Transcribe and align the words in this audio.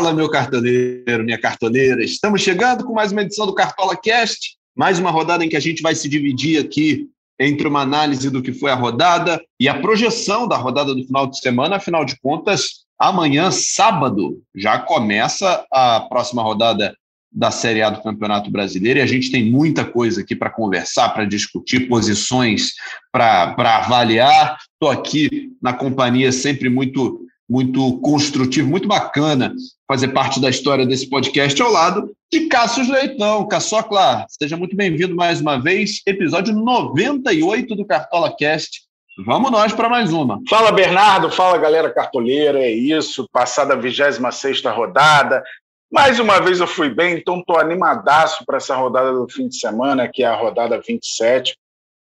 Fala, 0.00 0.14
meu 0.14 0.30
cartoleiro, 0.30 1.22
minha 1.22 1.38
cartoleira. 1.38 2.02
Estamos 2.02 2.40
chegando 2.40 2.84
com 2.84 2.94
mais 2.94 3.12
uma 3.12 3.20
edição 3.20 3.44
do 3.44 3.52
Cartola 3.52 3.94
Cast, 3.94 4.56
mais 4.74 4.98
uma 4.98 5.10
rodada 5.10 5.44
em 5.44 5.48
que 5.50 5.58
a 5.58 5.60
gente 5.60 5.82
vai 5.82 5.94
se 5.94 6.08
dividir 6.08 6.58
aqui 6.58 7.06
entre 7.38 7.68
uma 7.68 7.82
análise 7.82 8.30
do 8.30 8.40
que 8.40 8.50
foi 8.50 8.70
a 8.70 8.74
rodada 8.74 9.38
e 9.60 9.68
a 9.68 9.78
projeção 9.78 10.48
da 10.48 10.56
rodada 10.56 10.94
do 10.94 11.04
final 11.04 11.26
de 11.26 11.38
semana. 11.38 11.76
Afinal 11.76 12.02
de 12.06 12.18
contas, 12.18 12.86
amanhã, 12.98 13.50
sábado, 13.50 14.40
já 14.56 14.78
começa 14.78 15.66
a 15.70 16.00
próxima 16.08 16.42
rodada 16.42 16.96
da 17.30 17.50
Série 17.50 17.82
A 17.82 17.90
do 17.90 18.02
Campeonato 18.02 18.50
Brasileiro 18.50 19.00
e 19.00 19.02
a 19.02 19.06
gente 19.06 19.30
tem 19.30 19.50
muita 19.50 19.84
coisa 19.84 20.22
aqui 20.22 20.34
para 20.34 20.48
conversar, 20.48 21.10
para 21.10 21.26
discutir, 21.26 21.88
posições 21.88 22.72
para 23.12 23.54
avaliar. 23.58 24.56
Estou 24.72 24.88
aqui 24.88 25.50
na 25.60 25.74
companhia 25.74 26.32
sempre 26.32 26.70
muito 26.70 27.26
muito 27.50 27.98
construtivo, 27.98 28.70
muito 28.70 28.86
bacana 28.86 29.52
fazer 29.88 30.08
parte 30.08 30.40
da 30.40 30.48
história 30.48 30.86
desse 30.86 31.10
podcast 31.10 31.60
ao 31.60 31.72
lado 31.72 32.12
de 32.32 32.46
Cássio 32.46 32.88
Leitão. 32.88 33.48
Caçocla, 33.48 34.24
seja 34.28 34.56
muito 34.56 34.76
bem-vindo 34.76 35.16
mais 35.16 35.40
uma 35.40 35.60
vez, 35.60 36.00
episódio 36.06 36.54
98 36.54 37.74
do 37.74 37.84
Cartola 37.84 38.32
Cast. 38.36 38.82
Vamos 39.26 39.50
nós 39.50 39.72
para 39.72 39.88
mais 39.88 40.12
uma. 40.12 40.38
Fala, 40.48 40.70
Bernardo. 40.70 41.28
Fala, 41.28 41.58
galera 41.58 41.92
cartoleira. 41.92 42.60
É 42.60 42.70
isso. 42.70 43.28
Passada 43.32 43.74
a 43.74 43.76
26 43.76 44.62
rodada. 44.66 45.42
Mais 45.92 46.20
uma 46.20 46.40
vez 46.40 46.60
eu 46.60 46.68
fui 46.68 46.88
bem, 46.88 47.16
então 47.16 47.40
estou 47.40 47.58
animadaço 47.58 48.44
para 48.46 48.58
essa 48.58 48.76
rodada 48.76 49.12
do 49.12 49.28
fim 49.28 49.48
de 49.48 49.58
semana, 49.58 50.08
que 50.08 50.22
é 50.22 50.26
a 50.26 50.36
rodada 50.36 50.80
27. 50.80 51.56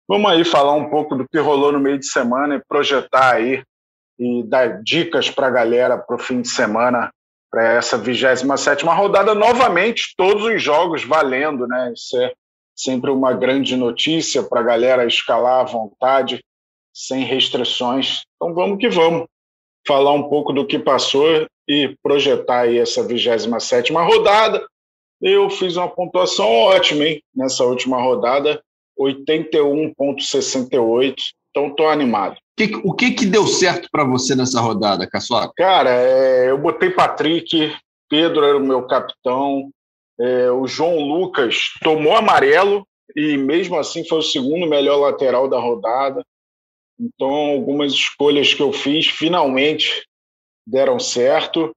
Vamos 0.08 0.32
aí 0.32 0.46
falar 0.46 0.74
um 0.74 0.90
pouco 0.90 1.16
do 1.16 1.28
que 1.28 1.38
rolou 1.38 1.74
no 1.74 1.80
meio 1.82 2.00
de 2.00 2.08
semana 2.08 2.56
e 2.56 2.64
projetar 2.66 3.36
aí 3.36 3.62
e 4.24 4.44
dar 4.44 4.82
dicas 4.82 5.30
para 5.30 5.48
a 5.48 5.52
galera 5.52 5.98
para 5.98 6.16
o 6.16 6.20
fim 6.20 6.42
de 6.42 6.48
semana, 6.48 7.12
para 7.52 7.74
essa 7.74 7.98
27 7.98 8.86
rodada. 8.86 9.36
Novamente, 9.36 10.14
todos 10.16 10.46
os 10.46 10.62
jogos 10.62 11.04
valendo, 11.04 11.68
né? 11.68 11.92
Isso 11.94 12.18
é 12.22 12.32
sempre 12.74 13.12
uma 13.12 13.34
grande 13.34 13.76
notícia 13.76 14.42
para 14.42 14.62
a 14.62 14.64
galera 14.64 15.06
escalar 15.06 15.60
à 15.60 15.64
vontade, 15.64 16.42
sem 16.94 17.26
restrições. 17.26 18.22
Então 18.36 18.54
vamos 18.54 18.78
que 18.80 18.88
vamos. 18.90 19.28
Falar 19.86 20.14
um 20.14 20.30
pouco 20.30 20.54
do 20.54 20.66
que 20.66 20.80
passou 20.80 21.46
e 21.68 21.94
projetar 22.02 22.62
aí 22.62 22.78
essa 22.78 23.06
27 23.06 23.92
rodada. 23.92 24.66
Eu 25.22 25.50
fiz 25.50 25.76
uma 25.76 25.90
pontuação 25.90 26.50
ótima, 26.50 27.04
hein? 27.04 27.22
Nessa 27.36 27.66
última 27.66 28.02
rodada, 28.02 28.64
81,68. 28.98 31.16
Então 31.50 31.68
estou 31.68 31.90
animado. 31.90 32.38
Que, 32.56 32.72
o 32.84 32.94
que, 32.94 33.12
que 33.12 33.26
deu 33.26 33.48
certo 33.48 33.90
para 33.92 34.04
você 34.04 34.36
nessa 34.36 34.62
rodada, 34.62 35.08
Caçoca? 35.08 35.52
Cara, 35.56 35.90
é, 35.90 36.52
eu 36.52 36.58
botei 36.58 36.92
Patrick, 36.92 37.76
Pedro 38.08 38.44
era 38.44 38.58
o 38.58 38.66
meu 38.66 38.86
capitão, 38.86 39.72
é, 40.20 40.52
o 40.52 40.68
João 40.68 41.00
Lucas 41.00 41.72
tomou 41.82 42.16
amarelo 42.16 42.88
e 43.16 43.38
mesmo 43.38 43.78
assim 43.78 44.08
foi 44.08 44.20
o 44.20 44.24
segundo 44.24 44.68
melhor 44.68 44.98
lateral 44.98 45.48
da 45.48 45.60
rodada. 45.60 46.24
Então, 47.00 47.28
algumas 47.28 47.92
escolhas 47.92 48.54
que 48.54 48.62
eu 48.62 48.72
fiz 48.72 49.08
finalmente 49.08 50.06
deram 50.66 51.00
certo. 51.00 51.76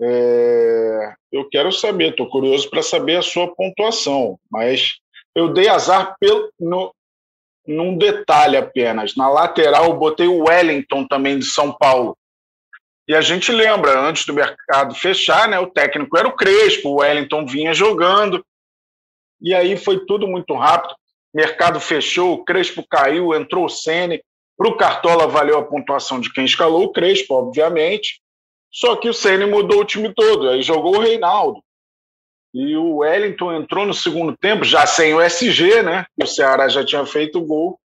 É, 0.00 1.14
eu 1.32 1.48
quero 1.48 1.72
saber, 1.72 2.10
estou 2.10 2.28
curioso 2.28 2.70
para 2.70 2.82
saber 2.82 3.16
a 3.16 3.22
sua 3.22 3.52
pontuação, 3.54 4.38
mas 4.50 4.94
eu 5.34 5.52
dei 5.52 5.68
azar 5.68 6.14
pelo, 6.18 6.50
no, 6.58 6.94
num 7.66 7.96
detalhe 7.96 8.56
apenas. 8.56 9.14
Na 9.16 9.28
lateral, 9.28 9.86
eu 9.86 9.94
botei 9.94 10.26
o 10.26 10.48
Wellington 10.48 11.06
também 11.06 11.38
de 11.38 11.46
São 11.46 11.72
Paulo. 11.72 12.16
E 13.06 13.14
a 13.14 13.20
gente 13.20 13.52
lembra, 13.52 14.00
antes 14.00 14.24
do 14.24 14.32
mercado 14.32 14.94
fechar, 14.94 15.48
né, 15.48 15.58
o 15.58 15.66
técnico 15.66 16.16
era 16.16 16.26
o 16.26 16.36
Crespo, 16.36 16.88
o 16.88 17.00
Wellington 17.00 17.46
vinha 17.46 17.74
jogando. 17.74 18.44
E 19.40 19.54
aí 19.54 19.76
foi 19.76 20.04
tudo 20.06 20.26
muito 20.26 20.54
rápido. 20.54 20.94
Mercado 21.34 21.80
fechou, 21.80 22.32
o 22.32 22.44
Crespo 22.44 22.86
caiu, 22.88 23.34
entrou 23.34 23.66
o 23.66 23.68
Sene. 23.68 24.22
Para 24.56 24.68
o 24.68 24.76
Cartola 24.76 25.26
valeu 25.26 25.58
a 25.58 25.64
pontuação 25.64 26.20
de 26.20 26.32
quem 26.32 26.44
escalou 26.44 26.84
o 26.84 26.92
Crespo, 26.92 27.34
obviamente. 27.34 28.20
Só 28.72 28.96
que 28.96 29.08
o 29.08 29.14
Ceni 29.14 29.44
mudou 29.44 29.80
o 29.80 29.84
time 29.84 30.12
todo, 30.14 30.48
aí 30.48 30.62
jogou 30.62 30.96
o 30.96 31.00
Reinaldo. 31.00 31.60
E 32.54 32.76
o 32.76 32.98
Wellington 32.98 33.52
entrou 33.52 33.84
no 33.84 33.92
segundo 33.92 34.36
tempo, 34.36 34.64
já 34.64 34.86
sem 34.86 35.12
o 35.12 35.20
SG, 35.20 35.82
né? 35.82 36.06
O 36.22 36.24
Ceará 36.24 36.68
já 36.68 36.84
tinha 36.84 37.04
feito 37.04 37.40
o 37.40 37.44
gol. 37.44 37.78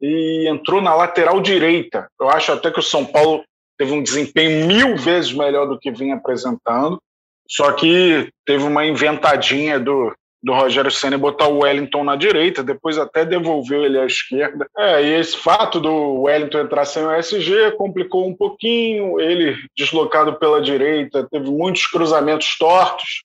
E 0.00 0.46
entrou 0.46 0.82
na 0.82 0.94
lateral 0.94 1.40
direita. 1.40 2.06
Eu 2.20 2.28
acho 2.28 2.52
até 2.52 2.70
que 2.70 2.78
o 2.78 2.82
São 2.82 3.06
Paulo 3.06 3.42
teve 3.78 3.92
um 3.92 4.02
desempenho 4.02 4.66
mil 4.66 4.96
vezes 4.96 5.32
melhor 5.32 5.66
do 5.66 5.78
que 5.78 5.90
vinha 5.90 6.16
apresentando. 6.16 7.00
Só 7.48 7.72
que 7.72 8.28
teve 8.44 8.64
uma 8.64 8.84
inventadinha 8.84 9.80
do, 9.80 10.14
do 10.42 10.52
Rogério 10.52 10.90
Senna 10.90 11.16
botar 11.16 11.48
o 11.48 11.60
Wellington 11.60 12.04
na 12.04 12.16
direita, 12.16 12.62
depois 12.62 12.98
até 12.98 13.24
devolveu 13.24 13.82
ele 13.82 13.98
à 13.98 14.04
esquerda. 14.04 14.66
É, 14.76 15.02
e 15.02 15.14
esse 15.14 15.38
fato 15.38 15.80
do 15.80 16.22
Wellington 16.22 16.60
entrar 16.60 16.84
sem 16.84 17.02
o 17.02 17.10
SG 17.10 17.72
complicou 17.78 18.28
um 18.28 18.36
pouquinho, 18.36 19.18
ele 19.18 19.56
deslocado 19.74 20.38
pela 20.38 20.60
direita, 20.60 21.26
teve 21.30 21.50
muitos 21.50 21.86
cruzamentos 21.86 22.58
tortos, 22.58 23.24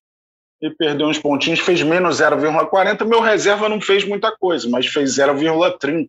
e 0.62 0.70
perdeu 0.70 1.08
uns 1.08 1.18
pontinhos, 1.18 1.60
fez 1.60 1.82
menos 1.82 2.20
0,40. 2.20 3.06
Meu 3.06 3.22
reserva 3.22 3.70
não 3.70 3.80
fez 3.80 4.06
muita 4.06 4.36
coisa, 4.38 4.70
mas 4.70 4.88
fez 4.88 5.18
0,30 5.18 6.08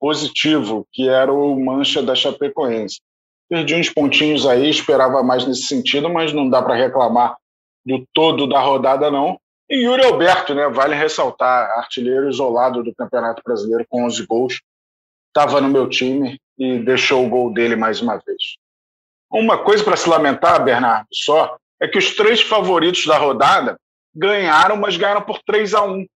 positivo, 0.00 0.86
que 0.92 1.08
era 1.08 1.32
o 1.32 1.58
mancha 1.58 2.02
da 2.02 2.14
Chapecoense. 2.14 3.00
Perdi 3.48 3.74
uns 3.74 3.90
pontinhos 3.90 4.46
aí, 4.46 4.68
esperava 4.68 5.22
mais 5.22 5.46
nesse 5.46 5.62
sentido, 5.62 6.08
mas 6.08 6.32
não 6.32 6.48
dá 6.48 6.62
para 6.62 6.74
reclamar 6.74 7.36
do 7.84 8.06
todo 8.12 8.46
da 8.46 8.60
rodada, 8.60 9.10
não. 9.10 9.40
E 9.70 9.84
Yuri 9.84 10.04
Alberto, 10.04 10.54
né? 10.54 10.68
Vale 10.68 10.94
ressaltar, 10.94 11.70
artilheiro 11.78 12.28
isolado 12.28 12.82
do 12.82 12.94
Campeonato 12.94 13.42
Brasileiro 13.44 13.86
com 13.88 14.04
11 14.04 14.26
gols. 14.26 14.60
Estava 15.28 15.60
no 15.60 15.68
meu 15.68 15.88
time 15.88 16.38
e 16.58 16.78
deixou 16.78 17.24
o 17.24 17.28
gol 17.28 17.52
dele 17.52 17.76
mais 17.76 18.00
uma 18.00 18.16
vez. 18.16 18.56
Uma 19.30 19.58
coisa 19.58 19.84
para 19.84 19.96
se 19.96 20.08
lamentar, 20.08 20.62
Bernardo, 20.64 21.08
só, 21.12 21.56
é 21.80 21.86
que 21.86 21.98
os 21.98 22.14
três 22.14 22.40
favoritos 22.40 23.06
da 23.06 23.18
rodada 23.18 23.78
ganharam, 24.14 24.76
mas 24.76 24.96
ganharam 24.96 25.22
por 25.22 25.40
3 25.42 25.74
a 25.74 25.84
1 25.84 26.06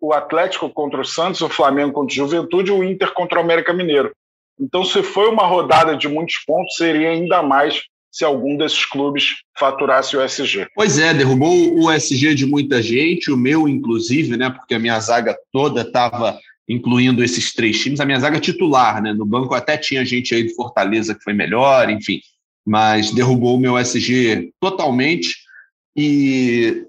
o 0.00 0.12
Atlético 0.12 0.68
contra 0.68 1.00
o 1.00 1.04
Santos, 1.04 1.40
o 1.42 1.48
Flamengo 1.48 1.92
contra 1.92 2.12
o 2.12 2.16
Juventude 2.16 2.72
o 2.72 2.82
Inter 2.82 3.12
contra 3.12 3.38
o 3.38 3.42
América 3.42 3.72
Mineiro. 3.72 4.10
Então, 4.58 4.84
se 4.84 5.02
foi 5.02 5.28
uma 5.28 5.46
rodada 5.46 5.96
de 5.96 6.08
muitos 6.08 6.38
pontos, 6.44 6.74
seria 6.74 7.10
ainda 7.10 7.40
mais 7.42 7.82
se 8.10 8.24
algum 8.24 8.56
desses 8.56 8.84
clubes 8.84 9.36
faturasse 9.56 10.16
o 10.16 10.22
SG. 10.22 10.66
Pois 10.74 10.98
é, 10.98 11.14
derrubou 11.14 11.78
o 11.78 11.90
SG 11.92 12.34
de 12.34 12.44
muita 12.44 12.82
gente, 12.82 13.30
o 13.30 13.36
meu 13.36 13.68
inclusive, 13.68 14.36
né? 14.36 14.50
Porque 14.50 14.74
a 14.74 14.78
minha 14.80 14.98
zaga 14.98 15.38
toda 15.52 15.82
estava 15.82 16.36
incluindo 16.68 17.22
esses 17.22 17.54
três 17.54 17.80
times, 17.80 18.00
a 18.00 18.04
minha 18.04 18.18
zaga 18.18 18.40
titular, 18.40 19.00
né? 19.00 19.12
No 19.12 19.24
banco 19.24 19.54
até 19.54 19.78
tinha 19.78 20.04
gente 20.04 20.34
aí 20.34 20.42
do 20.42 20.54
Fortaleza 20.54 21.14
que 21.14 21.22
foi 21.22 21.32
melhor, 21.32 21.88
enfim 21.88 22.20
mas 22.70 23.10
derrubou 23.10 23.56
o 23.56 23.60
meu 23.60 23.76
SG 23.76 24.52
totalmente. 24.60 25.34
E 25.96 26.86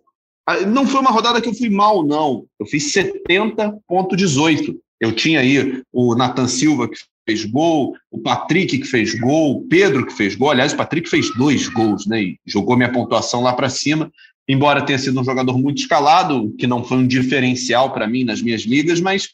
não 0.68 0.86
foi 0.86 1.02
uma 1.02 1.10
rodada 1.10 1.42
que 1.42 1.50
eu 1.50 1.56
fui 1.56 1.72
mal, 1.72 2.06
não. 2.06 2.46
Eu 2.60 2.68
fiz 2.68 2.94
70,18. 2.94 4.78
Eu 5.00 5.12
tinha 5.12 5.40
aí 5.40 5.82
o 5.92 6.14
Nathan 6.14 6.48
Silva 6.48 6.88
que 6.88 6.96
fez 7.28 7.46
gol, 7.46 7.96
o 8.12 8.20
Patrick 8.20 8.78
que 8.78 8.86
fez 8.86 9.20
gol, 9.20 9.58
o 9.58 9.68
Pedro 9.68 10.06
que 10.06 10.14
fez 10.14 10.36
gol. 10.36 10.52
Aliás, 10.52 10.72
o 10.72 10.78
Patrick 10.78 11.10
fez 11.10 11.34
dois 11.34 11.68
gols, 11.68 12.06
né? 12.06 12.22
E 12.22 12.40
jogou 12.46 12.78
minha 12.78 12.92
pontuação 12.92 13.42
lá 13.42 13.54
para 13.54 13.68
cima. 13.68 14.12
Embora 14.48 14.86
tenha 14.86 15.00
sido 15.00 15.20
um 15.20 15.26
jogador 15.26 15.58
muito 15.58 15.80
escalado, 15.80 16.54
que 16.60 16.68
não 16.68 16.84
foi 16.84 16.98
um 16.98 17.08
diferencial 17.08 17.92
para 17.92 18.08
mim 18.08 18.24
nas 18.24 18.40
minhas 18.40 18.62
ligas, 18.62 19.02
mas 19.02 19.30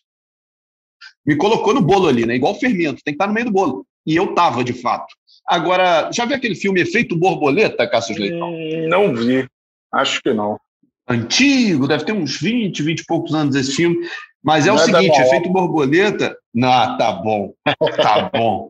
me 1.25 1.35
colocou 1.35 1.73
no 1.73 1.81
bolo 1.81 2.07
ali, 2.07 2.25
né? 2.25 2.37
Igual 2.37 2.57
fermento, 2.57 3.01
tem 3.03 3.13
que 3.13 3.15
estar 3.15 3.27
no 3.27 3.33
meio 3.33 3.47
do 3.47 3.51
bolo. 3.51 3.85
E 4.05 4.15
eu 4.15 4.33
tava, 4.33 4.63
de 4.63 4.71
fato. 4.71 5.13
Agora, 5.47 6.09
já 6.11 6.25
viu 6.25 6.35
aquele 6.35 6.55
filme 6.55 6.81
Efeito 6.81 7.15
Borboleta, 7.15 7.87
Cássio 7.89 8.17
Leitão? 8.17 8.53
Hum, 8.53 8.87
não 8.89 9.15
vi. 9.15 9.47
Acho 9.93 10.21
que 10.21 10.33
não. 10.33 10.59
Antigo, 11.07 11.87
deve 11.87 12.03
ter 12.03 12.11
uns 12.11 12.37
20, 12.37 12.83
20 12.83 12.99
e 12.99 13.05
poucos 13.05 13.33
anos 13.33 13.55
esse 13.55 13.73
filme. 13.73 13.97
Mas 14.43 14.67
é 14.67 14.71
o 14.71 14.75
é 14.75 14.79
seguinte, 14.79 15.19
Efeito 15.21 15.49
Borboleta... 15.49 16.37
Não, 16.53 16.97
tá 16.97 17.11
bom. 17.13 17.53
Tá 17.95 18.29
bom. 18.33 18.69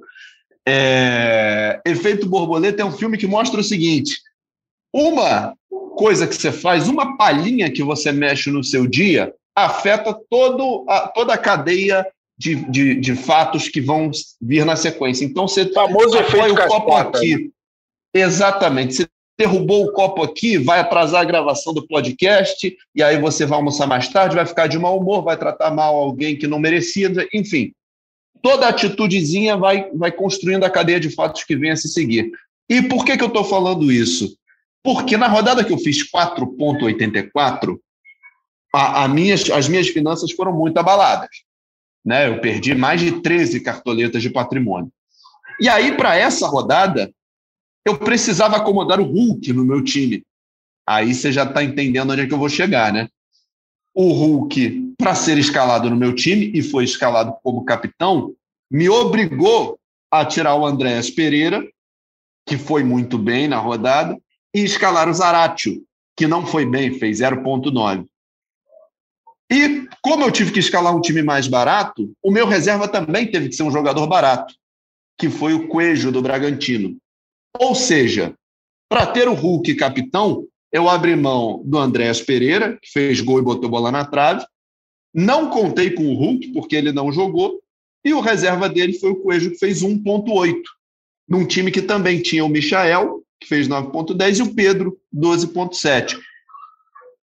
É... 0.68 1.81
Efeito 1.85 2.27
Borboleta 2.27 2.81
é 2.81 2.85
um 2.85 2.91
filme 2.91 3.18
que 3.18 3.25
mostra 3.25 3.59
o 3.59 3.63
seguinte. 3.63 4.19
Uma 4.94 5.56
coisa 5.95 6.27
que 6.27 6.35
você 6.35 6.51
faz, 6.51 6.88
uma 6.88 7.18
palhinha 7.18 7.71
que 7.71 7.81
você 7.81 8.12
mexe 8.12 8.51
no 8.51 8.63
seu 8.63 8.85
dia, 8.85 9.33
afeta 9.56 10.15
todo 10.29 10.85
a, 10.88 11.07
toda 11.07 11.33
a 11.33 11.38
cadeia 11.38 12.06
de, 12.38 12.56
de, 12.69 12.95
de, 12.95 13.16
fatos 13.16 13.68
que 13.68 13.81
vão 13.81 14.12
vir 14.39 14.63
na 14.66 14.75
sequência. 14.75 15.25
Então, 15.25 15.48
você 15.48 15.66
famoso 15.74 16.18
apoia 16.18 16.54
o 16.54 16.68
copo 16.68 16.94
aqui. 16.94 17.36
Né? 17.36 17.50
Exatamente. 18.13 18.94
Você 18.94 19.07
derrubou 19.38 19.86
o 19.86 19.92
copo 19.92 20.24
aqui, 20.24 20.57
vai 20.57 20.80
atrasar 20.80 21.22
a 21.22 21.25
gravação 21.25 21.74
do 21.74 21.86
podcast, 21.86 22.75
e 22.95 23.04
aí 23.04 23.19
você 23.19 23.45
vai 23.45 23.57
almoçar 23.57 23.86
mais 23.86 24.07
tarde, 24.07 24.36
vai 24.36 24.45
ficar 24.45 24.68
de 24.68 24.80
mau 24.80 25.00
humor, 25.00 25.24
vai 25.24 25.38
tratar 25.38 25.72
mal 25.72 25.95
alguém 25.95 26.36
que 26.36 26.48
não 26.48 26.60
merecia, 26.60 27.12
enfim. 27.34 27.72
Toda 28.42 28.68
atitudezinha 28.68 29.57
vai, 29.57 29.89
vai 29.94 30.12
construindo 30.12 30.63
a 30.63 30.69
cadeia 30.69 31.00
de 31.00 31.10
fatos 31.10 31.44
que 31.44 31.56
vem 31.56 31.72
a 31.72 31.75
se 31.75 31.88
seguir. 31.88 32.31
E 32.69 32.81
por 32.81 33.06
que, 33.06 33.18
que 33.18 33.24
eu 33.24 33.30
estou 33.30 33.44
falando 33.44 33.92
isso? 33.92 34.36
Porque 34.84 35.18
na 35.18 35.28
rodada 35.28 35.63
que 35.63 35.74
eu 35.74 35.78
fiz 35.78 36.10
4,84, 36.12 37.78
a, 38.74 39.04
a 39.04 39.07
minhas, 39.07 39.50
as 39.50 39.68
minhas 39.68 39.88
finanças 39.88 40.31
foram 40.31 40.54
muito 40.54 40.78
abaladas. 40.78 41.30
Né? 42.07 42.30
Eu 42.30 42.39
perdi 42.39 42.74
mais 42.74 43.01
de 43.01 43.19
13 43.19 43.59
cartoletas 43.59 44.21
de 44.21 44.30
patrimônio. 44.30 44.89
E 45.59 45.68
aí, 45.68 45.98
para 45.98 46.15
essa 46.15 46.48
rodada, 46.48 47.12
eu 47.86 47.98
precisava 47.98 48.56
acomodar 48.56 49.01
o 49.01 49.04
Hulk 49.04 49.51
no 49.51 49.65
meu 49.65 49.83
time. 49.83 50.24
Aí 50.88 51.13
você 51.13 51.33
já 51.33 51.44
está 51.44 51.62
entendendo 51.62 52.12
onde 52.12 52.21
é 52.21 52.25
que 52.25 52.33
eu 52.33 52.38
vou 52.38 52.48
chegar, 52.48 52.94
né? 52.94 53.09
O 53.94 54.13
Hulk, 54.13 54.94
para 54.98 55.15
ser 55.15 55.38
escalado 55.38 55.89
no 55.89 55.98
meu 55.98 56.15
time, 56.15 56.50
e 56.54 56.63
foi 56.63 56.86
escalado 56.86 57.36
como 57.44 57.65
capitão, 57.65 58.33
me 58.71 58.88
obrigou 58.88 59.77
a 60.10 60.24
tirar 60.24 60.56
o 60.56 60.65
Andréas 60.65 61.10
Pereira, 61.10 61.62
que 62.45 62.57
foi 62.57 62.86
muito 62.86 63.18
bem 63.18 63.50
na 63.50 63.57
rodada, 63.57 64.18
e 64.56 64.62
escalar 64.62 65.10
o 65.10 65.13
Zaratio, 65.13 65.83
que 66.15 66.25
não 66.25 66.45
foi 66.45 66.65
bem, 66.65 66.98
fez 66.98 67.19
0,9. 67.19 68.06
E 69.51 69.88
como 70.01 70.23
eu 70.23 70.31
tive 70.31 70.51
que 70.51 70.59
escalar 70.59 70.95
um 70.95 71.01
time 71.01 71.23
mais 71.23 71.47
barato, 71.47 72.11
o 72.21 72.31
meu 72.31 72.45
reserva 72.45 72.88
também 72.88 73.29
teve 73.29 73.49
que 73.49 73.55
ser 73.55 73.63
um 73.63 73.71
jogador 73.71 74.05
barato, 74.07 74.53
que 75.17 75.29
foi 75.29 75.53
o 75.53 75.67
Coelho 75.67 76.11
do 76.11 76.21
Bragantino. 76.21 76.97
Ou 77.57 77.73
seja, 77.73 78.35
para 78.89 79.05
ter 79.05 79.27
o 79.27 79.33
Hulk 79.33 79.75
capitão, 79.75 80.45
eu 80.71 80.89
abri 80.89 81.15
mão 81.15 81.61
do 81.65 81.77
Andréas 81.77 82.21
Pereira, 82.21 82.77
que 82.81 82.91
fez 82.91 83.21
gol 83.21 83.39
e 83.39 83.44
botou 83.44 83.69
bola 83.69 83.91
na 83.91 84.05
trave. 84.05 84.45
Não 85.13 85.50
contei 85.50 85.91
com 85.91 86.05
o 86.05 86.15
Hulk, 86.15 86.50
porque 86.50 86.75
ele 86.75 86.91
não 86.91 87.11
jogou. 87.11 87.59
E 88.03 88.13
o 88.13 88.19
reserva 88.19 88.69
dele 88.69 88.93
foi 88.93 89.11
o 89.11 89.15
Coelho, 89.15 89.51
que 89.51 89.57
fez 89.57 89.81
1,8. 89.81 90.55
Num 91.27 91.45
time 91.45 91.71
que 91.71 91.81
também 91.81 92.21
tinha 92.21 92.45
o 92.45 92.50
Michael, 92.50 93.23
que 93.39 93.47
fez 93.47 93.67
9,10, 93.67 94.39
e 94.39 94.41
o 94.41 94.53
Pedro, 94.53 94.97
12,7. 95.13 96.17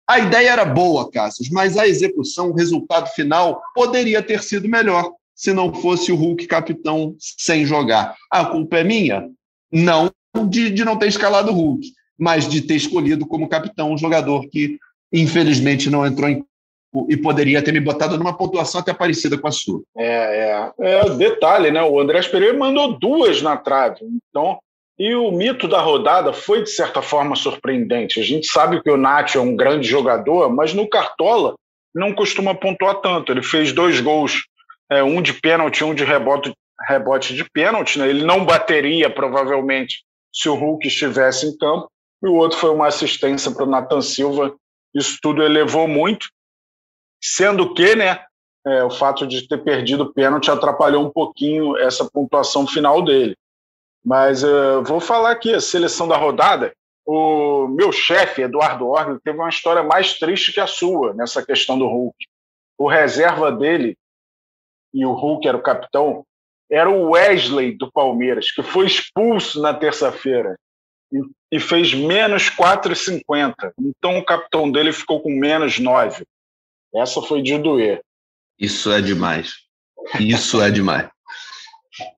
A 0.09 0.17
ideia 0.17 0.49
era 0.49 0.65
boa, 0.65 1.11
Cassius, 1.11 1.51
mas 1.51 1.77
a 1.77 1.87
execução, 1.87 2.49
o 2.49 2.55
resultado 2.55 3.07
final, 3.09 3.61
poderia 3.75 4.23
ter 4.23 4.41
sido 4.41 4.67
melhor 4.67 5.11
se 5.35 5.53
não 5.53 5.71
fosse 5.71 6.11
o 6.11 6.15
Hulk 6.15 6.47
capitão 6.47 7.15
sem 7.19 7.63
jogar. 7.63 8.15
A 8.31 8.43
culpa 8.43 8.79
é 8.79 8.83
minha? 8.83 9.29
Não 9.71 10.09
de, 10.47 10.71
de 10.71 10.83
não 10.83 10.97
ter 10.97 11.09
escalado 11.09 11.51
o 11.51 11.53
Hulk, 11.53 11.91
mas 12.17 12.49
de 12.49 12.59
ter 12.59 12.73
escolhido 12.73 13.23
como 13.27 13.47
capitão 13.47 13.93
um 13.93 13.97
jogador 13.99 14.49
que, 14.49 14.79
infelizmente, 15.13 15.91
não 15.91 16.03
entrou 16.03 16.27
em 16.27 16.43
e 17.07 17.15
poderia 17.15 17.61
ter 17.61 17.71
me 17.71 17.79
botado 17.79 18.17
numa 18.17 18.35
pontuação 18.35 18.81
até 18.81 18.91
parecida 18.91 19.37
com 19.37 19.47
a 19.47 19.51
sua. 19.51 19.83
É, 19.95 20.71
é, 20.79 20.91
é 20.95 21.09
detalhe, 21.11 21.69
né? 21.69 21.83
O 21.83 21.99
Andrés 21.99 22.27
Pereira 22.27 22.57
mandou 22.57 22.97
duas 22.97 23.43
na 23.43 23.55
trave. 23.55 23.99
Então, 24.27 24.57
e 24.99 25.15
o 25.15 25.31
mito 25.31 25.65
da 25.65 25.79
rodada 25.79 26.33
foi, 26.33 26.61
de 26.61 26.69
certa 26.69 27.01
forma, 27.01 27.33
surpreendente. 27.33 28.19
A 28.19 28.23
gente 28.23 28.47
sabe 28.47 28.83
que 28.83 28.91
o 28.91 28.97
Nath 28.97 29.35
é 29.35 29.39
um 29.39 29.55
grande 29.55 29.87
jogador, 29.87 30.53
mas 30.53 30.73
no 30.73 30.89
Cartola 30.89 31.55
não 31.95 32.13
costuma 32.13 32.53
pontuar 32.53 32.95
tanto. 32.95 33.31
Ele 33.31 33.41
fez 33.41 33.71
dois 33.71 34.01
gols, 34.01 34.43
é, 34.91 35.01
um 35.01 35.21
de 35.21 35.31
pênalti, 35.31 35.85
um 35.85 35.95
de 35.95 36.03
rebote, 36.03 36.53
rebote 36.85 37.33
de 37.33 37.49
pênalti. 37.49 37.97
Né? 37.97 38.09
Ele 38.09 38.25
não 38.25 38.43
bateria, 38.43 39.09
provavelmente, 39.09 40.03
se 40.33 40.49
o 40.49 40.55
Hulk 40.55 40.85
estivesse 40.85 41.45
em 41.45 41.57
campo, 41.57 41.89
e 42.21 42.27
o 42.27 42.35
outro 42.35 42.57
foi 42.57 42.69
uma 42.69 42.87
assistência 42.87 43.51
para 43.51 43.63
o 43.63 43.69
Nathan 43.69 44.01
Silva. 44.01 44.53
Isso 44.93 45.17
tudo 45.21 45.41
elevou 45.41 45.87
muito, 45.87 46.27
sendo 47.23 47.73
que 47.73 47.95
né, 47.95 48.19
é, 48.67 48.83
o 48.83 48.89
fato 48.89 49.25
de 49.25 49.47
ter 49.47 49.59
perdido 49.59 50.03
o 50.03 50.13
pênalti 50.13 50.51
atrapalhou 50.51 51.05
um 51.05 51.09
pouquinho 51.09 51.77
essa 51.77 52.03
pontuação 52.03 52.67
final 52.67 53.01
dele. 53.01 53.37
Mas 54.09 54.43
uh, 54.43 54.81
vou 54.83 54.99
falar 54.99 55.29
aqui, 55.29 55.53
a 55.53 55.61
seleção 55.61 56.07
da 56.07 56.17
rodada, 56.17 56.73
o 57.05 57.67
meu 57.67 57.91
chefe, 57.91 58.41
Eduardo 58.41 58.87
Orgel, 58.87 59.19
teve 59.23 59.37
uma 59.37 59.49
história 59.49 59.83
mais 59.83 60.17
triste 60.17 60.51
que 60.51 60.59
a 60.59 60.65
sua 60.65 61.13
nessa 61.13 61.45
questão 61.45 61.77
do 61.77 61.85
Hulk. 61.85 62.17
O 62.75 62.89
reserva 62.89 63.51
dele, 63.51 63.95
e 64.91 65.05
o 65.05 65.11
Hulk 65.11 65.47
era 65.47 65.55
o 65.55 65.61
capitão, 65.61 66.25
era 66.71 66.89
o 66.89 67.11
Wesley 67.11 67.77
do 67.77 67.91
Palmeiras, 67.91 68.51
que 68.51 68.63
foi 68.63 68.87
expulso 68.87 69.61
na 69.61 69.75
terça-feira 69.75 70.57
e, 71.51 71.59
fez 71.59 71.93
menos 71.93 72.49
4,50. 72.49 73.73
Então 73.79 74.17
o 74.17 74.25
capitão 74.25 74.71
dele 74.71 74.91
ficou 74.91 75.21
com 75.21 75.29
menos 75.29 75.77
9. 75.77 76.25
Essa 76.95 77.21
foi 77.21 77.43
de 77.43 77.59
doer. 77.59 78.01
Isso 78.57 78.91
é 78.91 79.01
demais. 79.01 79.53
Isso 80.19 80.59
é 80.59 80.71
demais. 80.71 81.07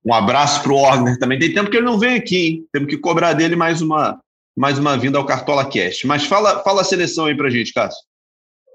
Um 0.06 0.14
abraço 0.14 0.62
para 0.64 0.72
o 0.72 0.78
Orgner 0.78 1.18
também. 1.18 1.40
Tem 1.40 1.54
tempo 1.54 1.70
que 1.70 1.78
ele 1.78 1.86
não 1.86 2.00
vem 2.00 2.16
aqui, 2.16 2.48
hein? 2.48 2.66
Temos 2.72 2.90
que 2.90 2.98
cobrar 2.98 3.34
dele 3.34 3.56
mais 3.56 3.82
uma, 3.82 4.20
mais 4.56 4.78
uma 4.78 4.98
vinda 4.98 5.18
ao 5.18 5.26
Cartola 5.26 5.66
Cast. 5.66 6.06
Mas 6.06 6.26
fala, 6.26 6.64
fala 6.64 6.82
a 6.82 6.86
seleção 6.86 7.26
aí 7.26 7.36
para 7.36 7.50
gente, 7.50 7.74
Cássio. 7.74 8.02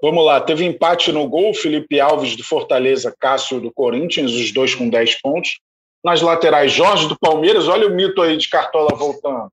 Vamos 0.01 0.23
lá, 0.23 0.39
teve 0.39 0.63
empate 0.63 1.11
no 1.11 1.27
gol, 1.27 1.53
Felipe 1.55 1.99
Alves 1.99 2.35
do 2.35 2.43
Fortaleza, 2.43 3.15
Cássio 3.19 3.59
do 3.59 3.71
Corinthians, 3.71 4.31
os 4.31 4.51
dois 4.51 4.75
com 4.75 4.87
10 4.87 5.21
pontos. 5.21 5.59
Nas 6.03 6.21
laterais, 6.21 6.71
Jorge 6.71 7.07
do 7.07 7.17
Palmeiras, 7.17 7.67
olha 7.67 7.87
o 7.87 7.95
mito 7.95 8.21
aí 8.21 8.37
de 8.37 8.47
Cartola 8.47 8.95
voltando. 8.95 9.49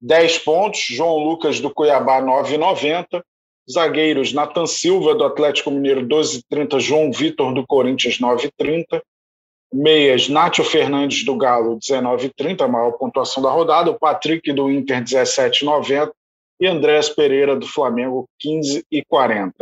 10 0.00 0.38
pontos, 0.38 0.80
João 0.80 1.18
Lucas 1.18 1.60
do 1.60 1.72
Cuiabá, 1.72 2.22
9,90. 2.22 3.22
Zagueiros, 3.70 4.32
Nathan 4.32 4.66
Silva 4.66 5.14
do 5.14 5.24
Atlético 5.24 5.70
Mineiro, 5.70 6.06
12,30. 6.06 6.80
João 6.80 7.12
Vitor 7.12 7.52
do 7.52 7.66
Corinthians, 7.66 8.18
9,30. 8.18 9.02
Meias, 9.72 10.28
Nátio 10.28 10.64
Fernandes 10.64 11.24
do 11.24 11.36
Galo, 11.36 11.78
19,30, 11.78 12.62
a 12.62 12.68
maior 12.68 12.92
pontuação 12.92 13.42
da 13.42 13.50
rodada. 13.50 13.90
O 13.90 13.98
Patrick 13.98 14.52
do 14.52 14.70
Inter, 14.70 15.02
17,90. 15.02 16.10
E 16.60 16.66
Andréas 16.66 17.08
Pereira 17.08 17.54
do 17.54 17.66
Flamengo, 17.66 18.28
15,40. 18.44 19.52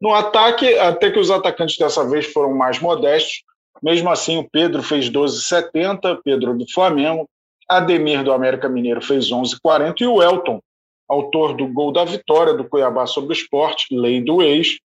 No 0.00 0.12
ataque, 0.12 0.76
até 0.78 1.10
que 1.10 1.18
os 1.18 1.30
atacantes 1.30 1.78
dessa 1.78 2.08
vez 2.08 2.26
foram 2.26 2.54
mais 2.54 2.80
modestos. 2.80 3.42
Mesmo 3.82 4.10
assim, 4.10 4.38
o 4.38 4.48
Pedro 4.50 4.82
fez 4.82 5.10
12,70, 5.10 6.18
Pedro 6.24 6.56
do 6.56 6.66
Flamengo. 6.72 7.28
Ademir 7.68 8.22
do 8.24 8.32
América 8.32 8.68
Mineiro 8.68 9.00
fez 9.00 9.30
11,40 9.30 10.00
e 10.00 10.06
o 10.06 10.22
Elton, 10.22 10.60
autor 11.08 11.54
do 11.54 11.66
gol 11.66 11.92
da 11.92 12.04
vitória 12.04 12.54
do 12.54 12.64
Cuiabá 12.64 13.06
sobre 13.06 13.30
o 13.30 13.32
esporte, 13.32 13.86
lei 13.90 14.22
do 14.22 14.42
ex, 14.42 14.78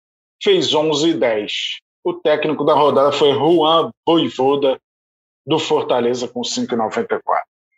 fez 0.42 0.72
11,10. 0.74 1.52
O 2.08 2.14
técnico 2.14 2.64
da 2.64 2.74
rodada 2.74 3.12
foi 3.12 3.34
Juan 3.34 3.92
Boivoda, 4.06 4.80
do 5.46 5.60
Fortaleza, 5.60 6.26
com 6.26 6.40
5,94. 6.40 7.20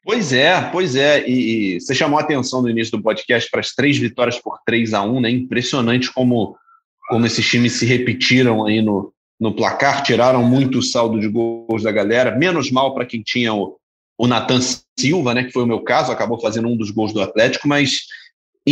Pois 0.04 0.32
é, 0.32 0.70
pois 0.70 0.96
é. 0.96 1.28
E, 1.28 1.78
e, 1.78 1.82
você 1.82 1.96
chamou 1.96 2.20
a 2.20 2.22
atenção 2.22 2.62
no 2.62 2.70
início 2.70 2.96
do 2.96 3.02
podcast 3.02 3.50
para 3.50 3.60
as 3.60 3.74
três 3.74 3.98
vitórias 3.98 4.38
por 4.38 4.60
3 4.68 4.94
a 4.94 5.02
1 5.02 5.22
né? 5.22 5.32
Impressionante 5.32 6.14
como, 6.14 6.56
como 7.08 7.26
esses 7.26 7.44
times 7.44 7.74
se 7.74 7.88
repetiram 7.88 8.68
aí 8.68 8.84
no, 8.84 9.12
no 9.40 9.56
placar, 9.56 10.04
tiraram 10.04 10.44
muito 10.44 10.78
o 10.78 10.84
saldo 10.84 11.20
de 11.20 11.28
gols 11.28 11.82
da 11.82 11.92
galera. 11.92 12.38
Menos 12.38 12.70
mal 12.70 12.94
para 12.94 13.08
quem 13.08 13.24
tinha 13.24 13.52
o, 13.52 13.78
o 14.16 14.28
Nathan 14.28 14.60
Silva, 14.96 15.34
né? 15.34 15.44
Que 15.44 15.52
foi 15.52 15.64
o 15.64 15.68
meu 15.68 15.82
caso, 15.82 16.12
acabou 16.12 16.40
fazendo 16.40 16.68
um 16.68 16.78
dos 16.78 16.92
gols 16.92 17.12
do 17.12 17.22
Atlético, 17.24 17.68
mas 17.68 18.02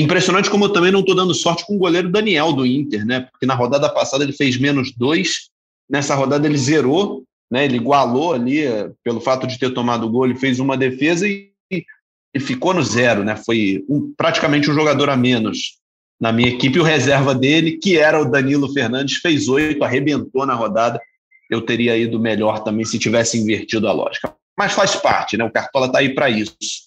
Impressionante 0.02 0.50
como 0.50 0.66
eu 0.66 0.74
também 0.74 0.92
não 0.92 1.00
estou 1.00 1.16
dando 1.16 1.34
sorte 1.34 1.66
com 1.66 1.76
o 1.76 1.80
goleiro 1.80 2.12
Daniel 2.12 2.54
do 2.54 2.66
Inter, 2.66 3.06
né? 3.06 3.22
Porque 3.32 3.46
na 3.46 3.56
rodada 3.56 3.90
passada 3.90 4.24
ele 4.24 4.34
fez 4.34 4.58
menos 4.58 4.92
dois, 4.96 5.50
nessa 5.90 6.14
rodada 6.14 6.48
ele 6.48 6.58
zerou, 6.58 7.24
né? 7.50 7.66
Ele 7.66 7.78
igualou 7.78 8.34
ali, 8.34 8.66
eh, 8.66 8.92
pelo 9.04 9.20
fato 9.20 9.48
de 9.48 9.58
ter 9.58 9.74
tomado 9.74 10.06
o 10.06 10.10
gol, 10.10 10.26
ele 10.26 10.36
fez 10.36 10.60
uma 10.60 10.78
defesa 10.78 11.28
e, 11.28 11.52
e 11.72 12.40
ficou 12.40 12.74
no 12.74 12.84
zero, 12.84 13.24
né? 13.24 13.36
Foi 13.36 13.84
um, 13.90 14.14
praticamente 14.16 14.70
um 14.70 14.74
jogador 14.74 15.10
a 15.10 15.18
menos 15.18 15.78
na 16.20 16.32
minha 16.32 16.50
equipe. 16.50 16.80
O 16.80 16.84
reserva 16.84 17.34
dele, 17.34 17.78
que 17.78 17.98
era 17.98 18.22
o 18.22 18.30
Danilo 18.30 18.72
Fernandes, 18.74 19.18
fez 19.18 19.48
oito, 19.48 19.84
arrebentou 19.84 20.46
na 20.46 20.54
rodada. 20.54 21.02
Eu 21.50 21.62
teria 21.62 21.98
ido 21.98 22.20
melhor 22.20 22.64
também 22.64 22.86
se 22.86 23.00
tivesse 23.00 23.38
invertido 23.38 23.88
a 23.88 23.94
lógica. 23.94 24.36
Mas 24.58 24.74
faz 24.74 24.96
parte, 24.96 25.38
né? 25.38 25.44
O 25.44 25.52
Cartola 25.52 25.88
está 25.88 26.00
aí 26.00 26.14
para 26.14 26.30
isso 26.30 26.87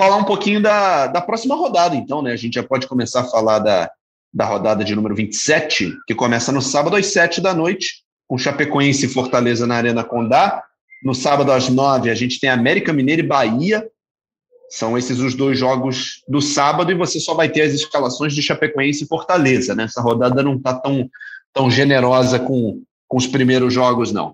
falar 0.00 0.16
um 0.16 0.24
pouquinho 0.24 0.62
da, 0.62 1.08
da 1.08 1.20
próxima 1.20 1.54
rodada, 1.54 1.94
então, 1.94 2.22
né? 2.22 2.32
A 2.32 2.36
gente 2.36 2.54
já 2.54 2.62
pode 2.62 2.86
começar 2.86 3.20
a 3.20 3.24
falar 3.24 3.58
da, 3.58 3.90
da 4.32 4.46
rodada 4.46 4.82
de 4.82 4.94
número 4.94 5.14
27, 5.14 5.94
que 6.06 6.14
começa 6.14 6.50
no 6.50 6.62
sábado 6.62 6.96
às 6.96 7.08
7 7.08 7.38
da 7.42 7.52
noite, 7.52 8.02
com 8.26 8.38
Chapecoense 8.38 9.04
e 9.04 9.08
Fortaleza 9.10 9.66
na 9.66 9.74
Arena 9.74 10.02
Condá. 10.02 10.64
No 11.04 11.14
sábado 11.14 11.52
às 11.52 11.68
9, 11.68 12.08
a 12.08 12.14
gente 12.14 12.40
tem 12.40 12.48
América 12.48 12.94
Mineiro 12.94 13.20
e 13.20 13.26
Bahia. 13.26 13.86
São 14.70 14.96
esses 14.96 15.18
os 15.18 15.34
dois 15.34 15.58
jogos 15.58 16.22
do 16.26 16.40
sábado, 16.40 16.90
e 16.90 16.94
você 16.94 17.20
só 17.20 17.34
vai 17.34 17.50
ter 17.50 17.60
as 17.60 17.74
escalações 17.74 18.34
de 18.34 18.40
Chapecoense 18.40 19.04
e 19.04 19.06
Fortaleza, 19.06 19.74
né? 19.74 19.84
Essa 19.84 20.00
rodada 20.00 20.42
não 20.42 20.54
está 20.56 20.72
tão, 20.72 21.10
tão 21.52 21.70
generosa 21.70 22.38
com, 22.38 22.82
com 23.06 23.18
os 23.18 23.26
primeiros 23.26 23.74
jogos, 23.74 24.12
não. 24.12 24.32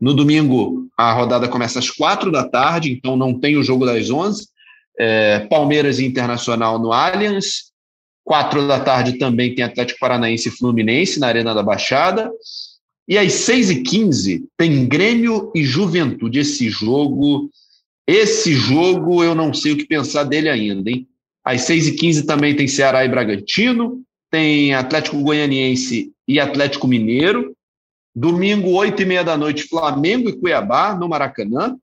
No 0.00 0.12
domingo, 0.12 0.88
a 0.98 1.12
rodada 1.12 1.46
começa 1.46 1.78
às 1.78 1.88
quatro 1.88 2.32
da 2.32 2.42
tarde, 2.42 2.90
então 2.90 3.16
não 3.16 3.38
tem 3.38 3.56
o 3.56 3.62
jogo 3.62 3.86
das 3.86 4.10
11 4.10 4.52
é, 4.98 5.40
Palmeiras 5.40 5.98
e 5.98 6.04
Internacional 6.04 6.78
no 6.78 6.92
Allianz. 6.92 7.72
Quatro 8.24 8.66
da 8.66 8.80
tarde 8.80 9.18
também 9.18 9.54
tem 9.54 9.64
Atlético 9.64 10.00
Paranaense 10.00 10.48
e 10.48 10.52
Fluminense 10.52 11.20
na 11.20 11.26
Arena 11.26 11.54
da 11.54 11.62
Baixada. 11.62 12.30
E 13.06 13.18
às 13.18 13.32
6h15 13.32 14.44
tem 14.56 14.86
Grêmio 14.86 15.52
e 15.54 15.62
Juventude. 15.62 16.38
Esse 16.38 16.70
jogo, 16.70 17.50
esse 18.06 18.54
jogo 18.54 19.22
eu 19.22 19.34
não 19.34 19.52
sei 19.52 19.72
o 19.72 19.76
que 19.76 19.86
pensar 19.86 20.24
dele 20.24 20.48
ainda, 20.48 20.90
hein? 20.90 21.06
Às 21.44 21.62
6h15 21.62 22.24
também 22.24 22.56
tem 22.56 22.66
Ceará 22.66 23.04
e 23.04 23.08
Bragantino, 23.08 24.02
tem 24.30 24.74
Atlético 24.74 25.20
Goianiense 25.20 26.10
e 26.26 26.40
Atlético 26.40 26.88
Mineiro. 26.88 27.54
Domingo, 28.16 28.70
8h30 28.70 29.24
da 29.24 29.36
noite, 29.36 29.64
Flamengo 29.64 30.30
e 30.30 30.36
Cuiabá, 30.36 30.94
no 30.94 31.08
Maracanã. 31.08 31.76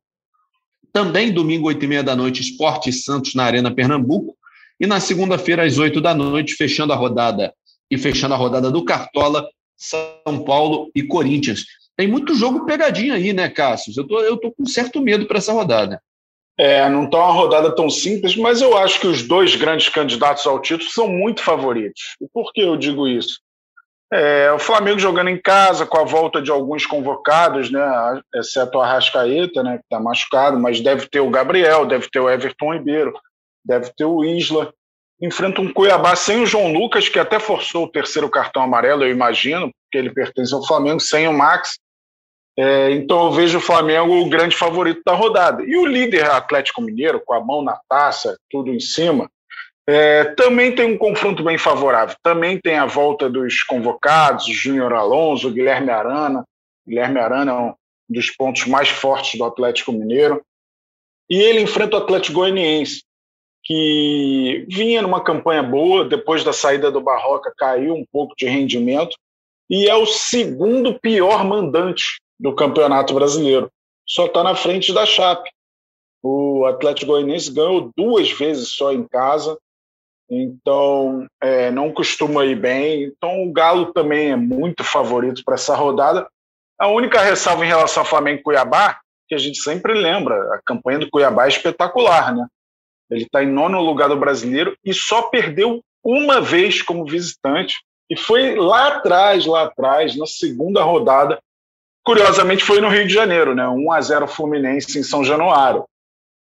Também 0.94 1.32
domingo, 1.32 1.70
8h30 1.70 2.04
da 2.04 2.16
noite, 2.16 2.42
Esporte 2.42 2.90
e 2.90 2.94
Santos 2.94 3.34
na 3.34 3.44
Arena 3.44 3.74
Pernambuco. 3.74 4.36
E 4.80 4.88
na 4.88 5.00
segunda-feira, 5.00 5.64
às 5.64 5.78
8 5.78 6.02
da 6.02 6.14
noite, 6.14 6.56
fechando 6.56 6.92
a 6.92 6.96
rodada 6.96 7.54
e 7.90 7.98
fechando 7.98 8.34
a 8.34 8.38
rodada 8.38 8.72
do 8.72 8.84
Cartola, 8.84 9.48
São 9.78 10.44
Paulo 10.46 10.90
e 10.96 11.04
Corinthians. 11.04 11.66
Tem 11.96 12.08
muito 12.08 12.36
jogo 12.36 12.66
pegadinho 12.66 13.14
aí, 13.14 13.32
né, 13.32 13.50
Cássio? 13.50 13.94
Eu 13.96 14.08
tô, 14.08 14.22
eu 14.22 14.38
tô 14.38 14.52
com 14.52 14.66
certo 14.66 15.02
medo 15.02 15.26
para 15.28 15.38
essa 15.38 15.54
rodada. 15.54 16.02
É, 16.58 16.90
não 16.90 17.06
está 17.06 17.18
uma 17.18 17.34
rodada 17.34 17.74
tão 17.76 17.90
simples, 17.90 18.36
mas 18.36 18.62
eu 18.62 18.78
acho 18.78 19.00
que 19.00 19.08
os 19.08 19.24
dois 19.24 19.56
grandes 19.56 19.90
candidatos 19.90 20.46
ao 20.46 20.62
título 20.62 20.90
são 20.90 21.08
muito 21.08 21.42
favoritos. 21.42 22.16
E 22.22 22.28
por 22.34 22.52
que 22.54 22.62
eu 22.62 22.78
digo 22.78 23.08
isso? 23.08 23.40
É, 24.14 24.52
o 24.52 24.60
Flamengo 24.60 25.00
jogando 25.00 25.30
em 25.30 25.42
casa, 25.42 25.86
com 25.86 25.98
a 25.98 26.04
volta 26.04 26.42
de 26.42 26.52
alguns 26.52 26.86
convocados, 26.86 27.72
né, 27.72 27.82
exceto 28.36 28.78
o 28.78 28.82
Arrascaeta, 28.82 29.64
né, 29.64 29.78
que 29.78 29.84
está 29.84 30.02
machucado, 30.02 30.60
mas 30.60 30.82
deve 30.82 31.08
ter 31.08 31.22
o 31.22 31.30
Gabriel, 31.30 31.86
deve 31.86 32.10
ter 32.10 32.20
o 32.20 32.30
Everton 32.30 32.74
Ribeiro, 32.74 33.14
deve 33.64 33.90
ter 33.96 34.04
o 34.04 34.24
Isla. 34.24 34.74
Enfrenta 35.22 35.62
um 35.62 35.72
Cuiabá 35.72 36.14
sem 36.16 36.42
o 36.42 36.46
João 36.46 36.74
Lucas, 36.74 37.08
que 37.08 37.20
até 37.20 37.40
forçou 37.40 37.86
o 37.86 37.92
terceiro 37.92 38.30
cartão 38.30 38.62
amarelo, 38.64 39.06
eu 39.06 39.12
imagino, 39.12 39.72
porque 39.84 39.98
ele 39.98 40.14
pertence 40.14 40.54
ao 40.54 40.66
Flamengo, 40.66 41.00
sem 41.00 41.28
o 41.28 41.34
Max. 41.34 41.78
É, 42.58 42.92
então 42.92 43.26
eu 43.26 43.32
vejo 43.32 43.60
o 43.60 43.62
Flamengo 43.62 44.14
o 44.14 44.30
grande 44.30 44.58
favorito 44.58 45.02
da 45.06 45.14
rodada. 45.14 45.64
E 45.64 45.78
o 45.78 45.86
líder 45.86 46.30
Atlético 46.30 46.82
Mineiro, 46.82 47.22
com 47.26 47.34
a 47.34 47.40
mão 47.40 47.62
na 47.62 47.80
taça, 47.88 48.38
tudo 48.50 48.72
em 48.72 48.80
cima, 48.80 49.30
é, 49.92 50.26
também 50.36 50.74
tem 50.74 50.86
um 50.86 50.98
confronto 50.98 51.44
bem 51.44 51.58
favorável. 51.58 52.16
Também 52.24 52.60
tem 52.60 52.78
a 52.78 52.86
volta 52.86 53.30
dos 53.30 53.64
convocados, 53.64 54.46
Júnior 54.46 54.94
Alonso, 54.94 55.52
Guilherme 55.52 55.90
Arana. 55.90 56.46
Guilherme 56.88 57.20
Arana 57.20 57.52
é 57.52 57.56
um 57.56 57.74
dos 58.10 58.30
pontos 58.32 58.66
mais 58.66 58.90
fortes 58.90 59.38
do 59.38 59.46
Atlético 59.46 59.92
Mineiro. 59.92 60.42
E 61.30 61.36
ele 61.36 61.62
enfrenta 61.62 61.98
o 61.98 62.00
Atlético 62.00 62.40
Goianiense, 62.40 63.04
que 63.64 64.66
vinha 64.68 65.02
numa 65.02 65.24
campanha 65.24 65.64
boa, 65.64 66.04
depois 66.04 66.44
da 66.44 66.52
saída 66.52 66.92
do 66.92 67.00
Barroca 67.00 67.54
caiu 67.58 67.94
um 67.94 68.06
pouco 68.12 68.36
de 68.36 68.46
rendimento, 68.46 69.16
e 69.70 69.88
é 69.88 69.96
o 69.96 70.06
segundo 70.06 71.00
pior 71.00 71.46
mandante 71.46 72.20
do 72.38 72.54
Campeonato 72.54 73.14
Brasileiro. 73.14 73.72
Só 74.06 74.26
está 74.26 74.44
na 74.44 74.56
frente 74.56 74.94
da 74.94 75.06
Chape. 75.06 75.50
O 76.22 76.66
Atlético 76.66 77.14
Goianiense 77.14 77.54
ganhou 77.54 77.92
duas 77.96 78.30
vezes 78.32 78.70
só 78.70 78.92
em 78.92 79.08
casa, 79.08 79.58
então 80.32 81.28
é, 81.42 81.70
não 81.70 81.92
costuma 81.92 82.46
ir 82.46 82.56
bem. 82.56 83.04
Então 83.04 83.44
o 83.44 83.52
Galo 83.52 83.92
também 83.94 84.32
é 84.32 84.36
muito 84.36 84.84
favorito 84.84 85.44
para 85.44 85.56
essa 85.56 85.76
rodada. 85.76 86.28
A 86.80 86.88
única 86.88 87.22
ressalva 87.22 87.66
em 87.66 87.68
relação 87.68 88.04
ao 88.04 88.10
Flamengo 88.10 88.40
e 88.40 88.44
Cuiabá, 88.44 89.00
que 89.28 89.36
a 89.36 89.38
gente 89.38 89.62
sempre 89.62 89.94
lembra, 89.94 90.36
a 90.56 90.62
campanha 90.66 91.00
do 91.00 91.10
Cuiabá 91.10 91.46
é 91.46 91.50
espetacular, 91.50 92.34
né? 92.36 92.48
Ele 93.10 93.24
está 93.24 93.44
em 93.44 93.52
nono 93.52 93.82
lugar 93.82 94.08
do 94.08 94.16
brasileiro 94.16 94.76
e 94.84 94.94
só 94.94 95.24
perdeu 95.24 95.82
uma 96.04 96.40
vez 96.40 96.82
como 96.82 97.06
visitante. 97.06 97.76
E 98.10 98.18
foi 98.18 98.56
lá 98.56 98.88
atrás, 98.88 99.46
lá 99.46 99.64
atrás, 99.64 100.18
na 100.18 100.26
segunda 100.26 100.82
rodada, 100.82 101.38
Curiosamente 102.04 102.64
foi 102.64 102.82
no 102.82 102.90
Rio 102.90 103.08
de 103.08 103.14
Janeiro, 103.14 103.54
né? 103.54 103.68
1 103.68 103.92
a 103.92 104.02
0 104.02 104.28
Fluminense 104.28 104.98
em 104.98 105.04
São 105.04 105.24
Januário. 105.24 105.86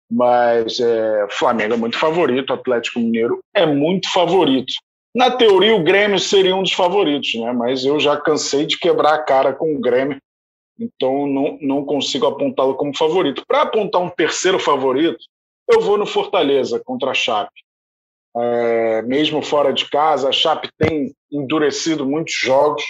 Mas 0.10 0.80
é, 0.80 1.28
Flamengo 1.30 1.74
é 1.74 1.78
muito 1.78 1.98
favorito, 1.98 2.54
Atlético 2.54 3.00
Mineiro 3.00 3.40
é 3.54 3.66
muito 3.66 4.10
favorito. 4.12 4.74
Na 5.14 5.32
teoria, 5.32 5.76
o 5.76 5.84
Grêmio 5.84 6.20
seria 6.20 6.56
um 6.56 6.64
dos 6.64 6.74
favoritos, 6.74 7.34
né? 7.36 7.52
Mas 7.52 7.84
eu 7.84 8.00
já 8.00 8.16
cansei 8.16 8.66
de 8.66 8.78
quebrar 8.78 9.16
a 9.16 9.24
cara 9.24 9.54
com 9.54 9.76
o 9.76 9.80
Grêmio, 9.80 10.22
então 10.80 11.28
não, 11.28 11.58
não 11.60 11.86
consigo 11.86 12.28
apontá-lo 12.28 12.76
como 12.76 12.96
favorito. 12.96 13.44
Para 13.48 13.64
apontar 13.64 14.02
um 14.02 14.10
terceiro 14.10 14.60
favorito, 14.60 15.18
eu 15.68 15.82
vou 15.82 15.98
no 15.98 16.06
Fortaleza 16.06 16.80
contra 16.86 17.12
a 17.12 17.14
Chape. 17.14 17.62
É, 18.36 19.02
mesmo 19.02 19.42
fora 19.42 19.74
de 19.74 19.90
casa, 19.90 20.30
a 20.30 20.32
Chape 20.32 20.70
tem 20.78 21.12
endurecido 21.32 22.06
muitos 22.06 22.36
jogos, 22.36 22.84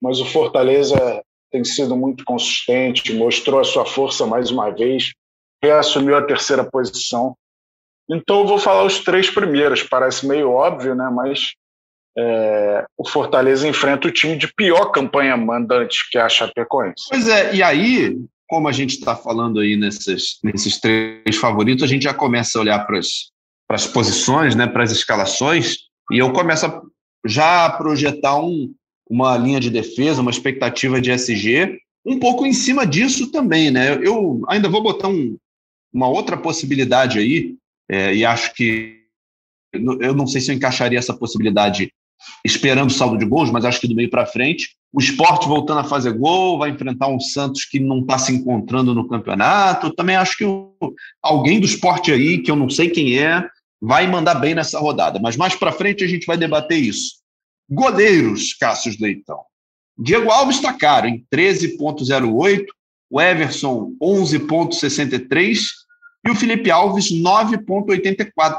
mas 0.00 0.20
o 0.20 0.26
Fortaleza 0.26 1.22
tem 1.50 1.64
sido 1.64 1.96
muito 1.96 2.24
consistente, 2.24 3.14
mostrou 3.14 3.60
a 3.60 3.64
sua 3.64 3.86
força 3.86 4.26
mais 4.26 4.50
uma 4.50 4.70
vez, 4.70 5.12
reassumiu 5.64 6.16
a 6.16 6.22
terceira 6.22 6.64
posição. 6.64 7.36
Então 8.08 8.40
eu 8.40 8.46
vou 8.46 8.58
falar 8.58 8.84
os 8.84 9.00
três 9.00 9.30
primeiros, 9.30 9.82
parece 9.82 10.26
meio 10.26 10.50
óbvio, 10.50 10.94
né? 10.94 11.08
mas 11.10 11.52
é, 12.16 12.84
o 12.96 13.08
Fortaleza 13.08 13.66
enfrenta 13.66 14.08
o 14.08 14.12
time 14.12 14.36
de 14.36 14.52
pior 14.54 14.92
campanha 14.92 15.36
mandante, 15.36 16.08
que 16.10 16.18
é 16.18 16.20
a 16.20 16.28
Chapecoense. 16.28 17.06
Pois 17.08 17.26
é, 17.28 17.54
e 17.54 17.62
aí, 17.62 18.16
como 18.46 18.68
a 18.68 18.72
gente 18.72 18.96
está 18.96 19.16
falando 19.16 19.60
aí 19.60 19.76
nesses, 19.76 20.38
nesses 20.42 20.78
três 20.78 21.36
favoritos, 21.36 21.82
a 21.82 21.86
gente 21.86 22.02
já 22.02 22.14
começa 22.14 22.58
a 22.58 22.60
olhar 22.60 22.86
para 22.86 22.98
as 23.70 23.86
posições, 23.86 24.54
né, 24.54 24.66
para 24.66 24.84
as 24.84 24.92
escalações, 24.92 25.78
e 26.12 26.18
eu 26.18 26.32
começo 26.32 26.66
a 26.66 26.82
já 27.26 27.70
projetar 27.70 28.38
um, 28.38 28.72
uma 29.08 29.36
linha 29.36 29.58
de 29.58 29.70
defesa, 29.70 30.20
uma 30.20 30.30
expectativa 30.30 31.00
de 31.00 31.10
SG, 31.10 31.78
um 32.06 32.18
pouco 32.18 32.44
em 32.44 32.52
cima 32.52 32.86
disso 32.86 33.32
também, 33.32 33.70
né? 33.70 33.98
Eu 34.02 34.42
ainda 34.48 34.68
vou 34.68 34.82
botar 34.82 35.08
um, 35.08 35.36
uma 35.94 36.08
outra 36.08 36.36
possibilidade 36.36 37.18
aí, 37.18 37.54
é, 37.88 38.14
e 38.14 38.24
acho 38.24 38.52
que 38.54 39.04
eu 39.72 40.14
não 40.14 40.26
sei 40.26 40.40
se 40.40 40.50
eu 40.50 40.56
encaixaria 40.56 40.98
essa 40.98 41.14
possibilidade 41.14 41.92
esperando 42.44 42.92
saldo 42.92 43.18
de 43.18 43.24
gols, 43.24 43.50
mas 43.50 43.64
acho 43.64 43.80
que 43.80 43.88
do 43.88 43.94
meio 43.94 44.10
para 44.10 44.26
frente. 44.26 44.76
O 44.92 45.00
esporte 45.00 45.48
voltando 45.48 45.80
a 45.80 45.84
fazer 45.84 46.12
gol, 46.12 46.58
vai 46.58 46.70
enfrentar 46.70 47.08
um 47.08 47.18
Santos 47.18 47.64
que 47.64 47.80
não 47.80 48.00
está 48.00 48.18
se 48.18 48.32
encontrando 48.32 48.94
no 48.94 49.08
campeonato. 49.08 49.94
também 49.94 50.16
acho 50.16 50.36
que 50.36 50.44
o, 50.44 50.72
alguém 51.22 51.60
do 51.60 51.66
esporte 51.66 52.12
aí, 52.12 52.38
que 52.38 52.50
eu 52.50 52.56
não 52.56 52.70
sei 52.70 52.88
quem 52.88 53.18
é, 53.18 53.46
vai 53.80 54.06
mandar 54.06 54.36
bem 54.36 54.54
nessa 54.54 54.78
rodada. 54.78 55.18
Mas 55.20 55.36
mais 55.36 55.54
para 55.54 55.72
frente 55.72 56.04
a 56.04 56.06
gente 56.06 56.26
vai 56.26 56.36
debater 56.36 56.78
isso. 56.78 57.16
Goleiros, 57.68 58.54
Cássio 58.54 58.94
Leitão. 59.00 59.40
Diego 59.98 60.30
Alves 60.30 60.56
está 60.56 60.72
caro, 60.72 61.08
em 61.08 61.24
13,08. 61.32 62.64
O 63.10 63.20
Everson, 63.20 63.92
11,63. 64.00 65.83
E 66.26 66.30
o 66.30 66.34
Felipe 66.34 66.70
Alves, 66.70 67.10
9,84. 67.12 68.58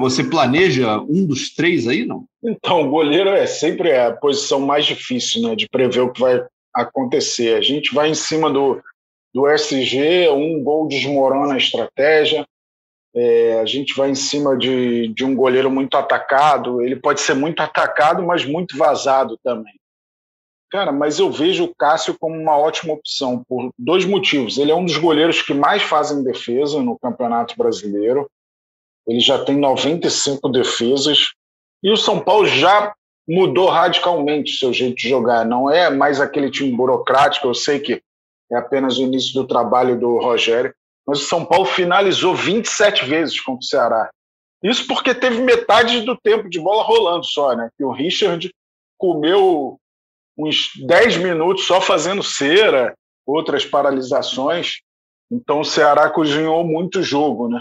Você 0.00 0.24
planeja 0.24 0.98
um 0.98 1.24
dos 1.24 1.54
três 1.54 1.86
aí, 1.86 2.04
não? 2.04 2.26
Então, 2.42 2.82
o 2.82 2.90
goleiro 2.90 3.30
é 3.30 3.46
sempre 3.46 3.96
a 3.96 4.12
posição 4.12 4.60
mais 4.60 4.84
difícil 4.84 5.42
né, 5.42 5.54
de 5.54 5.68
prever 5.68 6.00
o 6.00 6.12
que 6.12 6.20
vai 6.20 6.44
acontecer. 6.74 7.56
A 7.56 7.60
gente 7.60 7.94
vai 7.94 8.10
em 8.10 8.14
cima 8.14 8.50
do, 8.50 8.82
do 9.32 9.48
SG, 9.48 10.28
um 10.30 10.62
gol 10.62 10.88
desmorona 10.88 11.54
a 11.54 11.58
estratégia. 11.58 12.44
É, 13.14 13.60
a 13.60 13.66
gente 13.66 13.94
vai 13.94 14.10
em 14.10 14.14
cima 14.14 14.56
de, 14.56 15.08
de 15.08 15.24
um 15.24 15.36
goleiro 15.36 15.70
muito 15.70 15.96
atacado. 15.96 16.82
Ele 16.82 16.96
pode 16.96 17.20
ser 17.20 17.34
muito 17.34 17.60
atacado, 17.60 18.22
mas 18.22 18.44
muito 18.44 18.76
vazado 18.76 19.38
também. 19.44 19.74
Cara, 20.72 20.90
mas 20.90 21.18
eu 21.18 21.30
vejo 21.30 21.64
o 21.64 21.74
Cássio 21.74 22.16
como 22.18 22.34
uma 22.34 22.56
ótima 22.56 22.94
opção 22.94 23.44
por 23.46 23.70
dois 23.78 24.06
motivos. 24.06 24.56
Ele 24.56 24.72
é 24.72 24.74
um 24.74 24.86
dos 24.86 24.96
goleiros 24.96 25.42
que 25.42 25.52
mais 25.52 25.82
fazem 25.82 26.24
defesa 26.24 26.80
no 26.80 26.98
Campeonato 26.98 27.54
Brasileiro. 27.58 28.26
Ele 29.06 29.20
já 29.20 29.44
tem 29.44 29.54
95 29.54 30.48
defesas. 30.48 31.32
E 31.82 31.90
o 31.90 31.96
São 31.96 32.18
Paulo 32.18 32.46
já 32.46 32.94
mudou 33.28 33.68
radicalmente 33.68 34.56
seu 34.56 34.72
jeito 34.72 34.96
de 34.96 35.10
jogar. 35.10 35.44
Não 35.44 35.70
é 35.70 35.90
mais 35.90 36.22
aquele 36.22 36.50
time 36.50 36.74
burocrático. 36.74 37.46
Eu 37.46 37.54
sei 37.54 37.78
que 37.78 38.02
é 38.50 38.56
apenas 38.56 38.96
o 38.96 39.02
início 39.02 39.34
do 39.34 39.46
trabalho 39.46 40.00
do 40.00 40.16
Rogério, 40.20 40.74
mas 41.06 41.20
o 41.20 41.26
São 41.26 41.44
Paulo 41.44 41.66
finalizou 41.66 42.34
27 42.34 43.04
vezes 43.04 43.38
contra 43.38 43.60
o 43.60 43.62
Ceará. 43.64 44.10
Isso 44.62 44.86
porque 44.86 45.14
teve 45.14 45.42
metade 45.42 46.00
do 46.00 46.16
tempo 46.16 46.48
de 46.48 46.58
bola 46.58 46.82
rolando 46.82 47.26
só, 47.26 47.54
né? 47.54 47.68
Que 47.76 47.84
o 47.84 47.92
Richard 47.92 48.50
comeu 48.96 49.78
uns 50.46 50.70
10 50.86 51.18
minutos 51.18 51.66
só 51.66 51.80
fazendo 51.80 52.22
cera, 52.22 52.94
outras 53.26 53.64
paralisações. 53.64 54.80
Então 55.30 55.60
o 55.60 55.64
Ceará 55.64 56.10
cozinhou 56.10 56.64
muito 56.64 57.00
o 57.00 57.02
jogo, 57.02 57.48
né? 57.48 57.60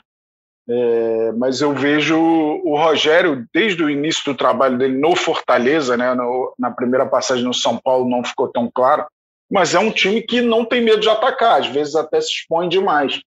É, 0.69 1.31
mas 1.33 1.59
eu 1.59 1.73
vejo 1.73 2.17
o 2.17 2.77
Rogério, 2.77 3.45
desde 3.53 3.83
o 3.83 3.89
início 3.89 4.23
do 4.25 4.37
trabalho 4.37 4.77
dele 4.77 4.97
no 4.97 5.15
Fortaleza, 5.15 5.97
né, 5.97 6.13
no, 6.13 6.53
na 6.57 6.69
primeira 6.69 7.05
passagem 7.05 7.43
no 7.43 7.53
São 7.53 7.77
Paulo 7.77 8.07
não 8.07 8.23
ficou 8.23 8.47
tão 8.47 8.69
claro, 8.71 9.05
mas 9.49 9.73
é 9.73 9.79
um 9.79 9.91
time 9.91 10.21
que 10.21 10.39
não 10.39 10.63
tem 10.63 10.81
medo 10.81 11.01
de 11.01 11.09
atacar, 11.09 11.59
às 11.59 11.67
vezes 11.67 11.95
até 11.95 12.21
se 12.21 12.29
expõe 12.29 12.69
demais 12.69 13.19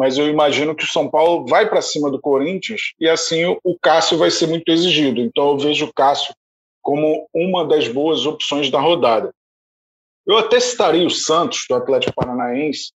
mas 0.00 0.16
eu 0.16 0.28
imagino 0.28 0.74
que 0.74 0.84
o 0.84 0.88
São 0.88 1.10
Paulo 1.10 1.46
vai 1.46 1.68
para 1.68 1.82
cima 1.82 2.10
do 2.10 2.18
Corinthians 2.18 2.94
e 2.98 3.06
assim 3.06 3.44
o 3.62 3.78
Cássio 3.78 4.16
vai 4.16 4.30
ser 4.30 4.46
muito 4.46 4.66
exigido. 4.70 5.20
Então 5.20 5.50
eu 5.50 5.58
vejo 5.58 5.84
o 5.84 5.92
Cássio 5.92 6.34
como 6.90 7.28
uma 7.32 7.64
das 7.64 7.86
boas 7.86 8.26
opções 8.26 8.68
da 8.68 8.80
rodada. 8.80 9.32
Eu 10.26 10.36
até 10.36 10.58
citaria 10.58 11.06
o 11.06 11.10
Santos, 11.10 11.64
do 11.68 11.76
Atlético 11.76 12.12
Paranaense, 12.16 12.90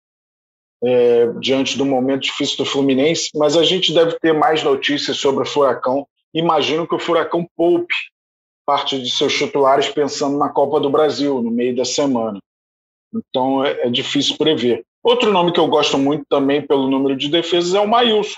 é, 0.81 1.27
diante 1.41 1.77
do 1.77 1.85
momento 1.85 2.21
difícil 2.21 2.55
do 2.55 2.65
Fluminense, 2.65 3.29
mas 3.35 3.57
a 3.57 3.63
gente 3.63 3.93
deve 3.93 4.17
ter 4.17 4.31
mais 4.31 4.63
notícias 4.63 5.17
sobre 5.17 5.43
o 5.43 5.45
Furacão. 5.45 6.07
Imagino 6.33 6.87
que 6.87 6.95
o 6.95 6.99
Furacão 6.99 7.45
poupe 7.53 7.93
parte 8.65 8.97
de 8.97 9.11
seus 9.11 9.37
titulares 9.37 9.89
pensando 9.89 10.37
na 10.37 10.47
Copa 10.47 10.79
do 10.79 10.89
Brasil, 10.89 11.41
no 11.41 11.51
meio 11.51 11.75
da 11.75 11.83
semana. 11.83 12.39
Então 13.13 13.65
é, 13.65 13.87
é 13.87 13.89
difícil 13.89 14.37
prever. 14.37 14.85
Outro 15.03 15.33
nome 15.33 15.51
que 15.51 15.59
eu 15.59 15.67
gosto 15.67 15.97
muito 15.97 16.23
também 16.29 16.65
pelo 16.65 16.89
número 16.89 17.17
de 17.17 17.27
defesas 17.27 17.73
é 17.73 17.79
o 17.81 17.89
Maílson, 17.89 18.37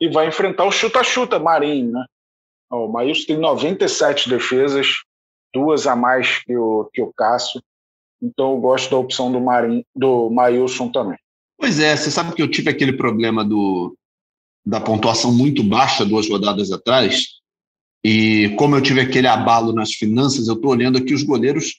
e 0.00 0.08
vai 0.08 0.28
enfrentar 0.28 0.64
o 0.64 0.70
chuta-chuta 0.70 1.40
Marinho. 1.40 1.90
Né? 1.90 2.04
O 2.72 2.88
Maílson 2.88 3.26
tem 3.26 3.36
97 3.36 4.30
defesas, 4.30 4.88
duas 5.54 5.86
a 5.86 5.94
mais 5.94 6.42
que 6.42 6.56
o, 6.56 6.88
que 6.92 7.02
o 7.02 7.12
Cássio. 7.12 7.62
Então 8.22 8.52
eu 8.52 8.60
gosto 8.60 8.90
da 8.90 8.96
opção 8.96 9.30
do, 9.30 9.40
Marinho, 9.40 9.84
do 9.94 10.30
Maílson 10.30 10.90
também. 10.90 11.18
Pois 11.58 11.78
é, 11.78 11.94
você 11.94 12.10
sabe 12.10 12.34
que 12.34 12.42
eu 12.42 12.50
tive 12.50 12.70
aquele 12.70 12.94
problema 12.94 13.44
do, 13.44 13.96
da 14.64 14.80
pontuação 14.80 15.30
muito 15.30 15.62
baixa 15.62 16.04
duas 16.04 16.28
rodadas 16.28 16.72
atrás, 16.72 17.26
e 18.04 18.54
como 18.58 18.74
eu 18.74 18.82
tive 18.82 19.00
aquele 19.00 19.28
abalo 19.28 19.72
nas 19.72 19.92
finanças, 19.92 20.48
eu 20.48 20.54
estou 20.54 20.70
olhando 20.70 20.98
aqui 20.98 21.14
os 21.14 21.22
goleiros 21.22 21.74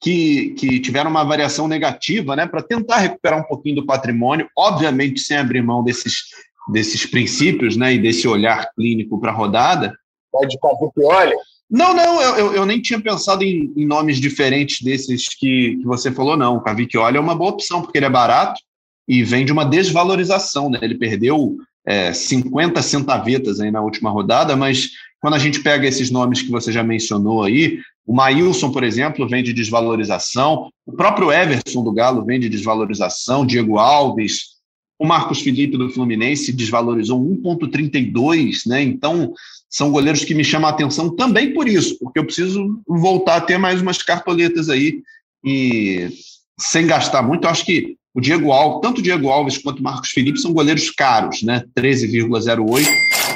que, 0.00 0.50
que 0.50 0.80
tiveram 0.80 1.10
uma 1.10 1.24
variação 1.24 1.68
negativa, 1.68 2.34
né, 2.34 2.46
para 2.46 2.62
tentar 2.62 2.98
recuperar 2.98 3.40
um 3.40 3.44
pouquinho 3.44 3.76
do 3.76 3.86
patrimônio, 3.86 4.48
obviamente 4.56 5.20
sem 5.20 5.36
abrir 5.36 5.62
mão 5.62 5.84
desses, 5.84 6.24
desses 6.72 7.04
princípios 7.04 7.76
né, 7.76 7.94
e 7.94 7.98
desse 7.98 8.26
olhar 8.26 8.70
clínico 8.74 9.20
para 9.20 9.30
a 9.30 9.34
rodada. 9.34 9.94
Pode 10.38 10.58
olha. 11.04 11.36
Não, 11.68 11.92
não, 11.92 12.22
eu, 12.22 12.36
eu, 12.36 12.54
eu, 12.54 12.66
nem 12.66 12.80
tinha 12.80 13.00
pensado 13.00 13.42
em, 13.42 13.72
em, 13.76 13.84
nomes 13.84 14.18
diferentes 14.18 14.80
desses 14.82 15.28
que, 15.28 15.76
que 15.76 15.84
você 15.84 16.12
falou, 16.12 16.36
não. 16.36 16.56
O 16.56 16.60
Cavicchioli 16.60 17.16
é 17.16 17.20
uma 17.20 17.34
boa 17.34 17.50
opção, 17.50 17.82
porque 17.82 17.98
ele 17.98 18.06
é 18.06 18.10
barato, 18.10 18.60
e 19.08 19.24
vem 19.24 19.44
de 19.44 19.52
uma 19.52 19.64
desvalorização. 19.64 20.70
Né? 20.70 20.78
Ele 20.82 20.94
perdeu 20.96 21.56
é, 21.84 22.12
50 22.12 22.80
centavetas 22.82 23.60
aí 23.60 23.70
na 23.70 23.80
última 23.80 24.10
rodada, 24.10 24.54
mas 24.56 24.90
quando 25.20 25.34
a 25.34 25.38
gente 25.38 25.60
pega 25.60 25.88
esses 25.88 26.10
nomes 26.10 26.42
que 26.42 26.50
você 26.50 26.70
já 26.70 26.84
mencionou 26.84 27.42
aí, 27.42 27.80
o 28.06 28.14
Maílson, 28.14 28.70
por 28.70 28.84
exemplo, 28.84 29.28
vem 29.28 29.42
de 29.42 29.52
desvalorização, 29.52 30.70
o 30.86 30.92
próprio 30.92 31.32
Everson 31.32 31.82
do 31.82 31.92
Galo 31.92 32.24
vem 32.24 32.38
de 32.38 32.48
desvalorização, 32.48 33.44
Diego 33.44 33.78
Alves, 33.78 34.56
o 34.98 35.04
Marcos 35.04 35.40
Felipe 35.40 35.76
do 35.76 35.90
Fluminense 35.90 36.52
desvalorizou 36.52 37.20
1,32, 37.20 38.60
né? 38.66 38.82
Então, 38.82 39.34
são 39.76 39.90
goleiros 39.90 40.24
que 40.24 40.34
me 40.34 40.42
chamam 40.42 40.70
a 40.70 40.72
atenção 40.72 41.14
também 41.14 41.52
por 41.52 41.68
isso, 41.68 41.98
porque 41.98 42.18
eu 42.18 42.24
preciso 42.24 42.80
voltar 42.88 43.36
a 43.36 43.40
ter 43.42 43.58
mais 43.58 43.82
umas 43.82 44.02
cartoletas 44.02 44.70
aí 44.70 45.02
e 45.44 46.08
sem 46.58 46.86
gastar 46.86 47.20
muito. 47.20 47.44
Eu 47.44 47.50
acho 47.50 47.66
que 47.66 47.94
o 48.14 48.20
Diego 48.22 48.52
Alves, 48.52 48.80
tanto 48.80 49.00
o 49.00 49.02
Diego 49.02 49.28
Alves 49.28 49.58
quanto 49.58 49.80
o 49.80 49.82
Marcos 49.82 50.12
Felipe 50.12 50.40
são 50.40 50.54
goleiros 50.54 50.90
caros, 50.90 51.42
né? 51.42 51.62
13,08 51.78 52.86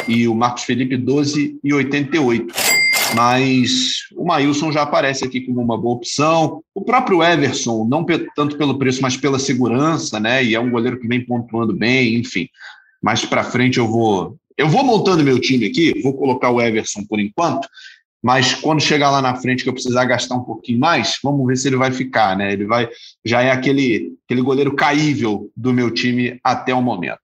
e 0.09 0.26
o 0.26 0.35
Marcos 0.35 0.62
Felipe 0.62 0.97
12,88. 0.97 2.47
Mas 3.14 4.06
o 4.16 4.25
Maílson 4.25 4.73
já 4.73 4.80
aparece 4.80 5.23
aqui 5.26 5.42
como 5.42 5.61
uma 5.61 5.76
boa 5.76 5.97
opção. 5.97 6.62
O 6.75 6.80
próprio 6.80 7.23
Everson, 7.23 7.85
não 7.85 8.02
tanto 8.35 8.56
pelo 8.56 8.78
preço, 8.78 9.02
mas 9.02 9.14
pela 9.14 9.38
segurança, 9.38 10.18
né? 10.18 10.42
E 10.42 10.54
é 10.54 10.61
um 10.61 10.70
goleiro 10.70 10.99
que 10.99 11.06
vem 11.06 11.23
pontuando 11.23 11.76
bem, 11.76 12.14
enfim. 12.14 12.49
Mais 13.02 13.26
para 13.26 13.44
frente 13.44 13.76
eu 13.76 13.87
vou 13.87 14.38
eu 14.61 14.69
vou 14.69 14.85
montando 14.85 15.25
meu 15.25 15.40
time 15.40 15.67
aqui, 15.67 16.00
vou 16.02 16.12
colocar 16.12 16.50
o 16.50 16.61
Everson 16.61 17.05
por 17.09 17.19
enquanto, 17.19 17.67
mas 18.23 18.55
quando 18.55 18.83
chegar 18.83 19.11
lá 19.11 19.23
na 19.23 19.35
frente 19.35 19.62
que 19.62 19.71
eu 19.71 19.73
precisar 19.73 20.05
gastar 20.05 20.35
um 20.35 20.45
pouquinho 20.45 20.79
mais, 20.79 21.16
vamos 21.23 21.46
ver 21.46 21.57
se 21.57 21.66
ele 21.66 21.77
vai 21.77 21.90
ficar, 21.90 22.37
né? 22.37 22.53
Ele 22.53 22.66
vai, 22.66 22.87
já 23.25 23.40
é 23.40 23.51
aquele, 23.51 24.12
aquele 24.27 24.42
goleiro 24.42 24.77
caível 24.77 25.51
do 25.57 25.73
meu 25.73 25.90
time 25.90 26.38
até 26.44 26.75
o 26.75 26.83
momento. 26.83 27.23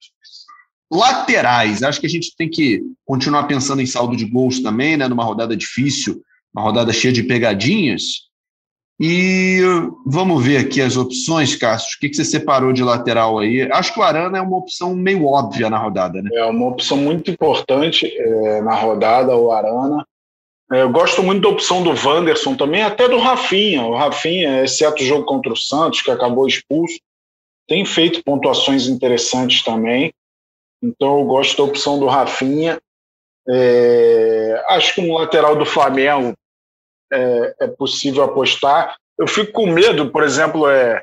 Laterais, 0.91 1.83
acho 1.83 2.01
que 2.01 2.07
a 2.07 2.11
gente 2.11 2.35
tem 2.37 2.49
que 2.49 2.81
continuar 3.05 3.45
pensando 3.45 3.83
em 3.83 3.87
saldo 3.87 4.17
de 4.17 4.25
gols 4.25 4.61
também, 4.61 4.97
né? 4.97 5.07
Numa 5.07 5.25
rodada 5.25 5.55
difícil, 5.55 6.23
uma 6.55 6.63
rodada 6.63 6.93
cheia 6.93 7.13
de 7.13 7.25
pegadinhas. 7.25 8.26
E 8.99 9.61
vamos 10.07 10.43
ver 10.43 10.57
aqui 10.57 10.81
as 10.81 10.97
opções, 10.97 11.55
Cássio. 11.55 11.97
O 11.97 12.01
que, 12.01 12.09
que 12.09 12.17
você 12.17 12.25
separou 12.25 12.73
de 12.73 12.83
lateral 12.83 13.39
aí? 13.39 13.63
Acho 13.71 13.93
que 13.93 14.01
o 14.01 14.03
Arana 14.03 14.39
é 14.39 14.41
uma 14.41 14.57
opção 14.57 14.95
meio 14.97 15.27
óbvia 15.27 15.69
na 15.69 15.77
rodada, 15.77 16.23
né? 16.23 16.31
É 16.33 16.45
uma 16.47 16.69
opção 16.69 16.97
muito 16.97 17.31
importante 17.31 18.07
é, 18.07 18.63
na 18.63 18.75
rodada, 18.75 19.37
o 19.37 19.53
Arana. 19.53 20.07
É, 20.73 20.81
eu 20.81 20.91
gosto 20.91 21.23
muito 21.23 21.43
da 21.43 21.49
opção 21.51 21.83
do 21.83 21.91
Wanderson 21.91 22.57
também, 22.57 22.83
até 22.83 23.07
do 23.07 23.19
Rafinha. 23.19 23.83
O 23.85 23.95
Rafinha, 23.95 24.65
exceto 24.65 25.03
o 25.03 25.07
jogo 25.07 25.27
contra 25.27 25.53
o 25.53 25.57
Santos, 25.57 26.01
que 26.01 26.11
acabou 26.11 26.47
expulso, 26.47 26.99
tem 27.69 27.85
feito 27.85 28.25
pontuações 28.25 28.87
interessantes 28.87 29.63
também. 29.63 30.11
Então 30.83 31.19
eu 31.19 31.25
gosto 31.27 31.57
da 31.57 31.65
opção 31.65 31.99
do 31.99 32.07
Rafinha. 32.07 32.79
É, 33.47 34.65
acho 34.71 34.95
que 34.95 35.01
um 35.03 35.13
lateral 35.13 35.55
do 35.55 35.67
Flamengo 35.67 36.35
é, 37.13 37.55
é, 37.61 37.67
possível 37.67 38.25
apostar. 38.25 38.97
Eu 39.19 39.27
fico 39.27 39.53
com 39.53 39.67
medo, 39.67 40.11
por 40.11 40.23
exemplo, 40.23 40.69
é 40.69 41.03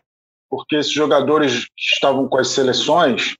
porque 0.50 0.76
esses 0.76 0.92
jogadores 0.92 1.66
que 1.66 1.96
estavam 1.96 2.28
com 2.28 2.38
as 2.38 2.50
seleções, 2.50 3.36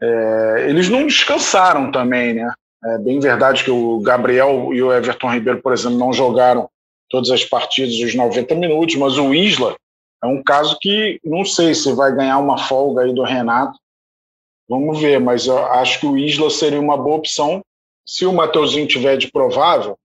é, 0.00 0.66
eles 0.68 0.88
não 0.88 1.06
descansaram 1.06 1.92
também, 1.92 2.34
né? 2.34 2.52
É 2.84 2.98
bem 2.98 3.20
verdade 3.20 3.62
que 3.62 3.70
o 3.70 4.00
Gabriel 4.00 4.74
e 4.74 4.82
o 4.82 4.92
Everton 4.92 5.32
Ribeiro, 5.32 5.62
por 5.62 5.72
exemplo, 5.72 5.98
não 5.98 6.12
jogaram 6.12 6.68
todas 7.08 7.30
as 7.30 7.44
partidas 7.44 7.94
os 7.94 8.12
90 8.12 8.56
minutos, 8.56 8.96
mas 8.96 9.18
o 9.18 9.32
Isla 9.32 9.76
é 10.22 10.26
um 10.26 10.42
caso 10.42 10.76
que 10.80 11.20
não 11.24 11.44
sei 11.44 11.74
se 11.74 11.92
vai 11.92 12.12
ganhar 12.12 12.38
uma 12.38 12.58
folga 12.58 13.02
aí 13.02 13.14
do 13.14 13.22
Renato. 13.22 13.78
Vamos 14.68 15.00
ver, 15.00 15.20
mas 15.20 15.46
eu 15.46 15.58
acho 15.58 16.00
que 16.00 16.06
o 16.06 16.16
Isla 16.16 16.50
seria 16.50 16.80
uma 16.80 16.96
boa 16.96 17.16
opção. 17.16 17.62
Se 18.04 18.26
o 18.26 18.32
Mateuzinho 18.32 18.86
tiver 18.86 19.16
de 19.16 19.30
provável, 19.30 19.96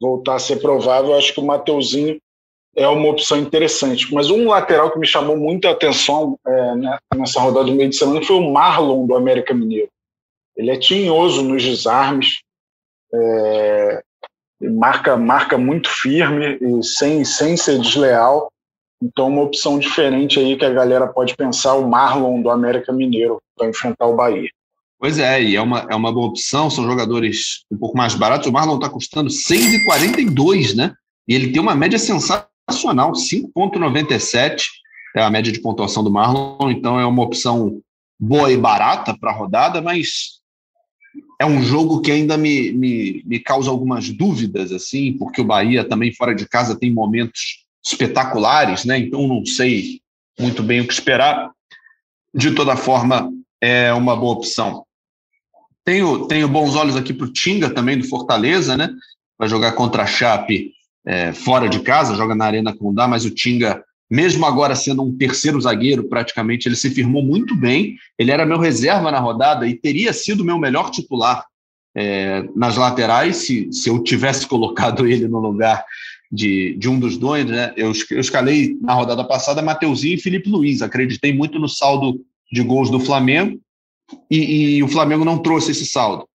voltar 0.00 0.36
a 0.36 0.38
ser 0.38 0.56
provável, 0.56 1.14
acho 1.14 1.34
que 1.34 1.40
o 1.40 1.46
Mateuzinho 1.46 2.18
é 2.76 2.86
uma 2.88 3.08
opção 3.08 3.38
interessante. 3.38 4.12
Mas 4.12 4.30
um 4.30 4.48
lateral 4.48 4.90
que 4.90 4.98
me 4.98 5.06
chamou 5.06 5.36
muita 5.36 5.70
atenção 5.70 6.38
é, 6.46 6.74
né, 6.76 6.98
nessa 7.14 7.40
rodada 7.40 7.66
do 7.66 7.74
meio 7.74 7.90
de 7.90 7.96
semana 7.96 8.22
foi 8.22 8.36
o 8.36 8.50
Marlon 8.50 9.06
do 9.06 9.14
América 9.14 9.52
Mineiro. 9.52 9.90
Ele 10.56 10.70
é 10.70 10.76
tinhoso 10.76 11.42
nos 11.42 11.62
desarmes, 11.62 12.40
é, 13.12 14.02
marca, 14.60 15.16
marca 15.16 15.56
muito 15.56 15.88
firme 15.88 16.58
e 16.60 16.82
sem, 16.82 17.24
sem 17.24 17.56
ser 17.56 17.78
desleal. 17.78 18.50
Então, 19.02 19.28
uma 19.28 19.42
opção 19.42 19.78
diferente 19.78 20.38
aí 20.38 20.56
que 20.56 20.64
a 20.64 20.70
galera 20.70 21.06
pode 21.06 21.34
pensar, 21.34 21.74
o 21.74 21.88
Marlon 21.88 22.42
do 22.42 22.50
América 22.50 22.92
Mineiro 22.92 23.38
para 23.56 23.68
enfrentar 23.68 24.06
o 24.06 24.14
Bahia. 24.14 24.50
Pois 25.00 25.18
é, 25.18 25.42
e 25.42 25.56
é 25.56 25.62
uma, 25.62 25.86
é 25.90 25.94
uma 25.94 26.12
boa 26.12 26.26
opção, 26.26 26.68
são 26.68 26.84
jogadores 26.84 27.64
um 27.70 27.78
pouco 27.78 27.96
mais 27.96 28.14
baratos. 28.14 28.46
O 28.46 28.52
Marlon 28.52 28.74
está 28.74 28.86
custando 28.86 29.30
6,42, 29.30 30.76
né? 30.76 30.92
E 31.26 31.34
ele 31.34 31.50
tem 31.50 31.62
uma 31.62 31.74
média 31.74 31.98
sensacional, 31.98 33.12
5,97 33.12 34.64
é 35.16 35.22
a 35.22 35.30
média 35.30 35.50
de 35.50 35.60
pontuação 35.60 36.04
do 36.04 36.10
Marlon, 36.10 36.70
então 36.70 37.00
é 37.00 37.06
uma 37.06 37.22
opção 37.22 37.80
boa 38.18 38.52
e 38.52 38.58
barata 38.58 39.16
para 39.18 39.30
a 39.30 39.34
rodada, 39.34 39.80
mas 39.80 40.40
é 41.40 41.46
um 41.46 41.62
jogo 41.62 42.02
que 42.02 42.12
ainda 42.12 42.36
me, 42.36 42.70
me, 42.70 43.22
me 43.24 43.40
causa 43.40 43.70
algumas 43.70 44.10
dúvidas, 44.10 44.70
assim, 44.70 45.14
porque 45.14 45.40
o 45.40 45.46
Bahia 45.46 45.82
também 45.82 46.12
fora 46.12 46.34
de 46.34 46.46
casa 46.46 46.78
tem 46.78 46.92
momentos 46.92 47.64
espetaculares, 47.82 48.84
né? 48.84 48.98
Então 48.98 49.26
não 49.26 49.46
sei 49.46 50.02
muito 50.38 50.62
bem 50.62 50.82
o 50.82 50.86
que 50.86 50.92
esperar. 50.92 51.50
De 52.34 52.54
toda 52.54 52.76
forma, 52.76 53.32
é 53.62 53.92
uma 53.94 54.14
boa 54.14 54.34
opção. 54.34 54.84
Tenho, 55.90 56.24
tenho 56.28 56.48
bons 56.48 56.76
olhos 56.76 56.94
aqui 56.94 57.12
para 57.12 57.26
o 57.26 57.32
Tinga 57.32 57.68
também, 57.68 57.98
do 57.98 58.06
Fortaleza, 58.06 58.76
né? 58.76 58.94
Vai 59.36 59.48
jogar 59.48 59.72
contra 59.72 60.04
a 60.04 60.06
Chape 60.06 60.70
é, 61.04 61.32
fora 61.32 61.68
de 61.68 61.80
casa, 61.80 62.14
joga 62.14 62.32
na 62.32 62.44
Arena 62.44 62.72
Condá, 62.72 63.08
mas 63.08 63.24
o 63.24 63.30
Tinga 63.30 63.82
mesmo 64.08 64.46
agora 64.46 64.76
sendo 64.76 65.02
um 65.02 65.16
terceiro 65.16 65.60
zagueiro, 65.60 66.04
praticamente, 66.04 66.68
ele 66.68 66.76
se 66.76 66.90
firmou 66.90 67.24
muito 67.24 67.56
bem. 67.56 67.96
Ele 68.16 68.30
era 68.30 68.46
meu 68.46 68.56
reserva 68.60 69.10
na 69.10 69.18
rodada 69.18 69.66
e 69.66 69.74
teria 69.74 70.12
sido 70.12 70.44
meu 70.44 70.60
melhor 70.60 70.92
titular 70.92 71.44
é, 71.92 72.44
nas 72.54 72.76
laterais 72.76 73.38
se, 73.38 73.68
se 73.72 73.90
eu 73.90 74.00
tivesse 74.00 74.46
colocado 74.48 75.08
ele 75.08 75.26
no 75.26 75.40
lugar 75.40 75.84
de, 76.30 76.76
de 76.78 76.88
um 76.88 77.00
dos 77.00 77.18
dois. 77.18 77.44
Né? 77.46 77.72
Eu, 77.76 77.90
eu 78.12 78.20
escalei 78.20 78.78
na 78.80 78.94
rodada 78.94 79.24
passada 79.24 79.60
Mateuzinho 79.60 80.14
e 80.14 80.20
Felipe 80.22 80.48
Luiz. 80.48 80.82
Acreditei 80.82 81.32
muito 81.32 81.58
no 81.58 81.68
saldo 81.68 82.24
de 82.52 82.62
gols 82.62 82.90
do 82.90 83.00
Flamengo 83.00 83.60
e, 84.30 84.76
e 84.76 84.82
o 84.82 84.88
Flamengo 84.88 85.24
não 85.24 85.38
trouxe 85.38 85.72
esse 85.72 85.86
saldo. 85.86 86.28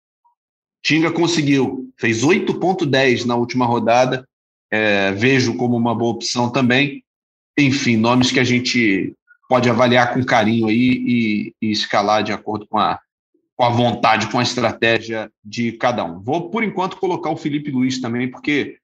Tinga 0.82 1.12
conseguiu, 1.12 1.90
fez 1.98 2.24
8,10 2.24 3.26
na 3.26 3.36
última 3.36 3.66
rodada. 3.66 4.28
É, 4.72 5.12
vejo 5.12 5.56
como 5.56 5.78
uma 5.78 5.94
boa 5.94 6.12
opção 6.12 6.50
também 6.50 7.04
enfim, 7.58 7.98
nomes 7.98 8.32
que 8.32 8.40
a 8.40 8.44
gente 8.44 9.16
pode 9.48 9.70
avaliar 9.70 10.14
com 10.14 10.24
carinho 10.24 10.68
aí 10.68 10.76
e, 11.06 11.54
e 11.62 11.72
escalar 11.72 12.24
de 12.24 12.32
acordo 12.32 12.68
com 12.68 12.80
a, 12.80 13.00
com 13.56 13.64
a 13.64 13.70
vontade, 13.70 14.28
com 14.28 14.40
a 14.40 14.44
estratégia 14.44 15.32
de 15.44 15.74
cada 15.74 16.04
um. 16.04 16.22
Vou, 16.22 16.50
por 16.50 16.64
enquanto, 16.64 16.98
colocar 16.98 17.30
o 17.30 17.38
Felipe 17.38 17.70
Luiz 17.70 18.02
também, 18.02 18.30
porque 18.30 18.78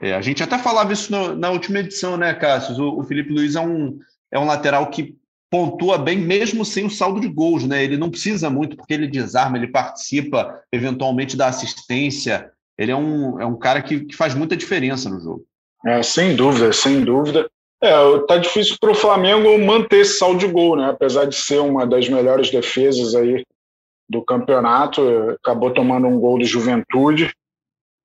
é, 0.00 0.14
a 0.14 0.20
gente 0.20 0.42
até 0.42 0.58
falava 0.58 0.92
isso 0.92 1.10
no, 1.10 1.34
na 1.34 1.50
última 1.50 1.80
edição, 1.80 2.16
né, 2.16 2.32
Cássio? 2.34 2.76
O, 2.80 3.00
o, 3.00 3.04
Felipe 3.04 3.32
Luiz 3.32 3.56
é 3.56 3.60
um, 3.60 3.98
é 4.30 4.38
um 4.38 4.46
lateral 4.46 4.88
que 4.90 5.16
pontua 5.52 5.98
bem 5.98 6.16
mesmo 6.16 6.64
sem 6.64 6.86
o 6.86 6.90
saldo 6.90 7.20
de 7.20 7.28
gols, 7.28 7.66
né? 7.66 7.84
Ele 7.84 7.98
não 7.98 8.08
precisa 8.08 8.48
muito 8.48 8.74
porque 8.74 8.94
ele 8.94 9.06
desarma, 9.06 9.58
ele 9.58 9.66
participa 9.66 10.58
eventualmente 10.72 11.36
da 11.36 11.48
assistência. 11.48 12.50
Ele 12.78 12.90
é 12.90 12.96
um, 12.96 13.38
é 13.38 13.44
um 13.44 13.58
cara 13.58 13.82
que, 13.82 14.06
que 14.06 14.16
faz 14.16 14.34
muita 14.34 14.56
diferença 14.56 15.10
no 15.10 15.20
jogo. 15.20 15.44
É, 15.84 16.02
sem 16.02 16.34
dúvida, 16.34 16.72
sem 16.72 17.04
dúvida. 17.04 17.50
É, 17.82 17.92
tá 18.26 18.38
difícil 18.38 18.76
para 18.80 18.92
o 18.92 18.94
Flamengo 18.94 19.58
manter 19.58 19.98
esse 19.98 20.16
saldo 20.16 20.38
de 20.38 20.46
gol, 20.46 20.74
né? 20.74 20.88
Apesar 20.88 21.26
de 21.26 21.36
ser 21.36 21.58
uma 21.58 21.86
das 21.86 22.08
melhores 22.08 22.50
defesas 22.50 23.14
aí 23.14 23.44
do 24.08 24.24
campeonato, 24.24 25.36
acabou 25.44 25.70
tomando 25.70 26.06
um 26.06 26.18
gol 26.18 26.38
de 26.38 26.46
juventude. 26.46 27.30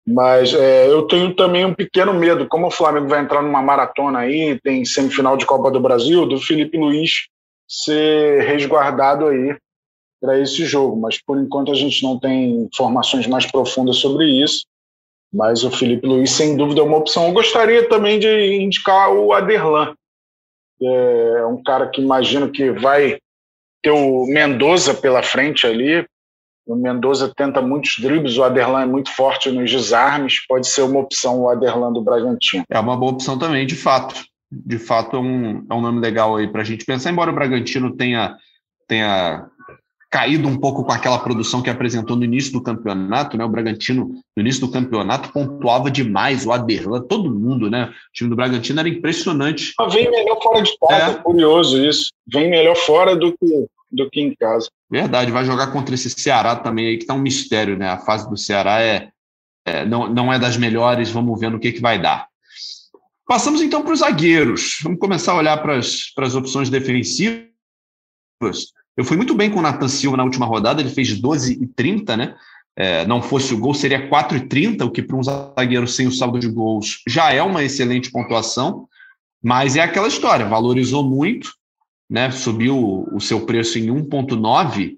Mas 0.05 0.53
é, 0.53 0.89
eu 0.89 1.03
tenho 1.03 1.33
também 1.33 1.63
um 1.63 1.73
pequeno 1.73 2.13
medo, 2.13 2.45
como 2.45 2.67
o 2.67 2.71
Flamengo 2.71 3.07
vai 3.07 3.21
entrar 3.21 3.41
numa 3.41 3.61
maratona 3.61 4.19
aí, 4.19 4.59
tem 4.61 4.83
semifinal 4.83 5.37
de 5.37 5.45
Copa 5.45 5.71
do 5.71 5.79
Brasil, 5.79 6.25
do 6.25 6.37
Felipe 6.37 6.77
Luiz 6.77 7.27
ser 7.67 8.43
resguardado 8.43 9.27
aí 9.27 9.55
para 10.21 10.39
esse 10.39 10.65
jogo. 10.65 10.95
Mas 10.95 11.21
por 11.21 11.37
enquanto 11.39 11.71
a 11.71 11.75
gente 11.75 12.01
não 12.03 12.19
tem 12.19 12.61
informações 12.61 13.27
mais 13.27 13.45
profundas 13.45 13.97
sobre 13.97 14.25
isso. 14.25 14.65
Mas 15.31 15.63
o 15.63 15.69
Felipe 15.69 16.07
Luiz, 16.07 16.31
sem 16.31 16.55
dúvida, 16.55 16.81
é 16.81 16.83
uma 16.83 16.97
opção. 16.97 17.27
Eu 17.27 17.33
gostaria 17.33 17.87
também 17.89 18.17
de 18.17 18.55
indicar 18.55 19.11
o 19.11 19.33
Aderlan. 19.33 19.93
É 20.81 21.45
um 21.45 21.61
cara 21.61 21.87
que 21.89 22.01
imagino 22.01 22.49
que 22.49 22.71
vai 22.71 23.19
ter 23.81 23.91
o 23.91 24.25
Mendoza 24.25 24.93
pela 24.93 25.21
frente 25.21 25.67
ali. 25.67 26.07
O 26.65 26.75
Mendoza 26.75 27.31
tenta 27.35 27.61
muitos 27.61 27.95
dribles, 27.97 28.37
o 28.37 28.43
Aderlan 28.43 28.83
é 28.83 28.85
muito 28.85 29.11
forte 29.11 29.49
nos 29.49 29.69
desarmes. 29.69 30.45
Pode 30.47 30.67
ser 30.67 30.81
uma 30.81 30.99
opção 30.99 31.41
o 31.41 31.49
Aderlan 31.49 31.91
do 31.91 32.01
Bragantino. 32.01 32.63
É 32.69 32.79
uma 32.79 32.95
boa 32.95 33.11
opção 33.11 33.37
também, 33.37 33.65
de 33.65 33.75
fato 33.75 34.25
de 34.51 34.79
fato 34.79 35.17
é 35.17 35.19
um, 35.19 35.65
é 35.69 35.73
um 35.73 35.81
nome 35.81 35.99
legal 35.99 36.35
aí 36.35 36.47
para 36.47 36.61
a 36.61 36.65
gente 36.65 36.85
pensar, 36.85 37.11
embora 37.11 37.31
o 37.31 37.35
Bragantino 37.35 37.95
tenha, 37.95 38.37
tenha 38.87 39.45
caído 40.09 40.47
um 40.47 40.57
pouco 40.57 40.83
com 40.85 40.91
aquela 40.91 41.19
produção 41.19 41.61
que 41.61 41.69
apresentou 41.69 42.15
no 42.15 42.23
início 42.23 42.51
do 42.53 42.63
campeonato, 42.63 43.37
né? 43.37 43.43
O 43.43 43.49
Bragantino, 43.49 44.09
no 44.35 44.41
início 44.41 44.65
do 44.65 44.71
campeonato, 44.71 45.31
pontuava 45.31 45.91
demais, 45.91 46.45
o 46.45 46.51
Aderlan, 46.51 47.01
todo 47.01 47.33
mundo, 47.33 47.69
né? 47.69 47.85
O 47.85 48.13
time 48.13 48.29
do 48.29 48.35
Bragantino 48.35 48.79
era 48.79 48.89
impressionante. 48.89 49.73
Mas 49.77 49.93
vem 49.93 50.09
melhor 50.09 50.41
fora 50.41 50.61
de 50.61 50.71
casa, 50.77 51.11
é. 51.11 51.21
curioso 51.21 51.83
isso. 51.83 52.11
Vem 52.25 52.49
melhor 52.49 52.75
fora 52.75 53.15
do 53.15 53.31
que, 53.37 53.67
do 53.91 54.09
que 54.09 54.21
em 54.21 54.33
casa. 54.35 54.69
Verdade, 54.89 55.31
vai 55.31 55.43
jogar 55.43 55.67
contra 55.67 55.93
esse 55.93 56.09
Ceará 56.09 56.55
também 56.55 56.87
aí, 56.87 56.97
que 56.97 57.05
tá 57.05 57.13
um 57.13 57.21
mistério, 57.21 57.77
né? 57.77 57.89
A 57.89 57.97
fase 57.97 58.29
do 58.29 58.37
Ceará 58.37 58.81
é, 58.81 59.09
é 59.65 59.85
não, 59.85 60.07
não 60.07 60.31
é 60.31 60.39
das 60.39 60.55
melhores, 60.55 61.11
vamos 61.11 61.37
ver 61.37 61.51
no 61.51 61.59
que, 61.59 61.73
que 61.73 61.81
vai 61.81 62.01
dar. 62.01 62.26
Passamos 63.27 63.61
então 63.61 63.83
para 63.83 63.91
os 63.91 63.99
zagueiros. 63.99 64.79
Vamos 64.81 64.99
começar 64.99 65.33
a 65.33 65.35
olhar 65.35 65.57
para 65.57 65.77
as, 65.77 66.09
para 66.15 66.25
as 66.25 66.33
opções 66.33 66.69
defensivas. 66.69 67.43
Eu 68.95 69.03
fui 69.03 69.17
muito 69.17 69.35
bem 69.35 69.51
com 69.51 69.59
o 69.59 69.61
Nathan 69.61 69.89
Silva 69.89 70.15
na 70.15 70.23
última 70.23 70.45
rodada, 70.45 70.81
ele 70.81 70.89
fez 70.89 71.19
12 71.19 71.61
e 71.61 71.67
30, 71.67 72.15
né? 72.15 72.35
É, 72.73 73.05
não 73.05 73.21
fosse 73.21 73.53
o 73.53 73.57
gol, 73.57 73.73
seria 73.73 74.07
4 74.07 74.37
e 74.37 74.47
30, 74.47 74.85
o 74.85 74.91
que 74.91 75.01
para 75.01 75.17
um 75.17 75.23
zagueiro 75.23 75.87
sem 75.87 76.07
o 76.07 76.11
saldo 76.11 76.39
de 76.39 76.47
gols 76.47 77.01
já 77.07 77.33
é 77.33 77.41
uma 77.43 77.63
excelente 77.63 78.11
pontuação. 78.11 78.87
Mas 79.43 79.75
é 79.75 79.81
aquela 79.81 80.07
história, 80.07 80.45
valorizou 80.45 81.03
muito, 81.03 81.51
né? 82.09 82.31
Subiu 82.31 83.05
o 83.11 83.19
seu 83.19 83.45
preço 83.45 83.77
em 83.77 83.87
1,9, 83.87 84.95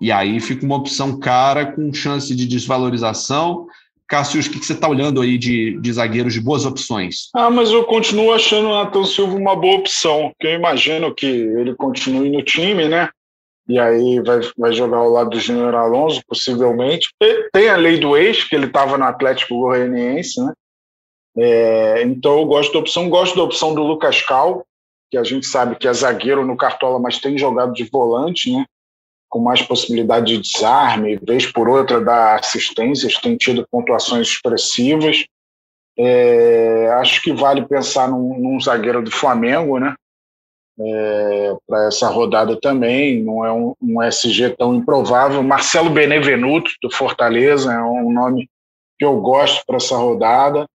e 0.00 0.12
aí 0.12 0.40
fica 0.40 0.66
uma 0.66 0.76
opção 0.76 1.18
cara 1.18 1.72
com 1.72 1.92
chance 1.92 2.34
de 2.34 2.46
desvalorização. 2.46 3.66
Cássio, 4.12 4.42
o 4.42 4.44
que 4.44 4.58
você 4.58 4.74
está 4.74 4.86
olhando 4.86 5.22
aí 5.22 5.38
de, 5.38 5.80
de 5.80 5.90
zagueiros 5.90 6.34
de 6.34 6.40
boas 6.42 6.66
opções? 6.66 7.30
Ah, 7.34 7.48
mas 7.48 7.70
eu 7.70 7.82
continuo 7.84 8.30
achando 8.30 8.68
o 8.68 8.74
Nathan 8.74 9.06
Silva 9.06 9.34
uma 9.34 9.56
boa 9.56 9.76
opção, 9.76 10.28
porque 10.28 10.48
eu 10.48 10.58
imagino 10.58 11.14
que 11.14 11.26
ele 11.26 11.74
continue 11.74 12.28
no 12.28 12.42
time, 12.42 12.88
né? 12.88 13.08
E 13.66 13.78
aí 13.78 14.20
vai, 14.20 14.40
vai 14.58 14.72
jogar 14.74 14.98
ao 14.98 15.08
lado 15.08 15.30
do 15.30 15.40
Júnior 15.40 15.74
Alonso, 15.74 16.20
possivelmente. 16.28 17.08
Tem 17.54 17.70
a 17.70 17.76
lei 17.76 17.98
do 17.98 18.14
ex, 18.14 18.44
que 18.44 18.54
ele 18.54 18.66
estava 18.66 18.98
no 18.98 19.04
Atlético 19.04 19.58
Goianiense, 19.58 20.44
né? 20.44 20.52
É, 21.38 22.02
então 22.02 22.38
eu 22.38 22.44
gosto 22.44 22.70
da 22.70 22.80
opção, 22.80 23.08
gosto 23.08 23.34
da 23.34 23.44
opção 23.44 23.74
do 23.74 23.82
Lucas 23.82 24.20
Cal, 24.20 24.62
que 25.10 25.16
a 25.16 25.24
gente 25.24 25.46
sabe 25.46 25.76
que 25.76 25.88
é 25.88 25.92
zagueiro 25.94 26.46
no 26.46 26.54
Cartola, 26.54 27.00
mas 27.00 27.18
tem 27.18 27.38
jogado 27.38 27.72
de 27.72 27.84
volante, 27.84 28.52
né? 28.52 28.66
Com 29.32 29.38
mais 29.38 29.62
possibilidade 29.62 30.26
de 30.26 30.42
desarme, 30.42 31.18
vez 31.26 31.50
por 31.50 31.66
outra 31.66 31.98
dá 31.98 32.34
assistências, 32.34 33.16
tem 33.16 33.34
tido 33.34 33.66
pontuações 33.70 34.28
expressivas. 34.28 35.24
É, 35.98 36.90
acho 37.00 37.22
que 37.22 37.32
vale 37.32 37.66
pensar 37.66 38.10
num, 38.10 38.38
num 38.38 38.60
zagueiro 38.60 39.02
do 39.02 39.10
Flamengo, 39.10 39.78
né? 39.78 39.94
É, 40.78 41.54
para 41.66 41.86
essa 41.86 42.08
rodada 42.08 42.60
também, 42.60 43.22
não 43.22 43.42
é 43.42 43.50
um, 43.50 43.74
um, 43.80 44.02
SG 44.02 44.50
tão 44.50 44.74
improvável. 44.74 45.42
Marcelo 45.42 45.88
Benevenuto, 45.88 46.70
do 46.82 46.90
Fortaleza, 46.90 47.72
é 47.72 47.82
um 47.82 48.12
nome 48.12 48.46
que 48.98 49.04
eu 49.04 49.18
gosto 49.18 49.64
para 49.66 49.76
essa 49.76 49.96
rodada. 49.96 50.66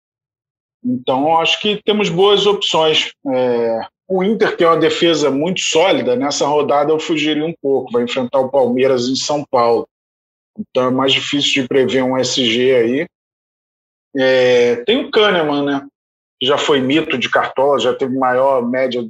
Então, 0.83 1.37
acho 1.37 1.61
que 1.61 1.79
temos 1.85 2.09
boas 2.09 2.47
opções. 2.47 3.11
É, 3.31 3.81
o 4.07 4.23
Inter, 4.23 4.55
que 4.55 4.63
é 4.63 4.67
uma 4.67 4.77
defesa 4.77 5.29
muito 5.29 5.59
sólida, 5.59 6.15
nessa 6.15 6.45
rodada 6.47 6.91
eu 6.91 6.99
fugiria 6.99 7.45
um 7.45 7.53
pouco. 7.61 7.91
Vai 7.91 8.03
enfrentar 8.03 8.39
o 8.39 8.49
Palmeiras 8.49 9.07
em 9.07 9.15
São 9.15 9.43
Paulo. 9.43 9.87
Então 10.57 10.87
é 10.87 10.91
mais 10.91 11.11
difícil 11.11 11.63
de 11.63 11.67
prever 11.67 12.03
um 12.03 12.17
SG 12.17 12.73
aí. 12.73 13.07
É, 14.15 14.77
tem 14.85 15.05
o 15.05 15.11
Kahneman, 15.11 15.63
né? 15.63 15.87
Já 16.41 16.57
foi 16.57 16.79
mito 16.79 17.17
de 17.17 17.29
Cartola, 17.29 17.79
já 17.79 17.93
teve 17.93 18.17
maior 18.17 18.65
média 18.65 19.05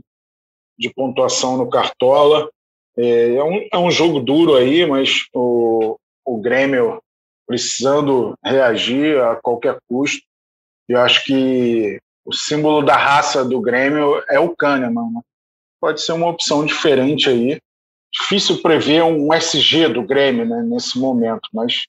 de 0.77 0.93
pontuação 0.93 1.57
no 1.57 1.69
Cartola. 1.69 2.49
É, 2.97 3.35
é, 3.35 3.43
um, 3.43 3.67
é 3.71 3.77
um 3.77 3.91
jogo 3.91 4.19
duro 4.19 4.55
aí, 4.55 4.85
mas 4.85 5.27
o, 5.33 5.97
o 6.25 6.41
Grêmio 6.41 7.01
precisando 7.45 8.33
reagir 8.43 9.19
a 9.19 9.35
qualquer 9.35 9.77
custo. 9.87 10.21
Eu 10.89 10.99
acho 10.99 11.23
que 11.23 11.99
o 12.27 12.33
símbolo 12.33 12.81
da 12.81 12.97
raça 12.97 13.45
do 13.45 13.61
Grêmio 13.61 14.21
é 14.29 14.37
o 14.37 14.53
Kahneman. 14.53 15.09
Né? 15.13 15.21
Pode 15.79 16.01
ser 16.01 16.11
uma 16.11 16.27
opção 16.27 16.65
diferente 16.65 17.29
aí. 17.29 17.57
Difícil 18.11 18.61
prever 18.61 19.01
um 19.03 19.33
SG 19.33 19.87
do 19.87 20.03
Grêmio 20.03 20.45
né, 20.45 20.61
nesse 20.61 20.99
momento, 20.99 21.47
mas 21.53 21.85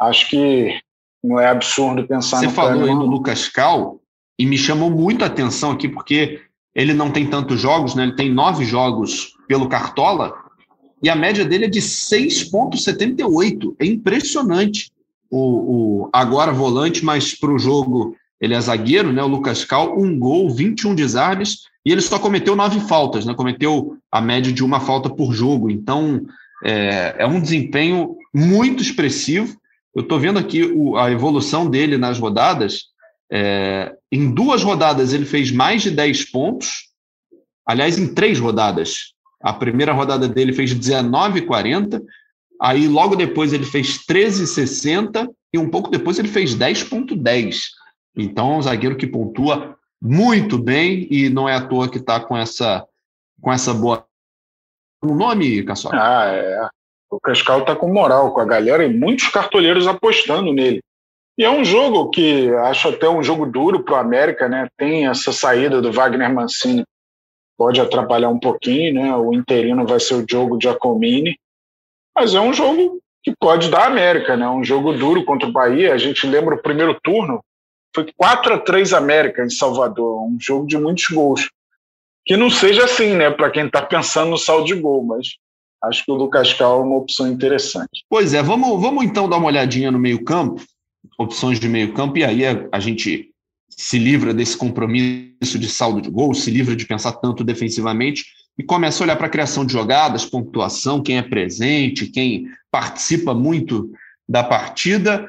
acho 0.00 0.28
que 0.28 0.80
não 1.22 1.38
é 1.38 1.46
absurdo 1.46 2.06
pensar 2.08 2.38
Você 2.38 2.46
no 2.46 2.52
falou 2.52 2.72
Kahneman. 2.72 2.92
aí 2.92 2.98
do 2.98 3.06
Lucas 3.06 3.48
Cal 3.48 4.00
e 4.36 4.44
me 4.44 4.58
chamou 4.58 4.90
muito 4.90 5.22
a 5.22 5.28
atenção 5.28 5.70
aqui 5.70 5.88
porque 5.88 6.42
ele 6.74 6.92
não 6.92 7.12
tem 7.12 7.30
tantos 7.30 7.60
jogos, 7.60 7.94
né? 7.94 8.02
ele 8.02 8.16
tem 8.16 8.32
nove 8.32 8.64
jogos 8.64 9.36
pelo 9.46 9.68
Cartola 9.68 10.34
e 11.00 11.08
a 11.08 11.14
média 11.14 11.44
dele 11.44 11.66
é 11.66 11.68
de 11.68 11.80
6,78. 11.80 13.76
É 13.78 13.86
impressionante. 13.86 14.90
O, 15.30 16.02
o 16.02 16.10
agora 16.12 16.52
volante, 16.52 17.04
mas 17.04 17.38
para 17.38 17.52
o 17.52 17.58
jogo 17.58 18.16
ele 18.40 18.54
é 18.54 18.60
zagueiro, 18.60 19.12
né? 19.12 19.22
O 19.22 19.28
Lucas 19.28 19.64
Cal, 19.64 19.98
um 19.98 20.18
gol, 20.18 20.50
21 20.50 20.94
desarmes, 20.94 21.62
e 21.84 21.92
ele 21.92 22.00
só 22.00 22.18
cometeu 22.18 22.54
nove 22.54 22.80
faltas, 22.80 23.24
né? 23.24 23.34
Cometeu 23.34 23.96
a 24.10 24.20
média 24.20 24.52
de 24.52 24.64
uma 24.64 24.80
falta 24.80 25.10
por 25.10 25.32
jogo. 25.32 25.70
Então, 25.70 26.26
é, 26.64 27.16
é 27.18 27.26
um 27.26 27.40
desempenho 27.40 28.16
muito 28.34 28.82
expressivo. 28.82 29.56
Eu 29.94 30.02
estou 30.02 30.18
vendo 30.20 30.38
aqui 30.38 30.62
o, 30.62 30.96
a 30.96 31.10
evolução 31.10 31.68
dele 31.68 31.96
nas 31.96 32.18
rodadas. 32.18 32.84
É, 33.30 33.94
em 34.10 34.30
duas 34.32 34.62
rodadas 34.62 35.12
ele 35.12 35.24
fez 35.24 35.50
mais 35.50 35.82
de 35.82 35.90
10 35.90 36.30
pontos. 36.30 36.88
Aliás, 37.66 37.98
em 37.98 38.14
três 38.14 38.38
rodadas. 38.38 39.12
A 39.42 39.52
primeira 39.52 39.92
rodada 39.92 40.28
dele 40.28 40.52
fez 40.52 40.74
19,40. 40.74 42.02
Aí, 42.60 42.88
logo 42.88 43.14
depois, 43.14 43.52
ele 43.52 43.64
fez 43.64 43.98
13,60. 44.06 45.28
E 45.52 45.58
um 45.58 45.70
pouco 45.70 45.90
depois, 45.90 46.18
ele 46.18 46.28
fez 46.28 46.54
10,10. 46.54 47.77
Então, 48.18 48.52
é 48.52 48.56
um 48.56 48.62
zagueiro 48.62 48.96
que 48.96 49.06
pontua 49.06 49.78
muito 50.00 50.58
bem 50.58 51.06
e 51.10 51.28
não 51.28 51.48
é 51.48 51.54
à 51.54 51.66
toa 51.66 51.88
que 51.88 51.98
está 51.98 52.20
com 52.20 52.36
essa, 52.36 52.86
com 53.40 53.52
essa 53.52 53.72
boa. 53.72 54.04
O 55.02 55.14
nome, 55.14 55.62
Cassol? 55.62 55.92
Ah, 55.94 56.26
é. 56.26 56.68
O 57.10 57.18
Cascal 57.20 57.60
está 57.60 57.74
com 57.74 57.92
moral 57.92 58.34
com 58.34 58.40
a 58.40 58.44
galera 58.44 58.84
e 58.84 58.92
muitos 58.92 59.28
cartoleiros 59.28 59.86
apostando 59.86 60.52
nele. 60.52 60.80
E 61.38 61.44
é 61.44 61.50
um 61.50 61.64
jogo 61.64 62.10
que 62.10 62.52
acho 62.56 62.88
até 62.88 63.08
um 63.08 63.22
jogo 63.22 63.46
duro 63.46 63.84
para 63.84 63.94
o 63.94 63.98
América, 63.98 64.48
né? 64.48 64.68
Tem 64.76 65.06
essa 65.06 65.32
saída 65.32 65.80
do 65.80 65.92
Wagner 65.92 66.34
Mancini, 66.34 66.84
pode 67.56 67.80
atrapalhar 67.80 68.28
um 68.28 68.40
pouquinho, 68.40 68.94
né? 68.94 69.16
O 69.16 69.32
interino 69.32 69.86
vai 69.86 70.00
ser 70.00 70.14
o 70.14 70.26
jogo 70.28 70.58
Giacomini, 70.60 71.38
mas 72.14 72.34
é 72.34 72.40
um 72.40 72.52
jogo 72.52 73.00
que 73.22 73.32
pode 73.38 73.70
dar 73.70 73.86
América, 73.86 74.36
né? 74.36 74.48
Um 74.48 74.64
jogo 74.64 74.92
duro 74.92 75.24
contra 75.24 75.48
o 75.48 75.52
Bahia. 75.52 75.94
A 75.94 75.98
gente 75.98 76.26
lembra 76.26 76.56
o 76.56 76.62
primeiro 76.62 76.98
turno, 77.00 77.40
foi 77.98 78.12
4 78.16 78.54
a 78.54 78.58
3 78.58 78.92
América 78.92 79.44
em 79.44 79.50
Salvador, 79.50 80.22
um 80.24 80.38
jogo 80.40 80.66
de 80.66 80.78
muitos 80.78 81.06
gols. 81.08 81.50
Que 82.24 82.36
não 82.36 82.50
seja 82.50 82.84
assim, 82.84 83.16
né, 83.16 83.30
para 83.30 83.50
quem 83.50 83.66
está 83.66 83.82
pensando 83.82 84.30
no 84.30 84.38
saldo 84.38 84.66
de 84.66 84.74
gol, 84.74 85.04
mas 85.04 85.26
acho 85.82 86.04
que 86.04 86.12
o 86.12 86.14
Lucas 86.14 86.52
Cal 86.52 86.80
é 86.80 86.84
uma 86.84 86.98
opção 86.98 87.26
interessante. 87.26 88.04
Pois 88.08 88.34
é, 88.34 88.42
vamos, 88.42 88.80
vamos 88.80 89.04
então 89.04 89.28
dar 89.28 89.38
uma 89.38 89.46
olhadinha 89.46 89.90
no 89.90 89.98
meio-campo, 89.98 90.62
opções 91.18 91.58
de 91.58 91.68
meio-campo, 91.68 92.18
e 92.18 92.24
aí 92.24 92.46
a, 92.46 92.68
a, 92.70 92.78
gente 92.78 93.30
se 93.68 93.98
livra 93.98 94.34
desse 94.34 94.56
compromisso 94.56 95.58
de 95.58 95.68
saldo 95.68 96.00
de 96.00 96.10
gol, 96.10 96.34
se 96.34 96.50
livra 96.50 96.76
de 96.76 96.86
pensar 96.86 97.12
tanto 97.12 97.42
defensivamente 97.42 98.26
e 98.58 98.62
começa 98.62 99.02
a 99.02 99.04
olhar 99.04 99.16
para 99.16 99.26
a 99.26 99.30
criação 99.30 99.64
de 99.64 99.72
jogadas, 99.72 100.24
pontuação, 100.24 101.02
quem 101.02 101.18
é 101.18 101.22
presente, 101.22 102.06
quem 102.06 102.46
participa 102.70 103.32
muito 103.32 103.90
da 104.28 104.44
partida. 104.44 105.28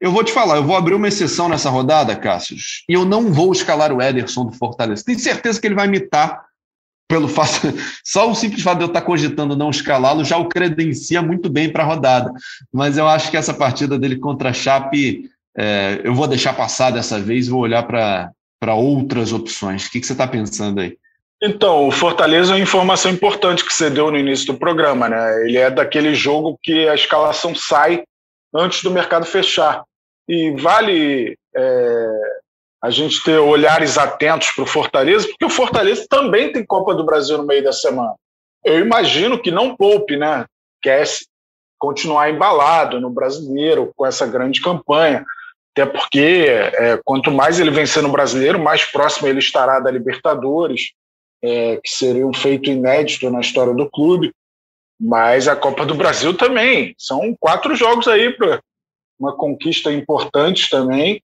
Eu 0.00 0.12
vou 0.12 0.22
te 0.22 0.32
falar, 0.32 0.56
eu 0.56 0.64
vou 0.64 0.76
abrir 0.76 0.94
uma 0.94 1.08
exceção 1.08 1.48
nessa 1.48 1.70
rodada, 1.70 2.14
Cássius, 2.14 2.84
e 2.88 2.92
eu 2.92 3.04
não 3.04 3.32
vou 3.32 3.50
escalar 3.52 3.92
o 3.92 4.02
Ederson 4.02 4.44
do 4.44 4.52
Fortaleza. 4.52 5.04
Tenho 5.04 5.18
certeza 5.18 5.60
que 5.60 5.66
ele 5.66 5.74
vai 5.74 5.86
imitar 5.86 6.44
pelo 7.08 7.28
fato, 7.28 7.72
só 8.04 8.30
o 8.30 8.34
simples 8.34 8.62
fato 8.62 8.78
de 8.78 8.84
eu 8.84 8.88
estar 8.88 9.00
cogitando 9.02 9.56
não 9.56 9.70
escalá-lo 9.70 10.24
já 10.24 10.36
o 10.36 10.48
credencia 10.48 11.22
muito 11.22 11.48
bem 11.48 11.70
para 11.70 11.82
a 11.82 11.86
rodada. 11.86 12.30
Mas 12.72 12.98
eu 12.98 13.08
acho 13.08 13.30
que 13.30 13.36
essa 13.36 13.54
partida 13.54 13.98
dele 13.98 14.16
contra 14.16 14.50
a 14.50 14.52
Chape, 14.52 15.30
é, 15.56 16.00
eu 16.04 16.14
vou 16.14 16.26
deixar 16.26 16.52
passar 16.52 16.90
dessa 16.90 17.18
vez, 17.18 17.48
vou 17.48 17.60
olhar 17.60 17.82
para 17.84 18.74
outras 18.74 19.32
opções. 19.32 19.86
O 19.86 19.90
que, 19.90 20.00
que 20.00 20.06
você 20.06 20.12
está 20.12 20.26
pensando 20.26 20.80
aí? 20.80 20.96
Então, 21.42 21.86
o 21.86 21.92
Fortaleza 21.92 22.52
é 22.52 22.56
uma 22.56 22.62
informação 22.62 23.10
importante 23.10 23.64
que 23.64 23.72
você 23.72 23.90
deu 23.90 24.10
no 24.10 24.18
início 24.18 24.46
do 24.46 24.58
programa, 24.58 25.08
né? 25.08 25.44
Ele 25.44 25.58
é 25.58 25.70
daquele 25.70 26.14
jogo 26.14 26.58
que 26.62 26.88
a 26.88 26.94
escalação 26.94 27.54
sai 27.54 28.04
antes 28.54 28.82
do 28.82 28.90
mercado 28.90 29.26
fechar. 29.26 29.84
E 30.28 30.50
vale 30.52 31.38
é, 31.54 32.10
a 32.82 32.90
gente 32.90 33.22
ter 33.22 33.38
olhares 33.38 33.96
atentos 33.98 34.50
para 34.50 34.64
o 34.64 34.66
Fortaleza, 34.66 35.26
porque 35.28 35.44
o 35.44 35.50
Fortaleza 35.50 36.06
também 36.08 36.52
tem 36.52 36.64
Copa 36.64 36.94
do 36.94 37.04
Brasil 37.04 37.38
no 37.38 37.46
meio 37.46 37.62
da 37.62 37.72
semana. 37.72 38.14
Eu 38.64 38.80
imagino 38.80 39.40
que 39.40 39.50
não 39.50 39.76
poupe, 39.76 40.16
né? 40.16 40.44
Quer 40.82 41.04
continuar 41.78 42.30
embalado 42.30 43.00
no 43.00 43.10
brasileiro 43.10 43.92
com 43.94 44.04
essa 44.04 44.26
grande 44.26 44.60
campanha. 44.60 45.24
Até 45.72 45.86
porque 45.86 46.46
é, 46.48 46.98
quanto 47.04 47.30
mais 47.30 47.60
ele 47.60 47.70
vencer 47.70 48.02
no 48.02 48.08
brasileiro, 48.08 48.58
mais 48.58 48.84
próximo 48.84 49.28
ele 49.28 49.38
estará 49.38 49.78
da 49.78 49.90
Libertadores 49.90 50.92
é, 51.42 51.76
que 51.76 51.90
seria 51.90 52.26
um 52.26 52.32
feito 52.32 52.70
inédito 52.70 53.30
na 53.30 53.40
história 53.40 53.74
do 53.74 53.88
clube. 53.90 54.32
Mas 54.98 55.46
a 55.46 55.54
Copa 55.54 55.84
do 55.84 55.94
Brasil 55.94 56.34
também. 56.34 56.94
São 56.98 57.36
quatro 57.38 57.74
jogos 57.76 58.08
aí 58.08 58.32
para 58.32 58.60
uma 59.18 59.36
conquista 59.36 59.92
importante 59.92 60.68
também. 60.70 61.20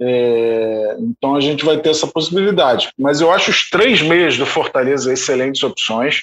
É, 0.00 0.96
então 0.98 1.36
a 1.36 1.40
gente 1.40 1.64
vai 1.64 1.78
ter 1.78 1.90
essa 1.90 2.06
possibilidade. 2.06 2.90
Mas 2.98 3.20
eu 3.20 3.30
acho 3.30 3.50
os 3.50 3.68
três 3.70 4.02
meias 4.02 4.36
do 4.36 4.46
Fortaleza 4.46 5.12
excelentes 5.12 5.62
opções. 5.62 6.22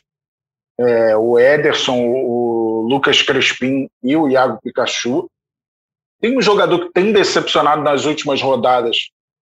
É, 0.79 1.15
o 1.15 1.39
Ederson, 1.39 1.97
o 1.97 2.85
Lucas 2.89 3.21
Crespim 3.21 3.87
e 4.03 4.15
o 4.15 4.29
Iago 4.29 4.59
Pikachu. 4.61 5.29
Tem 6.19 6.37
um 6.37 6.41
jogador 6.41 6.79
que 6.79 6.93
tem 6.93 7.11
decepcionado 7.11 7.81
nas 7.81 8.05
últimas 8.05 8.41
rodadas, 8.41 9.09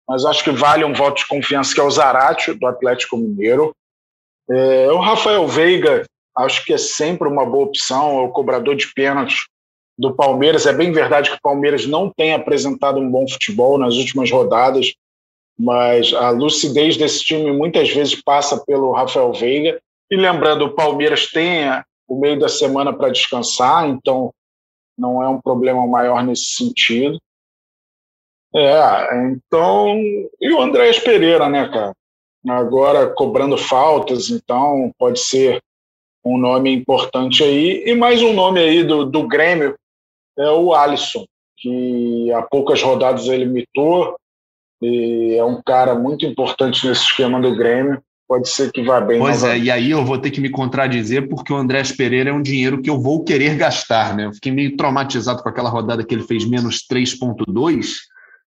mas 0.09 0.25
acho 0.25 0.42
que 0.42 0.51
vale 0.51 0.85
um 0.85 0.94
voto 0.94 1.18
de 1.18 1.27
confiança, 1.27 1.75
que 1.75 1.81
é 1.81 1.85
o 1.85 1.90
Zarate, 1.90 2.55
do 2.55 2.66
Atlético 2.66 3.18
Mineiro. 3.18 3.75
É, 4.51 4.90
o 4.90 4.99
Rafael 4.99 5.47
Veiga, 5.47 6.05
acho 6.37 6.64
que 6.64 6.73
é 6.73 6.79
sempre 6.79 7.29
uma 7.29 7.47
boa 7.47 7.66
opção, 7.66 8.18
é 8.18 8.23
o 8.23 8.31
cobrador 8.31 8.75
de 8.75 8.92
pênaltis 8.92 9.47
do 9.99 10.14
Palmeiras. 10.14 10.66
É 10.66 10.73
bem 10.73 10.92
verdade 10.92 11.31
que 11.31 11.37
o 11.37 11.42
Palmeiras 11.42 11.87
não 11.87 12.11
tem 12.11 12.35
apresentado 12.35 12.99
um 12.99 13.11
bom 13.11 13.27
futebol 13.29 13.79
nas 13.79 13.94
últimas 13.94 14.31
rodadas, 14.31 14.94
mas 15.59 16.12
a 16.12 16.31
lucidez 16.31 16.97
desse 16.97 17.25
time 17.25 17.53
muitas 17.53 17.90
vezes 17.90 18.20
passa 18.20 18.62
pelo 18.64 18.92
Rafael 18.92 19.33
Veiga. 19.33 19.81
E 20.11 20.16
lembrando, 20.16 20.64
o 20.64 20.75
Palmeiras 20.75 21.31
tem 21.31 21.66
o 22.09 22.18
meio 22.18 22.38
da 22.38 22.49
semana 22.49 22.92
para 22.92 23.11
descansar, 23.11 23.88
então 23.88 24.33
não 24.99 25.23
é 25.23 25.29
um 25.29 25.40
problema 25.40 25.87
maior 25.87 26.23
nesse 26.23 26.55
sentido. 26.57 27.18
É, 28.55 29.27
então. 29.27 30.01
E 30.40 30.53
o 30.53 30.61
Andrés 30.61 30.99
Pereira, 30.99 31.49
né, 31.49 31.68
cara? 31.68 31.92
Agora 32.49 33.09
cobrando 33.09 33.57
faltas, 33.57 34.31
então 34.31 34.92
pode 34.99 35.18
ser 35.18 35.61
um 36.24 36.38
nome 36.38 36.72
importante 36.72 37.42
aí. 37.42 37.84
E 37.87 37.94
mais 37.94 38.22
um 38.22 38.32
nome 38.32 38.60
aí 38.60 38.82
do, 38.82 39.04
do 39.04 39.26
Grêmio 39.26 39.74
é 40.38 40.50
o 40.50 40.74
Alisson, 40.74 41.24
que 41.58 42.32
há 42.32 42.42
poucas 42.42 42.82
rodadas 42.82 43.26
ele 43.26 43.44
mitou, 43.44 44.16
e 44.82 45.37
é 45.37 45.44
um 45.44 45.62
cara 45.62 45.94
muito 45.94 46.26
importante 46.26 46.87
nesse 46.87 47.02
esquema 47.02 47.40
do 47.40 47.54
Grêmio. 47.54 48.02
Pode 48.26 48.48
ser 48.48 48.72
que 48.72 48.82
vá 48.82 49.00
bem. 49.02 49.18
Pois 49.18 49.42
novamente. 49.42 49.62
é, 49.62 49.64
e 49.66 49.70
aí 49.70 49.90
eu 49.90 50.02
vou 50.04 50.18
ter 50.18 50.30
que 50.30 50.40
me 50.40 50.48
contradizer, 50.48 51.28
porque 51.28 51.52
o 51.52 51.56
Andrés 51.56 51.92
Pereira 51.92 52.30
é 52.30 52.32
um 52.32 52.40
dinheiro 52.40 52.80
que 52.80 52.88
eu 52.88 52.98
vou 52.98 53.22
querer 53.22 53.54
gastar, 53.56 54.16
né? 54.16 54.24
Eu 54.24 54.32
fiquei 54.32 54.50
meio 54.50 54.76
traumatizado 54.76 55.42
com 55.42 55.48
aquela 55.48 55.68
rodada 55.68 56.02
que 56.02 56.14
ele 56.14 56.22
fez 56.22 56.48
menos 56.48 56.87
3,2 56.90 57.84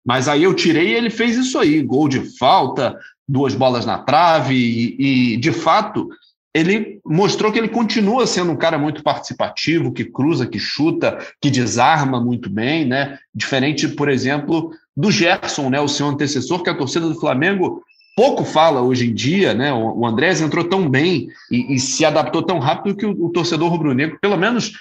mas 0.05 0.29
aí 0.29 0.43
eu 0.43 0.55
tirei 0.55 0.89
e 0.89 0.95
ele 0.95 1.11
fez 1.11 1.37
isso 1.37 1.59
aí: 1.59 1.83
gol 1.83 2.09
de 2.09 2.37
falta, 2.39 2.99
duas 3.29 3.55
bolas 3.55 3.85
na 3.85 3.99
trave, 3.99 4.55
e, 4.55 5.35
e, 5.35 5.37
de 5.37 5.53
fato 5.53 6.09
ele 6.55 7.01
mostrou 7.05 7.53
que 7.53 7.59
ele 7.59 7.69
continua 7.69 8.27
sendo 8.27 8.53
um 8.53 8.57
cara 8.57 8.77
muito 8.77 9.03
participativo, 9.03 9.93
que 9.93 10.05
cruza, 10.05 10.47
que 10.47 10.59
chuta, 10.59 11.19
que 11.41 11.51
desarma 11.51 12.21
muito 12.21 12.51
bem, 12.51 12.85
né? 12.85 13.19
Diferente, 13.35 13.87
por 13.89 14.09
exemplo, 14.09 14.73
do 14.97 15.11
Gerson, 15.11 15.71
né? 15.71 15.81
O 15.81 15.89
seu 15.89 16.07
antecessor, 16.07 16.63
que 16.63 16.71
a 16.71 16.77
torcida 16.77 17.09
do 17.09 17.19
Flamengo 17.21 17.83
pouco 18.17 18.45
fala 18.45 18.83
hoje 18.83 19.09
em 19.09 19.15
dia, 19.15 19.55
né? 19.55 19.73
O 19.73 20.05
Andrés 20.05 20.41
entrou 20.41 20.65
tão 20.65 20.89
bem 20.89 21.29
e, 21.51 21.75
e 21.75 21.79
se 21.79 22.05
adaptou 22.05 22.43
tão 22.43 22.59
rápido 22.59 22.97
que 22.97 23.07
o, 23.07 23.27
o 23.27 23.31
torcedor 23.31 23.71
rubro-negro, 23.71 24.19
pelo 24.21 24.37
menos 24.37 24.73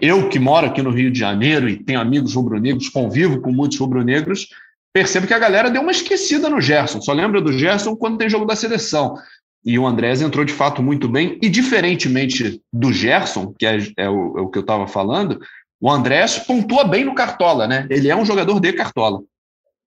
eu 0.00 0.30
que 0.30 0.38
moro 0.38 0.66
aqui 0.66 0.80
no 0.80 0.90
Rio 0.90 1.10
de 1.10 1.18
Janeiro 1.18 1.68
e 1.68 1.76
tenho 1.76 2.00
amigos 2.00 2.34
rubro-negros, 2.34 2.88
convivo 2.88 3.40
com 3.40 3.52
muitos 3.52 3.78
rubro-negros, 3.78 4.48
percebo 4.94 5.26
que 5.26 5.34
a 5.34 5.38
galera 5.38 5.70
deu 5.70 5.82
uma 5.82 5.90
esquecida 5.90 6.48
no 6.48 6.60
Gerson. 6.60 7.02
Só 7.02 7.12
lembra 7.12 7.40
do 7.40 7.52
Gerson 7.52 7.94
quando 7.94 8.16
tem 8.16 8.28
jogo 8.28 8.46
da 8.46 8.56
seleção. 8.56 9.16
E 9.64 9.78
o 9.78 9.86
Andrés 9.86 10.22
entrou 10.22 10.44
de 10.44 10.52
fato 10.52 10.82
muito 10.82 11.08
bem. 11.08 11.38
E 11.42 11.48
diferentemente 11.48 12.62
do 12.72 12.92
Gerson, 12.92 13.54
que 13.58 13.66
é, 13.66 13.78
é, 13.96 14.08
o, 14.08 14.38
é 14.38 14.40
o, 14.40 14.48
que 14.48 14.58
eu 14.58 14.62
estava 14.62 14.86
falando, 14.86 15.40
o 15.80 15.90
Andrés 15.90 16.38
pontua 16.38 16.84
bem 16.84 17.04
no 17.04 17.14
Cartola, 17.14 17.66
né? 17.66 17.86
Ele 17.90 18.08
é 18.08 18.16
um 18.16 18.24
jogador 18.24 18.58
de 18.60 18.72
Cartola. 18.72 19.20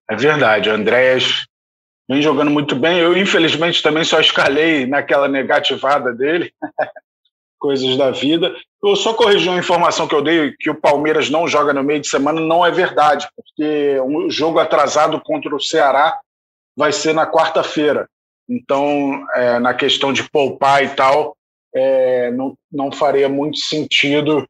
É 0.10 0.16
verdade, 0.16 0.70
o 0.70 0.74
Andrés 0.74 1.46
vem 2.10 2.22
jogando 2.22 2.52
muito 2.52 2.76
bem. 2.76 3.00
Eu, 3.00 3.18
infelizmente, 3.18 3.82
também 3.82 4.04
só 4.04 4.20
escalei 4.20 4.86
naquela 4.86 5.28
negativada 5.28 6.14
dele. 6.14 6.52
coisas 7.64 7.96
da 7.96 8.12
vida. 8.12 8.54
Eu 8.84 8.94
só 8.98 9.14
corrigi 9.14 9.48
uma 9.48 9.58
informação 9.58 10.06
que 10.06 10.14
eu 10.14 10.22
dei, 10.22 10.54
que 10.60 10.70
o 10.70 10.76
Palmeiras 10.76 11.30
não 11.30 11.48
joga 11.48 11.72
no 11.72 11.82
meio 11.82 12.02
de 12.02 12.10
semana, 12.10 12.42
não 12.42 12.66
é 12.66 12.70
verdade, 12.70 13.26
porque 13.38 13.98
o 14.02 14.30
jogo 14.30 14.60
atrasado 14.60 15.22
contra 15.22 15.56
o 15.56 15.62
Ceará 15.62 16.20
vai 16.76 16.92
ser 16.92 17.14
na 17.14 17.26
quarta-feira. 17.26 18.10
Então, 18.48 19.26
é, 19.36 19.60
na 19.60 19.74
questão 19.74 20.12
de 20.12 20.30
poupar 20.30 20.84
e 20.84 20.90
tal, 20.90 21.36
é, 21.74 22.32
não, 22.32 22.56
não 22.72 22.92
faria 22.92 23.28
muito 23.28 23.58
sentido 23.58 24.48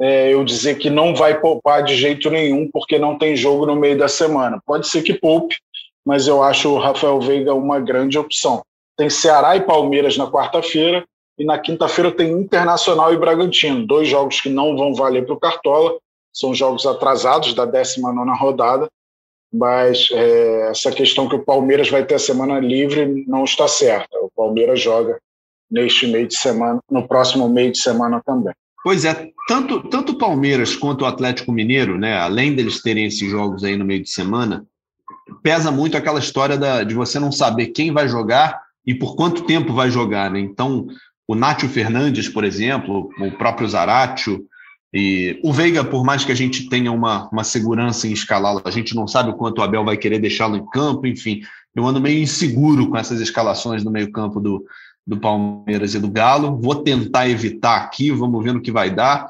é, 0.00 0.32
eu 0.32 0.44
dizer 0.44 0.76
que 0.78 0.90
não 0.90 1.14
vai 1.14 1.40
poupar 1.40 1.82
de 1.82 1.94
jeito 1.96 2.30
nenhum, 2.30 2.68
porque 2.70 2.98
não 2.98 3.16
tem 3.16 3.36
jogo 3.36 3.66
no 3.66 3.76
meio 3.76 3.96
da 3.96 4.08
semana. 4.08 4.60
Pode 4.66 4.88
ser 4.88 5.02
que 5.02 5.14
poupe, 5.14 5.56
mas 6.04 6.26
eu 6.26 6.42
acho 6.42 6.70
o 6.70 6.78
Rafael 6.78 7.20
Veiga 7.20 7.54
uma 7.54 7.80
grande 7.80 8.18
opção. 8.18 8.62
Tem 8.96 9.10
Ceará 9.10 9.56
e 9.56 9.60
Palmeiras 9.60 10.16
na 10.16 10.30
quarta-feira, 10.30 11.04
e 11.38 11.44
na 11.44 11.58
quinta-feira 11.58 12.10
tem 12.10 12.32
Internacional 12.32 13.12
e 13.12 13.18
Bragantino, 13.18 13.86
dois 13.86 14.08
jogos 14.08 14.40
que 14.40 14.48
não 14.48 14.76
vão 14.76 14.94
valer 14.94 15.26
para 15.26 15.34
o 15.34 15.40
Cartola, 15.40 15.98
são 16.32 16.54
jogos 16.54 16.86
atrasados 16.86 17.54
da 17.54 17.64
19 17.64 18.30
rodada, 18.38 18.88
mas 19.56 20.08
é, 20.12 20.70
essa 20.70 20.92
questão 20.92 21.28
que 21.28 21.34
o 21.34 21.44
Palmeiras 21.44 21.88
vai 21.88 22.04
ter 22.04 22.16
a 22.16 22.18
semana 22.18 22.60
livre 22.60 23.24
não 23.26 23.44
está 23.44 23.66
certa. 23.66 24.18
O 24.20 24.30
Palmeiras 24.34 24.80
joga 24.80 25.18
neste 25.70 26.06
meio 26.06 26.28
de 26.28 26.36
semana, 26.36 26.78
no 26.90 27.08
próximo 27.08 27.48
meio 27.48 27.72
de 27.72 27.80
semana 27.80 28.22
também. 28.24 28.54
Pois 28.84 29.04
é, 29.04 29.30
tanto, 29.48 29.82
tanto 29.88 30.12
o 30.12 30.18
Palmeiras 30.18 30.76
quanto 30.76 31.02
o 31.02 31.06
Atlético 31.06 31.50
Mineiro, 31.50 31.98
né, 31.98 32.16
além 32.18 32.54
deles 32.54 32.82
terem 32.82 33.06
esses 33.06 33.28
jogos 33.28 33.64
aí 33.64 33.76
no 33.76 33.84
meio 33.84 34.02
de 34.02 34.10
semana, 34.10 34.64
pesa 35.42 35.72
muito 35.72 35.96
aquela 35.96 36.20
história 36.20 36.56
da, 36.56 36.84
de 36.84 36.94
você 36.94 37.18
não 37.18 37.32
saber 37.32 37.68
quem 37.68 37.92
vai 37.92 38.08
jogar 38.08 38.60
e 38.86 38.94
por 38.94 39.16
quanto 39.16 39.44
tempo 39.44 39.72
vai 39.72 39.90
jogar. 39.90 40.30
Né? 40.30 40.38
Então, 40.38 40.86
o 41.26 41.34
Nátio 41.34 41.68
Fernandes, 41.68 42.28
por 42.28 42.44
exemplo, 42.44 43.10
o 43.18 43.32
próprio 43.32 43.68
Zaratio, 43.68 44.46
e 44.98 45.38
o 45.42 45.52
Veiga, 45.52 45.84
por 45.84 46.02
mais 46.02 46.24
que 46.24 46.32
a 46.32 46.34
gente 46.34 46.70
tenha 46.70 46.90
uma, 46.90 47.28
uma 47.30 47.44
segurança 47.44 48.08
em 48.08 48.12
escalá-lo, 48.12 48.62
a 48.64 48.70
gente 48.70 48.94
não 48.94 49.06
sabe 49.06 49.28
o 49.28 49.34
quanto 49.34 49.58
o 49.58 49.62
Abel 49.62 49.84
vai 49.84 49.98
querer 49.98 50.18
deixá-lo 50.18 50.56
em 50.56 50.64
campo, 50.70 51.06
enfim, 51.06 51.42
eu 51.74 51.86
ando 51.86 52.00
meio 52.00 52.22
inseguro 52.22 52.88
com 52.88 52.96
essas 52.96 53.20
escalações 53.20 53.84
no 53.84 53.90
meio-campo 53.90 54.40
do, 54.40 54.64
do 55.06 55.18
Palmeiras 55.18 55.94
e 55.94 55.98
do 55.98 56.10
Galo. 56.10 56.58
Vou 56.58 56.76
tentar 56.76 57.28
evitar 57.28 57.76
aqui, 57.76 58.10
vamos 58.10 58.42
ver 58.42 58.54
no 58.54 58.62
que 58.62 58.72
vai 58.72 58.88
dar. 58.88 59.28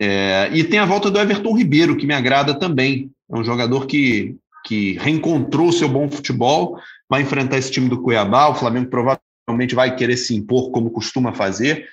É, 0.00 0.50
e 0.52 0.64
tem 0.64 0.80
a 0.80 0.84
volta 0.84 1.08
do 1.08 1.20
Everton 1.20 1.56
Ribeiro, 1.56 1.96
que 1.96 2.04
me 2.04 2.14
agrada 2.14 2.52
também. 2.52 3.08
É 3.30 3.36
um 3.36 3.44
jogador 3.44 3.86
que, 3.86 4.34
que 4.64 4.98
reencontrou 4.98 5.70
seu 5.70 5.88
bom 5.88 6.10
futebol, 6.10 6.76
vai 7.08 7.22
enfrentar 7.22 7.58
esse 7.58 7.70
time 7.70 7.88
do 7.88 8.02
Cuiabá. 8.02 8.48
O 8.48 8.56
Flamengo 8.56 8.90
provavelmente 8.90 9.76
vai 9.76 9.94
querer 9.94 10.16
se 10.16 10.34
impor 10.34 10.72
como 10.72 10.90
costuma 10.90 11.32
fazer, 11.32 11.86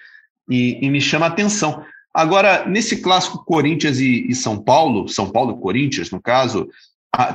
e, 0.50 0.80
e 0.84 0.90
me 0.90 1.00
chama 1.00 1.28
a 1.28 1.30
atenção. 1.30 1.84
Agora, 2.16 2.66
nesse 2.66 3.02
clássico 3.02 3.44
Corinthians 3.44 4.00
e, 4.00 4.26
e, 4.30 4.34
São 4.34 4.58
Paulo, 4.58 5.10
São 5.10 5.30
Paulo 5.30 5.58
e 5.58 5.62
Corinthians, 5.62 6.10
no 6.10 6.22
caso, 6.22 6.70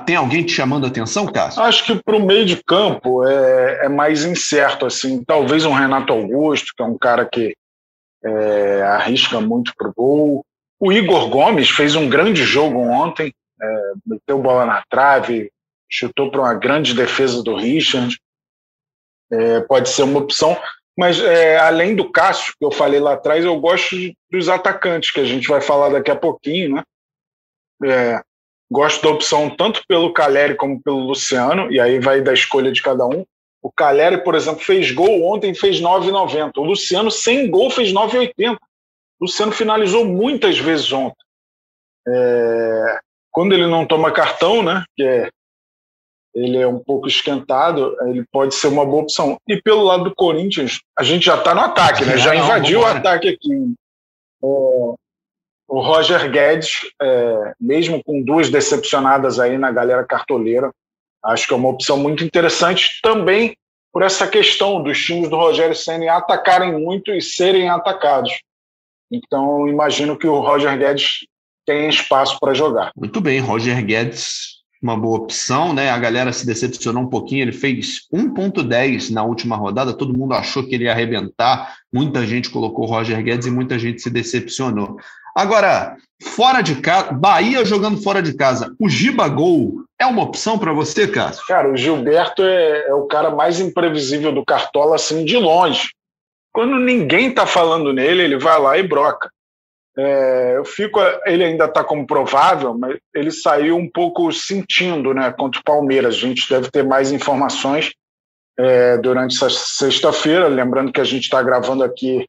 tem 0.06 0.16
alguém 0.16 0.42
te 0.42 0.52
chamando 0.52 0.86
a 0.86 0.88
atenção, 0.88 1.26
Cássio? 1.26 1.62
Acho 1.62 1.84
que 1.84 2.02
para 2.02 2.16
o 2.16 2.24
meio 2.24 2.46
de 2.46 2.62
campo 2.64 3.22
é, 3.28 3.84
é, 3.84 3.88
mais 3.90 4.24
incerto. 4.24 4.86
assim. 4.86 5.22
Talvez 5.22 5.66
um 5.66 5.74
Renato 5.74 6.14
Augusto, 6.14 6.72
que 6.74 6.82
é 6.82 6.86
um 6.86 6.96
cara 6.96 7.26
que 7.26 7.54
é, 8.24 8.82
arrisca 8.82 9.38
muito 9.38 9.74
para 9.76 9.88
o 9.88 9.94
gol. 9.94 10.46
O 10.78 10.90
Igor 10.90 11.28
Gomes 11.28 11.68
fez 11.68 11.94
um 11.94 12.08
grande 12.08 12.42
jogo 12.42 12.78
ontem, 12.78 13.34
é, 13.60 13.92
meteu 14.06 14.40
bola 14.40 14.64
na 14.64 14.82
trave, 14.88 15.50
chutou 15.90 16.30
para 16.30 16.40
uma 16.40 16.54
grande 16.54 16.94
defesa 16.94 17.42
do 17.42 17.54
Richard. 17.54 18.18
É, 19.30 19.60
pode 19.60 19.90
ser 19.90 20.04
uma 20.04 20.20
opção. 20.20 20.56
Mas 21.00 21.18
é, 21.18 21.56
além 21.56 21.96
do 21.96 22.10
Cássio, 22.10 22.52
que 22.58 22.62
eu 22.62 22.70
falei 22.70 23.00
lá 23.00 23.14
atrás, 23.14 23.42
eu 23.42 23.58
gosto 23.58 23.96
dos 24.30 24.50
atacantes, 24.50 25.10
que 25.10 25.18
a 25.18 25.24
gente 25.24 25.48
vai 25.48 25.58
falar 25.58 25.88
daqui 25.88 26.10
a 26.10 26.14
pouquinho, 26.14 26.74
né? 26.74 26.82
É, 27.82 28.20
gosto 28.70 29.02
da 29.02 29.08
opção 29.08 29.48
tanto 29.48 29.80
pelo 29.88 30.12
Caleri 30.12 30.54
como 30.54 30.78
pelo 30.82 30.98
Luciano, 30.98 31.72
e 31.72 31.80
aí 31.80 31.98
vai 31.98 32.20
da 32.20 32.34
escolha 32.34 32.70
de 32.70 32.82
cada 32.82 33.06
um. 33.06 33.24
O 33.62 33.72
Caleri, 33.72 34.22
por 34.22 34.34
exemplo, 34.34 34.60
fez 34.60 34.92
gol 34.92 35.24
ontem, 35.24 35.54
fez 35.54 35.80
9,90. 35.80 36.58
O 36.58 36.64
Luciano, 36.64 37.10
sem 37.10 37.50
gol, 37.50 37.70
fez 37.70 37.94
9,80. 37.94 38.56
O 38.56 38.58
Luciano 39.22 39.52
finalizou 39.52 40.04
muitas 40.04 40.58
vezes 40.58 40.92
ontem. 40.92 41.24
É, 42.06 42.98
quando 43.30 43.54
ele 43.54 43.66
não 43.66 43.86
toma 43.86 44.12
cartão, 44.12 44.62
né, 44.62 44.84
que 44.94 45.02
é 45.02 45.30
ele 46.34 46.58
é 46.58 46.66
um 46.66 46.78
pouco 46.78 47.08
esquentado, 47.08 47.96
ele 48.08 48.24
pode 48.30 48.54
ser 48.54 48.68
uma 48.68 48.84
boa 48.84 49.02
opção. 49.02 49.36
E 49.48 49.60
pelo 49.60 49.82
lado 49.82 50.04
do 50.04 50.14
Corinthians, 50.14 50.80
a 50.98 51.02
gente 51.02 51.26
já 51.26 51.36
está 51.36 51.54
no 51.54 51.60
ataque, 51.60 52.04
né? 52.04 52.16
Já 52.18 52.34
invadiu 52.34 52.80
o 52.80 52.86
ataque 52.86 53.28
aqui. 53.28 53.74
É, 54.42 54.46
o 55.70 55.80
Roger 55.80 56.30
Guedes, 56.30 56.80
é, 57.00 57.52
mesmo 57.60 58.02
com 58.02 58.22
duas 58.22 58.50
decepcionadas 58.50 59.38
aí 59.38 59.56
na 59.56 59.70
galera 59.70 60.04
cartoleira, 60.04 60.70
acho 61.24 61.46
que 61.46 61.54
é 61.54 61.56
uma 61.56 61.68
opção 61.68 61.96
muito 61.96 62.24
interessante 62.24 63.00
também 63.02 63.56
por 63.92 64.02
essa 64.02 64.26
questão 64.26 64.82
dos 64.82 64.98
times 64.98 65.28
do 65.28 65.36
Rogério 65.36 65.74
Senna 65.74 66.16
atacarem 66.16 66.72
muito 66.72 67.12
e 67.12 67.20
serem 67.20 67.68
atacados. 67.68 68.40
Então, 69.10 69.68
imagino 69.68 70.16
que 70.16 70.26
o 70.26 70.40
Roger 70.40 70.78
Guedes 70.78 71.26
tem 71.66 71.88
espaço 71.88 72.38
para 72.38 72.54
jogar. 72.54 72.92
Muito 72.96 73.20
bem, 73.20 73.40
Roger 73.40 73.84
Guedes 73.84 74.59
uma 74.82 74.96
boa 74.96 75.18
opção, 75.18 75.72
né? 75.72 75.90
A 75.90 75.98
galera 75.98 76.32
se 76.32 76.46
decepcionou 76.46 77.02
um 77.02 77.08
pouquinho, 77.08 77.42
ele 77.42 77.52
fez 77.52 78.06
1.10 78.12 79.10
na 79.10 79.22
última 79.22 79.56
rodada, 79.56 79.92
todo 79.92 80.16
mundo 80.16 80.34
achou 80.34 80.66
que 80.66 80.74
ele 80.74 80.84
ia 80.84 80.92
arrebentar, 80.92 81.76
muita 81.92 82.26
gente 82.26 82.50
colocou 82.50 82.86
Roger 82.86 83.22
Guedes 83.22 83.46
e 83.46 83.50
muita 83.50 83.78
gente 83.78 84.00
se 84.00 84.08
decepcionou. 84.08 84.96
Agora, 85.34 85.96
fora 86.22 86.60
de 86.60 86.76
casa, 86.76 87.12
Bahia 87.12 87.64
jogando 87.64 88.02
fora 88.02 88.22
de 88.22 88.34
casa, 88.34 88.74
o 88.78 88.88
Giba 88.88 89.28
Gol 89.28 89.84
é 90.00 90.06
uma 90.06 90.22
opção 90.22 90.58
para 90.58 90.72
você, 90.72 91.06
Cássio? 91.06 91.44
Cara, 91.46 91.70
o 91.70 91.76
Gilberto 91.76 92.42
é, 92.42 92.88
é, 92.88 92.94
o 92.94 93.06
cara 93.06 93.30
mais 93.30 93.60
imprevisível 93.60 94.32
do 94.32 94.44
Cartola, 94.44 94.96
assim, 94.96 95.24
de 95.24 95.36
longe. 95.36 95.90
Quando 96.52 96.78
ninguém 96.78 97.32
tá 97.32 97.46
falando 97.46 97.92
nele, 97.92 98.22
ele 98.22 98.38
vai 98.38 98.58
lá 98.58 98.78
e 98.78 98.82
broca. 98.82 99.30
É, 100.02 100.56
eu 100.56 100.64
fico, 100.64 100.98
ele 101.26 101.44
ainda 101.44 101.66
está 101.66 101.84
como 101.84 102.06
provável, 102.06 102.72
mas 102.72 102.98
ele 103.14 103.30
saiu 103.30 103.76
um 103.76 103.86
pouco 103.86 104.32
sentindo, 104.32 105.12
né, 105.12 105.30
contra 105.30 105.60
o 105.60 105.64
Palmeiras. 105.64 106.14
A 106.14 106.18
gente 106.18 106.48
deve 106.48 106.70
ter 106.70 106.82
mais 106.82 107.12
informações 107.12 107.92
é, 108.58 108.96
durante 108.96 109.36
essa 109.36 109.50
sexta-feira. 109.50 110.48
Lembrando 110.48 110.90
que 110.90 111.02
a 111.02 111.04
gente 111.04 111.24
está 111.24 111.42
gravando 111.42 111.84
aqui 111.84 112.26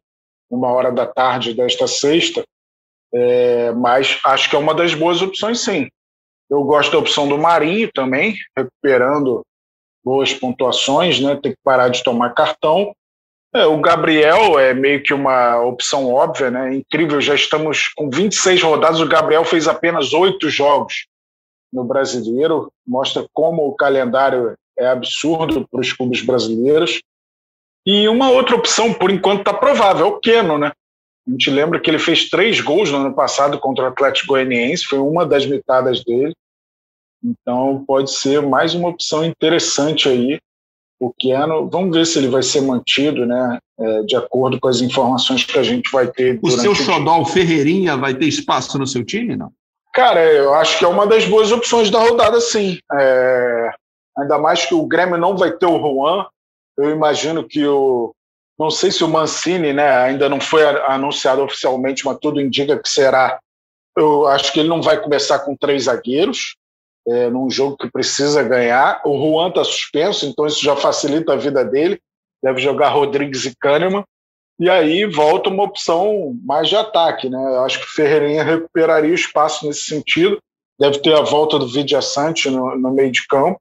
uma 0.49 0.67
hora 0.67 0.91
da 0.91 1.07
tarde 1.07 1.53
desta 1.53 1.87
sexta, 1.87 2.43
é, 3.13 3.71
mas 3.71 4.19
acho 4.25 4.49
que 4.49 4.55
é 4.57 4.59
uma 4.59 4.75
das 4.75 4.93
boas 4.93 5.21
opções, 5.21 5.61
sim. 5.61 5.87
Eu 6.49 6.63
gosto 6.65 6.91
da 6.91 6.97
opção 6.97 7.25
do 7.29 7.37
Marinho 7.37 7.89
também, 7.93 8.35
recuperando 8.57 9.45
boas 10.03 10.33
pontuações, 10.33 11.21
né? 11.21 11.39
Tem 11.41 11.53
que 11.53 11.59
parar 11.63 11.87
de 11.87 12.03
tomar 12.03 12.33
cartão. 12.33 12.93
É, 13.53 13.65
o 13.65 13.81
Gabriel 13.81 14.57
é 14.57 14.73
meio 14.73 15.03
que 15.03 15.13
uma 15.13 15.61
opção 15.61 16.07
óbvia, 16.07 16.49
né? 16.49 16.73
Incrível, 16.73 17.19
já 17.19 17.35
estamos 17.35 17.89
com 17.89 18.09
26 18.09 18.63
rodadas, 18.63 19.01
o 19.01 19.07
Gabriel 19.07 19.43
fez 19.43 19.67
apenas 19.67 20.13
oito 20.13 20.49
jogos 20.49 21.05
no 21.71 21.83
brasileiro, 21.83 22.71
mostra 22.87 23.25
como 23.33 23.67
o 23.67 23.75
calendário 23.75 24.55
é 24.77 24.87
absurdo 24.87 25.67
para 25.69 25.81
os 25.81 25.91
clubes 25.91 26.21
brasileiros. 26.21 27.01
E 27.85 28.07
uma 28.07 28.29
outra 28.29 28.55
opção, 28.55 28.93
por 28.93 29.11
enquanto, 29.11 29.39
está 29.39 29.53
provável, 29.53 30.05
é 30.05 30.09
o 30.09 30.19
Keno, 30.19 30.57
né? 30.57 30.71
A 31.27 31.31
gente 31.31 31.49
lembra 31.49 31.79
que 31.79 31.89
ele 31.89 31.99
fez 31.99 32.29
três 32.29 32.61
gols 32.61 32.89
no 32.89 32.97
ano 32.97 33.13
passado 33.13 33.59
contra 33.59 33.85
o 33.85 33.87
Atlético 33.87 34.29
Goianiense, 34.29 34.85
foi 34.85 34.99
uma 34.99 35.25
das 35.25 35.45
metadas 35.45 36.03
dele. 36.03 36.33
Então 37.23 37.83
pode 37.85 38.11
ser 38.11 38.41
mais 38.41 38.73
uma 38.73 38.89
opção 38.89 39.23
interessante 39.25 40.07
aí 40.07 40.39
o 41.01 41.11
Keno. 41.11 41.67
Vamos 41.67 41.97
ver 41.97 42.05
se 42.05 42.19
ele 42.19 42.27
vai 42.27 42.43
ser 42.43 42.61
mantido, 42.61 43.25
né? 43.25 43.57
É, 43.79 44.03
de 44.03 44.15
acordo 44.15 44.59
com 44.59 44.67
as 44.67 44.81
informações 44.81 45.43
que 45.43 45.57
a 45.57 45.63
gente 45.63 45.91
vai 45.91 46.07
ter. 46.07 46.39
O 46.43 46.51
seu 46.51 46.75
xodó, 46.75 47.19
o 47.19 47.25
Ferreirinha, 47.25 47.97
vai 47.97 48.13
ter 48.13 48.25
espaço 48.25 48.77
no 48.77 48.85
seu 48.85 49.03
time, 49.03 49.35
não? 49.35 49.51
Cara, 49.93 50.23
eu 50.23 50.53
acho 50.53 50.77
que 50.77 50.85
é 50.85 50.87
uma 50.87 51.07
das 51.07 51.25
boas 51.25 51.51
opções 51.51 51.89
da 51.89 51.99
rodada, 51.99 52.39
sim. 52.39 52.77
É, 52.93 53.71
ainda 54.17 54.37
mais 54.37 54.63
que 54.63 54.75
o 54.75 54.85
Grêmio 54.85 55.17
não 55.17 55.35
vai 55.35 55.51
ter 55.51 55.65
o 55.65 55.79
Juan. 55.79 56.27
Eu 56.77 56.91
imagino 56.91 57.45
que 57.47 57.65
o. 57.65 58.13
Não 58.59 58.69
sei 58.69 58.91
se 58.91 59.03
o 59.03 59.07
Mancini, 59.07 59.73
né? 59.73 59.97
Ainda 60.03 60.29
não 60.29 60.39
foi 60.39 60.63
anunciado 60.63 61.41
oficialmente, 61.41 62.05
mas 62.05 62.19
tudo 62.21 62.39
indica 62.39 62.77
que 62.77 62.87
será. 62.87 63.39
Eu 63.97 64.27
acho 64.27 64.53
que 64.53 64.59
ele 64.59 64.69
não 64.69 64.83
vai 64.83 65.01
começar 65.01 65.39
com 65.39 65.57
três 65.57 65.85
zagueiros 65.85 66.55
é, 67.07 67.29
num 67.29 67.49
jogo 67.49 67.77
que 67.77 67.91
precisa 67.91 68.43
ganhar. 68.43 69.01
O 69.05 69.17
Juan 69.17 69.49
está 69.49 69.63
suspenso, 69.63 70.25
então 70.25 70.45
isso 70.45 70.63
já 70.63 70.75
facilita 70.75 71.33
a 71.33 71.37
vida 71.37 71.63
dele. 71.63 71.99
Deve 72.43 72.59
jogar 72.59 72.89
Rodrigues 72.89 73.45
e 73.45 73.55
Kahneman. 73.55 74.03
E 74.59 74.69
aí 74.69 75.05
volta 75.05 75.49
uma 75.49 75.63
opção 75.63 76.37
mais 76.43 76.69
de 76.69 76.75
ataque. 76.75 77.29
Né? 77.29 77.37
Eu 77.37 77.63
acho 77.63 77.79
que 77.79 77.85
o 77.85 77.93
Ferreirinha 77.93 78.43
recuperaria 78.43 79.11
o 79.11 79.15
espaço 79.15 79.65
nesse 79.65 79.85
sentido. 79.85 80.39
Deve 80.79 80.99
ter 80.99 81.15
a 81.15 81.21
volta 81.21 81.57
do 81.57 81.67
Vidia 81.67 82.01
Sante 82.01 82.49
no, 82.49 82.77
no 82.77 82.91
meio 82.91 83.11
de 83.11 83.25
campo. 83.27 83.59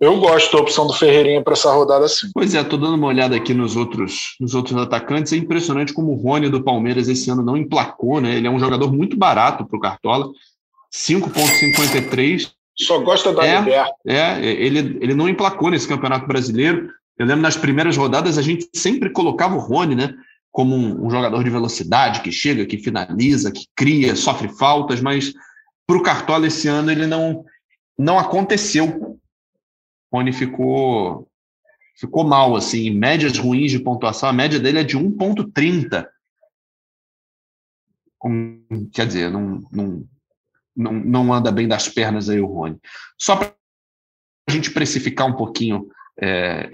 Eu 0.00 0.18
gosto 0.18 0.56
da 0.56 0.62
opção 0.62 0.86
do 0.86 0.92
Ferreirinha 0.92 1.42
para 1.42 1.52
essa 1.52 1.70
rodada 1.72 2.08
sim. 2.08 2.28
Pois 2.34 2.54
é, 2.54 2.60
estou 2.60 2.78
dando 2.78 2.96
uma 2.96 3.06
olhada 3.06 3.36
aqui 3.36 3.54
nos 3.54 3.76
outros, 3.76 4.36
nos 4.40 4.54
outros 4.54 4.76
atacantes. 4.76 5.32
É 5.32 5.36
impressionante 5.36 5.92
como 5.92 6.12
o 6.12 6.16
Rony 6.16 6.48
do 6.48 6.62
Palmeiras 6.62 7.08
esse 7.08 7.30
ano 7.30 7.42
não 7.42 7.56
emplacou, 7.56 8.20
né? 8.20 8.34
Ele 8.34 8.46
é 8.48 8.50
um 8.50 8.58
jogador 8.58 8.92
muito 8.92 9.16
barato 9.16 9.64
para 9.64 9.76
o 9.76 9.80
Cartola. 9.80 10.30
5,53 10.92 12.52
só 12.76 12.98
gosta 12.98 13.32
da 13.32 13.46
é, 13.46 13.58
Liberta. 13.58 13.94
É, 14.06 14.44
ele, 14.44 14.98
ele 15.00 15.14
não 15.14 15.28
emplacou 15.28 15.70
nesse 15.70 15.86
Campeonato 15.86 16.26
Brasileiro. 16.26 16.90
Eu 17.16 17.26
lembro 17.26 17.42
nas 17.42 17.56
primeiras 17.56 17.96
rodadas 17.96 18.36
a 18.36 18.42
gente 18.42 18.68
sempre 18.74 19.10
colocava 19.10 19.54
o 19.54 19.60
Rony, 19.60 19.94
né? 19.94 20.14
Como 20.50 20.74
um, 20.74 21.06
um 21.06 21.10
jogador 21.10 21.42
de 21.44 21.50
velocidade, 21.50 22.20
que 22.20 22.32
chega, 22.32 22.66
que 22.66 22.78
finaliza, 22.78 23.52
que 23.52 23.66
cria, 23.76 24.16
sofre 24.16 24.48
faltas, 24.48 25.00
mas 25.00 25.32
para 25.86 25.96
o 25.96 26.02
Cartola 26.02 26.46
esse 26.46 26.66
ano 26.66 26.90
ele 26.90 27.06
não, 27.06 27.44
não 27.98 28.18
aconteceu. 28.18 29.18
O 30.10 30.16
Rony 30.16 30.32
ficou, 30.32 31.28
ficou 31.96 32.24
mal, 32.24 32.56
assim, 32.56 32.90
médias 32.90 33.38
ruins 33.38 33.70
de 33.70 33.78
pontuação, 33.78 34.28
a 34.28 34.32
média 34.32 34.58
dele 34.58 34.80
é 34.80 34.84
de 34.84 34.98
1,30. 34.98 36.08
Quer 38.92 39.06
dizer, 39.06 39.30
não, 39.30 39.62
não, 39.70 40.08
não, 40.76 40.92
não 40.92 41.32
anda 41.32 41.50
bem 41.50 41.68
das 41.68 41.88
pernas 41.88 42.28
aí 42.28 42.40
o 42.40 42.46
Rony. 42.46 42.78
Só 43.18 43.36
para 43.36 43.52
a 44.48 44.52
gente 44.52 44.70
precificar 44.70 45.26
um 45.26 45.34
pouquinho 45.34 45.88
é, 46.20 46.68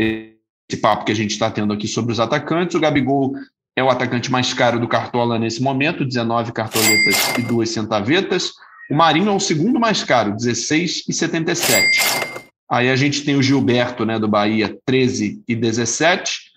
esse 0.68 0.80
papo 0.80 1.04
que 1.04 1.12
a 1.12 1.16
gente 1.16 1.32
está 1.32 1.50
tendo 1.50 1.72
aqui 1.72 1.88
sobre 1.88 2.12
os 2.12 2.20
atacantes, 2.20 2.74
o 2.74 2.80
Gabigol 2.80 3.32
é 3.76 3.82
o 3.82 3.90
atacante 3.90 4.30
mais 4.30 4.52
caro 4.52 4.78
do 4.78 4.88
Cartola 4.88 5.38
nesse 5.38 5.62
momento, 5.62 6.04
19 6.04 6.52
cartoletas 6.52 7.36
e 7.38 7.42
2 7.42 7.68
centavetas. 7.68 8.52
O 8.90 8.94
Marinho 8.94 9.28
é 9.28 9.32
o 9.32 9.40
segundo 9.40 9.78
mais 9.78 10.02
caro, 10.02 10.34
16,77. 10.36 11.84
Aí 12.70 12.88
a 12.88 12.96
gente 12.96 13.24
tem 13.24 13.36
o 13.36 13.42
Gilberto, 13.42 14.04
né, 14.04 14.18
do 14.18 14.28
Bahia, 14.28 14.76
13 14.84 15.42
e 15.46 15.56
17. 15.56 16.50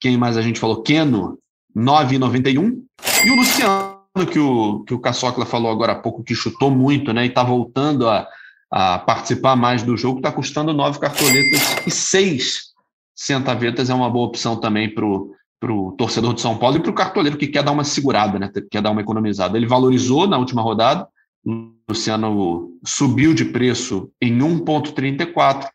Quem 0.00 0.16
mais 0.16 0.36
a 0.36 0.42
gente 0.42 0.58
falou? 0.58 0.82
Keno, 0.82 1.38
9,91. 1.76 2.82
E 3.24 3.30
o 3.30 3.36
Luciano 3.36 3.91
que 4.30 4.38
o, 4.38 4.84
que 4.84 4.94
o 4.94 5.00
Caçocla 5.00 5.46
falou 5.46 5.70
agora 5.70 5.92
há 5.92 5.98
pouco, 5.98 6.22
que 6.22 6.34
chutou 6.34 6.70
muito, 6.70 7.12
né? 7.12 7.24
E 7.24 7.28
está 7.28 7.42
voltando 7.42 8.08
a, 8.08 8.28
a 8.70 8.98
participar 8.98 9.56
mais 9.56 9.82
do 9.82 9.96
jogo, 9.96 10.18
está 10.18 10.30
custando 10.30 10.72
nove 10.72 10.98
cartoletas 10.98 11.86
e 11.86 11.90
seis 11.90 12.72
centavetas 13.14 13.88
é 13.88 13.94
uma 13.94 14.10
boa 14.10 14.26
opção 14.26 14.56
também 14.56 14.92
para 14.92 15.04
o 15.04 15.92
torcedor 15.92 16.34
de 16.34 16.40
São 16.40 16.58
Paulo 16.58 16.76
e 16.76 16.80
para 16.80 16.90
o 16.90 16.94
cartoleiro 16.94 17.38
que 17.38 17.46
quer 17.46 17.62
dar 17.62 17.72
uma 17.72 17.84
segurada, 17.84 18.38
né? 18.38 18.50
Quer 18.70 18.82
dar 18.82 18.90
uma 18.90 19.00
economizada. 19.00 19.56
Ele 19.56 19.66
valorizou 19.66 20.26
na 20.26 20.38
última 20.38 20.62
rodada, 20.62 21.06
o 21.44 21.72
Luciano 21.88 22.70
subiu 22.84 23.32
de 23.34 23.46
preço 23.46 24.10
em 24.20 24.38
1,34, 24.38 25.68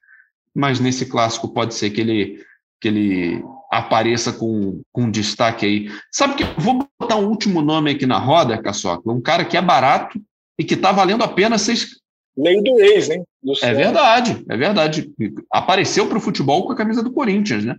mas 0.53 0.79
nesse 0.79 1.05
clássico 1.05 1.49
pode 1.49 1.73
ser 1.73 1.89
que 1.91 2.01
ele, 2.01 2.43
que 2.81 2.87
ele 2.87 3.43
apareça 3.77 4.33
com, 4.33 4.81
com 4.91 5.09
destaque 5.09 5.65
aí. 5.65 5.91
Sabe 6.11 6.35
que 6.35 6.43
eu 6.43 6.53
vou 6.57 6.87
botar 6.99 7.15
um 7.15 7.27
último 7.27 7.61
nome 7.61 7.91
aqui 7.91 8.05
na 8.05 8.17
roda, 8.17 8.61
Caçocla, 8.61 9.13
um 9.13 9.21
cara 9.21 9.45
que 9.45 9.57
é 9.57 9.61
barato 9.61 10.19
e 10.59 10.63
que 10.63 10.73
está 10.73 10.91
valendo 10.91 11.23
a 11.23 11.27
pena 11.27 11.57
ser, 11.57 11.75
Lei 12.37 12.61
do 12.61 12.79
ex, 12.79 13.09
hein? 13.09 13.23
é 13.63 13.73
verdade, 13.73 14.45
é 14.47 14.55
verdade. 14.55 15.11
Apareceu 15.51 16.07
para 16.07 16.19
o 16.19 16.21
futebol 16.21 16.65
com 16.65 16.71
a 16.71 16.75
camisa 16.75 17.01
do 17.01 17.11
Corinthians, 17.11 17.65
né? 17.65 17.75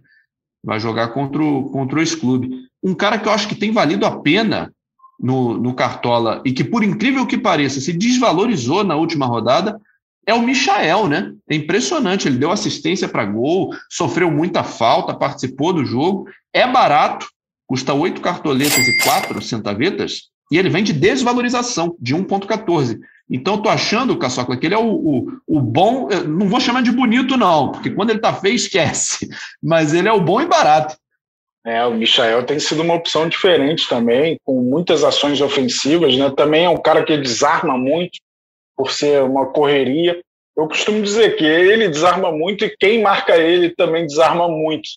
Vai 0.65 0.81
jogar 0.81 1.09
contra 1.09 1.41
o, 1.41 1.71
contra 1.71 1.97
o 1.97 2.01
ex-clube. 2.01 2.67
Um 2.83 2.93
cara 2.93 3.19
que 3.19 3.29
eu 3.29 3.33
acho 3.33 3.49
que 3.49 3.55
tem 3.55 3.71
valido 3.71 4.05
a 4.05 4.21
pena 4.21 4.73
no, 5.21 5.57
no 5.57 5.75
Cartola 5.75 6.43
e 6.45 6.53
que, 6.53 6.65
por 6.65 6.83
incrível 6.83 7.25
que 7.25 7.39
pareça, 7.39 7.81
se 7.81 7.93
desvalorizou 7.93 8.83
na 8.83 8.97
última 8.97 9.27
rodada 9.27 9.81
é 10.29 10.35
o 10.35 10.43
Michael, 10.43 11.09
né? 11.09 11.33
É 11.49 11.55
impressionante. 11.55 12.29
Ele 12.29 12.37
deu 12.37 12.53
assistência 12.53 13.09
para 13.09 13.25
gol, 13.25 13.75
sofreu 13.89 14.31
muita 14.31 14.63
falta, 14.63 15.15
participou 15.15 15.73
do 15.73 15.87
jogo. 15.87 16.29
É 16.53 16.67
barato, 16.71 17.27
custa 17.67 17.95
oito 17.95 18.21
cartoletas 18.21 18.87
e 18.87 19.03
quatro 19.03 19.41
centavetas, 19.41 20.25
e 20.53 20.59
ele 20.59 20.69
vem 20.69 20.85
de 20.85 20.93
desvalorização, 20.93 21.97
de 21.99 22.15
1,14. 22.15 22.99
Então, 23.31 23.61
tô 23.63 23.71
achando, 23.71 24.19
Caçocla, 24.19 24.57
que 24.57 24.67
ele 24.67 24.75
é 24.75 24.79
o, 24.79 24.91
o, 24.91 25.27
o, 25.47 25.61
bom, 25.61 26.09
não 26.27 26.47
vou 26.47 26.61
chamar 26.61 26.83
de 26.83 26.93
bonito, 26.93 27.37
não, 27.37 27.73
porque 27.73 27.91
quando 27.91 28.11
ele 28.11 28.21
tá 28.21 28.35
feio, 28.35 28.55
esquece. 28.55 29.29
Mas 29.63 29.95
ele 29.95 30.09
é 30.09 30.13
o 30.13 30.21
bom 30.21 30.43
e 30.43 30.47
barato. 30.47 30.95
É, 31.67 31.85
o 31.87 31.95
Michael 31.95 32.45
tem 32.45 32.59
sido 32.59 32.83
uma 32.83 32.95
opção 32.95 33.29
diferente 33.29 33.89
também, 33.89 34.39
com 34.45 34.61
muitas 34.63 35.05
ações 35.05 35.41
ofensivas, 35.41 36.17
né? 36.17 36.31
Também 36.31 36.65
é 36.65 36.69
um 36.69 36.81
cara 36.81 37.03
que 37.03 37.17
desarma 37.17 37.77
muito, 37.77 38.19
por 38.79 38.93
ser 38.93 39.25
uma 39.25 39.47
correria. 39.47 40.21
Eu 40.57 40.69
costumo 40.69 41.03
dizer 41.03 41.37
que 41.37 41.45
ele 41.45 41.89
desarma 41.89 42.31
muito 42.31 42.65
e 42.65 42.77
quem 42.79 43.03
marca 43.03 43.37
ele 43.37 43.75
também 43.75 44.07
desarma 44.07 44.49
muito, 44.49 44.89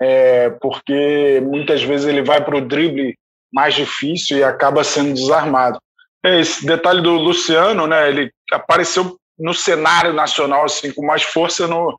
é, 0.00 0.50
porque 0.60 1.42
muitas 1.44 1.82
vezes 1.82 2.06
ele 2.06 2.22
vai 2.22 2.44
para 2.44 2.56
o 2.56 2.60
drible 2.60 3.16
mais 3.52 3.74
difícil 3.74 4.38
e 4.38 4.44
acaba 4.44 4.84
sendo 4.84 5.14
desarmado. 5.14 5.80
É, 6.24 6.40
esse 6.40 6.64
detalhe 6.64 7.02
do 7.02 7.12
Luciano, 7.12 7.86
né? 7.88 8.08
Ele 8.08 8.30
apareceu 8.52 9.16
no 9.38 9.52
cenário 9.52 10.12
nacional 10.12 10.64
assim 10.64 10.92
com 10.92 11.04
mais 11.04 11.22
força 11.22 11.66
no, 11.66 11.98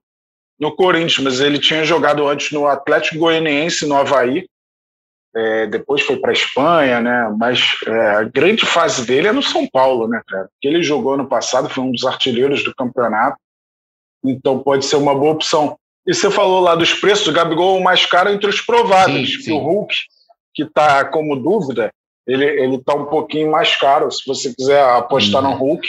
no 0.60 0.76
Corinthians, 0.76 1.20
mas 1.20 1.40
ele 1.40 1.60
tinha 1.60 1.84
jogado 1.84 2.28
antes 2.28 2.52
no 2.52 2.68
Atlético 2.68 3.20
Goianiense, 3.20 3.86
no 3.86 3.96
Havaí. 3.96 4.46
É, 5.36 5.68
depois 5.68 6.02
foi 6.02 6.18
para 6.18 6.32
a 6.32 6.34
Espanha, 6.34 7.00
né? 7.00 7.34
Mas 7.38 7.78
é, 7.86 8.08
a 8.16 8.24
grande 8.24 8.66
fase 8.66 9.06
dele 9.06 9.28
é 9.28 9.32
no 9.32 9.44
São 9.44 9.68
Paulo, 9.68 10.08
né, 10.08 10.22
cara? 10.28 10.50
Que 10.60 10.68
ele 10.68 10.82
jogou 10.82 11.16
no 11.16 11.28
passado, 11.28 11.70
foi 11.70 11.84
um 11.84 11.92
dos 11.92 12.04
artilheiros 12.04 12.64
do 12.64 12.74
campeonato. 12.74 13.38
Então 14.24 14.60
pode 14.60 14.86
ser 14.86 14.96
uma 14.96 15.14
boa 15.14 15.34
opção. 15.34 15.78
E 16.06 16.14
você 16.14 16.32
falou 16.32 16.60
lá 16.60 16.76
dos 16.76 16.94
preços, 16.94 17.28
o 17.28 17.32
Gabigol 17.32 17.78
é 17.78 17.80
o 17.80 17.84
mais 17.84 18.06
caro 18.06 18.32
entre 18.32 18.50
os 18.50 18.62
prováveis. 18.62 19.36
Sim, 19.36 19.42
sim. 19.42 19.52
O 19.54 19.60
Hulk, 19.60 19.96
que 20.54 20.64
está 20.64 21.06
como 21.06 21.36
dúvida, 21.36 21.92
ele 22.26 22.46
ele 22.46 22.76
está 22.78 22.96
um 22.96 23.06
pouquinho 23.06 23.52
mais 23.52 23.76
caro. 23.76 24.12
Se 24.12 24.24
você 24.26 24.54
quiser 24.56 24.84
apostar 24.84 25.44
no 25.44 25.54
Hulk, 25.54 25.88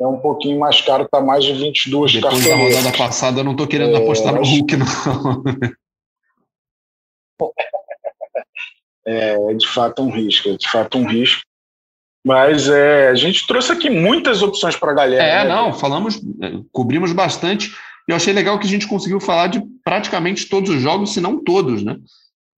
é 0.00 0.06
um 0.06 0.18
pouquinho 0.20 0.58
mais 0.58 0.80
caro, 0.80 1.04
está 1.04 1.20
mais 1.20 1.44
de 1.44 1.52
22 1.52 2.14
Depois 2.14 2.44
da 2.44 2.56
rodada 2.56 2.96
passada, 2.96 3.40
eu 3.40 3.44
não 3.44 3.52
estou 3.52 3.66
querendo 3.66 3.96
é, 3.96 3.98
apostar 3.98 4.32
no 4.32 4.42
Hulk, 4.42 4.76
não. 4.76 4.86
é 9.06 9.54
de 9.54 9.66
fato 9.66 10.02
um 10.02 10.10
risco, 10.10 10.48
é 10.48 10.56
de 10.56 10.68
fato 10.68 10.98
um 10.98 11.06
risco. 11.06 11.42
Mas 12.24 12.68
é, 12.68 13.08
a 13.08 13.14
gente 13.14 13.46
trouxe 13.46 13.72
aqui 13.72 13.88
muitas 13.88 14.42
opções 14.42 14.76
para 14.76 14.92
a 14.92 14.94
galera. 14.94 15.22
É, 15.22 15.44
né? 15.44 15.48
não, 15.48 15.72
falamos, 15.72 16.20
é, 16.42 16.52
cobrimos 16.70 17.12
bastante. 17.12 17.70
E 18.06 18.12
eu 18.12 18.16
achei 18.16 18.32
legal 18.32 18.58
que 18.58 18.66
a 18.66 18.70
gente 18.70 18.86
conseguiu 18.86 19.20
falar 19.20 19.46
de 19.46 19.62
praticamente 19.84 20.46
todos 20.46 20.70
os 20.70 20.80
jogos, 20.80 21.14
se 21.14 21.20
não 21.20 21.42
todos, 21.42 21.82
né? 21.82 21.96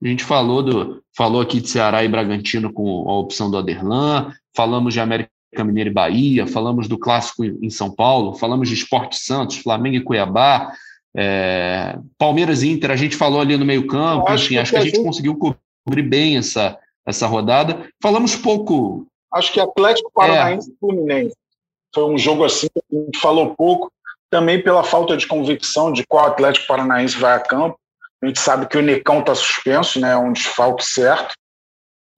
A 0.03 0.09
gente 0.09 0.25
falou, 0.25 0.63
do, 0.63 1.03
falou 1.17 1.41
aqui 1.41 1.61
de 1.61 1.69
Ceará 1.69 2.03
e 2.03 2.09
Bragantino 2.09 2.73
com 2.73 3.09
a 3.09 3.19
opção 3.19 3.49
do 3.49 3.57
Aderlan, 3.57 4.33
falamos 4.55 4.95
de 4.95 5.01
América 5.01 5.31
Mineiro 5.59 5.91
e 5.91 5.93
Bahia, 5.93 6.47
falamos 6.47 6.89
do 6.89 6.99
clássico 6.99 7.45
em 7.45 7.71
São 7.71 7.89
Paulo, 7.89 8.35
falamos 8.35 8.69
de 8.69 8.75
Esporte 8.75 9.17
Santos, 9.17 9.59
Flamengo 9.59 9.97
e 9.97 10.01
Cuiabá, 10.01 10.73
é, 11.17 11.97
Palmeiras 12.19 12.65
e 12.65 12.71
Inter, 12.71 12.91
a 12.91 12.97
gente 12.97 13.15
falou 13.15 13.41
ali 13.41 13.57
no 13.57 13.65
meio-campo, 13.65 14.33
enfim, 14.33 14.57
acho 14.57 14.73
que 14.73 14.79
a 14.79 14.85
gente 14.85 15.03
conseguiu 15.03 15.37
cobrir 15.37 15.59
bem 15.87 16.37
essa, 16.37 16.79
essa 17.07 17.27
rodada. 17.27 17.89
Falamos 18.03 18.37
pouco. 18.37 19.07
Acho 19.33 19.53
que 19.53 19.61
Atlético 19.61 20.11
Paranaense 20.13 20.71
e 20.71 20.73
é. 20.73 20.77
Fluminense. 20.79 21.37
Foi 21.95 22.05
um 22.05 22.19
jogo 22.19 22.45
assim, 22.45 22.69
a 22.77 22.95
gente 22.95 23.19
falou 23.19 23.55
pouco, 23.55 23.93
também 24.31 24.63
pela 24.63 24.83
falta 24.83 25.17
de 25.17 25.27
convicção 25.27 25.93
de 25.93 26.07
qual 26.07 26.27
Atlético 26.27 26.67
Paranaense 26.67 27.19
vai 27.19 27.35
a 27.35 27.41
campo. 27.41 27.79
A 28.23 28.27
gente 28.27 28.41
sabe 28.41 28.67
que 28.67 28.79
o 28.79 28.83
Nicão 28.83 29.21
está 29.21 29.35
suspenso, 29.35 30.01
né, 30.01 30.13
é 30.13 30.17
um 30.17 30.33
desfalque 30.33 30.85
certo, 30.85 31.35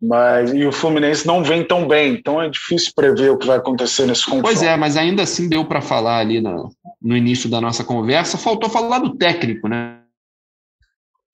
mas 0.00 0.52
e 0.52 0.66
o 0.66 0.72
Fluminense 0.72 1.26
não 1.26 1.42
vem 1.42 1.66
tão 1.66 1.88
bem, 1.88 2.12
então 2.12 2.40
é 2.40 2.48
difícil 2.48 2.92
prever 2.94 3.30
o 3.30 3.38
que 3.38 3.46
vai 3.46 3.56
acontecer 3.56 4.06
nesse 4.06 4.24
confronto. 4.24 4.42
Pois 4.42 4.62
é, 4.62 4.76
mas 4.76 4.96
ainda 4.96 5.22
assim 5.22 5.48
deu 5.48 5.64
para 5.64 5.80
falar 5.80 6.18
ali 6.18 6.40
no, 6.40 6.70
no, 7.00 7.16
início 7.16 7.48
da 7.48 7.60
nossa 7.60 7.82
conversa. 7.82 8.36
Faltou 8.36 8.68
falar 8.68 8.98
do 8.98 9.16
técnico, 9.16 9.66
né? 9.66 10.00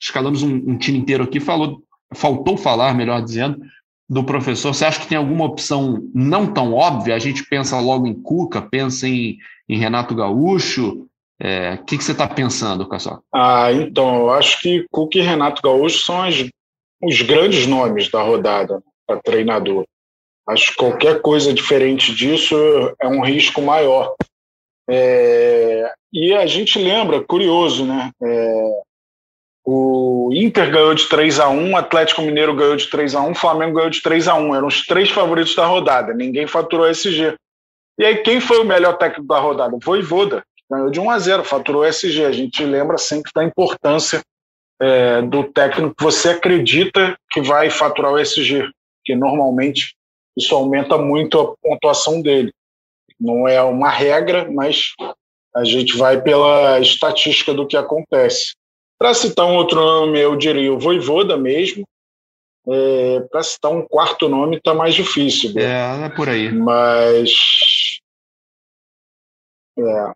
Escalamos 0.00 0.42
um, 0.42 0.54
um 0.54 0.78
time 0.78 0.98
inteiro 0.98 1.24
aqui, 1.24 1.40
falou, 1.40 1.82
faltou 2.14 2.56
falar, 2.56 2.94
melhor 2.94 3.22
dizendo, 3.22 3.61
do 4.08 4.24
professor. 4.24 4.74
Você 4.74 4.84
acha 4.84 5.00
que 5.00 5.06
tem 5.06 5.18
alguma 5.18 5.44
opção 5.44 6.02
não 6.12 6.52
tão 6.52 6.74
óbvia? 6.74 7.14
A 7.14 7.18
gente 7.18 7.44
pensa 7.44 7.78
logo 7.78 8.06
em 8.06 8.14
Cuca, 8.14 8.61
pensa 8.61 9.06
em, 9.06 9.38
em 9.68 9.78
Renato 9.78 10.14
Gaúcho. 10.14 11.06
É, 11.40 11.74
o 11.74 11.84
que, 11.84 11.96
que 11.96 12.04
você 12.04 12.12
está 12.12 12.26
pensando, 12.26 12.88
Cassol? 12.88 13.22
Ah, 13.32 13.72
então, 13.72 14.16
eu 14.16 14.30
acho 14.30 14.61
que 14.61 14.84
Cuca 14.90 15.18
e 15.18 15.22
Renato 15.22 15.62
Gaúcho 15.62 16.04
são 16.04 16.22
as, 16.22 16.44
os 17.02 17.22
grandes 17.22 17.66
nomes 17.66 18.11
da 18.11 18.20
rodada 18.20 18.82
para 19.06 19.20
treinador. 19.20 19.86
Acho 20.48 20.72
que 20.72 20.76
qualquer 20.76 21.22
coisa 21.22 21.54
diferente 21.54 22.14
disso 22.14 22.56
é 23.00 23.06
um 23.06 23.24
risco 23.24 23.62
maior. 23.62 24.14
É, 24.88 25.92
e 26.12 26.34
a 26.34 26.46
gente 26.46 26.78
lembra, 26.78 27.22
curioso, 27.22 27.86
né? 27.86 28.11
É, 28.20 28.80
o 29.72 30.30
Inter 30.32 30.68
ganhou 30.68 30.92
de 30.94 31.08
3 31.08 31.38
a 31.38 31.48
1 31.48 31.72
o 31.72 31.76
Atlético 31.76 32.22
Mineiro 32.22 32.56
ganhou 32.56 32.74
de 32.74 32.88
3 32.90 33.14
a 33.14 33.22
1 33.22 33.30
o 33.30 33.34
Flamengo 33.36 33.74
ganhou 33.76 33.90
de 33.90 34.02
3 34.02 34.26
a 34.26 34.34
1 34.34 34.56
Eram 34.56 34.66
os 34.66 34.84
três 34.84 35.10
favoritos 35.10 35.54
da 35.54 35.64
rodada. 35.64 36.12
Ninguém 36.12 36.44
faturou 36.44 36.88
SG. 36.88 37.36
E 37.96 38.04
aí, 38.04 38.16
quem 38.16 38.40
foi 38.40 38.58
o 38.58 38.64
melhor 38.64 38.98
técnico 38.98 39.28
da 39.28 39.38
rodada? 39.38 39.76
Foi 39.80 40.02
Voda, 40.02 40.42
ganhou 40.68 40.90
de 40.90 40.98
1 40.98 41.10
a 41.10 41.18
0 41.20 41.44
faturou 41.44 41.84
SG. 41.84 42.24
A 42.24 42.32
gente 42.32 42.64
lembra 42.64 42.98
sempre 42.98 43.30
da 43.32 43.44
importância 43.44 44.20
é, 44.80 45.22
do 45.22 45.44
técnico 45.44 45.94
que 45.94 46.02
você 46.02 46.30
acredita 46.30 47.16
que 47.30 47.40
vai 47.40 47.70
faturar 47.70 48.12
o 48.12 48.18
SG, 48.18 48.68
que 49.04 49.14
normalmente 49.14 49.94
isso 50.36 50.52
aumenta 50.52 50.98
muito 50.98 51.38
a 51.38 51.54
pontuação 51.62 52.20
dele. 52.20 52.52
Não 53.20 53.46
é 53.46 53.62
uma 53.62 53.90
regra, 53.90 54.50
mas 54.50 54.94
a 55.54 55.62
gente 55.64 55.96
vai 55.96 56.20
pela 56.20 56.80
estatística 56.80 57.54
do 57.54 57.66
que 57.68 57.76
acontece. 57.76 58.58
Para 59.01 59.14
citar 59.14 59.46
um 59.46 59.57
outro 59.57 59.80
nome, 59.80 60.20
eu 60.20 60.36
diria 60.36 60.70
o 60.70 60.78
Voivoda 60.78 61.34
mesmo. 61.34 61.84
É, 62.68 63.20
Para 63.30 63.42
citar 63.42 63.72
um 63.72 63.80
quarto 63.86 64.28
nome 64.28 64.59
está 64.59 64.74
mais 64.74 64.94
difícil. 64.94 65.59
É, 65.59 66.05
é 66.05 66.09
por 66.11 66.28
aí. 66.28 66.53
Mas 66.53 67.30
é, 69.78 70.12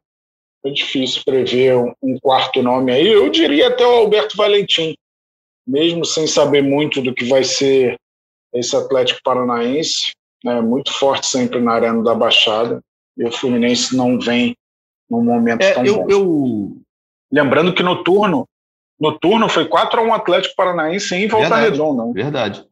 é 0.67 0.71
difícil 0.71 1.23
prever 1.25 1.75
um, 2.03 2.19
quarto 2.21 2.63
nome 2.63 2.93
aí. 2.93 3.09
Eu 3.09 3.31
diria 3.31 3.69
até 3.69 3.87
o 3.87 3.91
Alberto 4.01 4.37
Valentim, 4.37 4.95
mesmo 5.67 6.05
sem 6.05 6.27
saber 6.27 6.63
muito 6.63 7.01
do 7.01 7.15
que 7.15 7.25
vai 7.25 7.43
ser 7.43 7.97
esse 8.53 8.77
Atlético 8.77 9.21
Paranaense, 9.25 10.13
né, 10.45 10.61
muito 10.61 10.93
forte 10.93 11.27
sempre 11.27 11.59
na 11.59 11.73
arena 11.73 12.03
da 12.03 12.15
Baixada. 12.15 12.83
E 13.17 13.25
o 13.25 13.33
Fluminense 13.33 13.97
não 13.97 14.21
vem 14.21 14.55
num 15.09 15.25
momento 15.25 15.63
é, 15.63 15.73
tão 15.73 15.87
eu, 15.87 15.97
bom. 15.97 16.11
Eu... 16.11 16.77
Lembrando 17.33 17.75
que 17.75 17.83
no 17.83 18.05
turno 18.05 18.39
no 18.39 18.54
turno 19.13 19.49
foi 19.49 19.67
4 19.67 20.01
a 20.01 20.03
1 20.03 20.15
Atlético 20.15 20.57
Paranaense 20.57 21.15
em 21.15 21.29
Volta 21.29 21.49
verdade, 21.49 21.71
Redonda. 21.71 22.05
Né? 22.07 22.13
Verdade. 22.15 22.65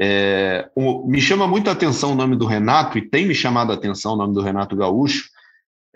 É, 0.00 0.70
o, 0.74 1.06
me 1.06 1.20
chama 1.20 1.46
muito 1.46 1.68
a 1.68 1.72
atenção 1.72 2.12
o 2.12 2.14
nome 2.14 2.34
do 2.34 2.46
Renato, 2.46 2.96
e 2.96 3.02
tem 3.02 3.26
me 3.26 3.34
chamado 3.34 3.70
a 3.70 3.74
atenção 3.74 4.14
o 4.14 4.16
nome 4.16 4.32
do 4.32 4.40
Renato 4.40 4.74
Gaúcho, 4.74 5.28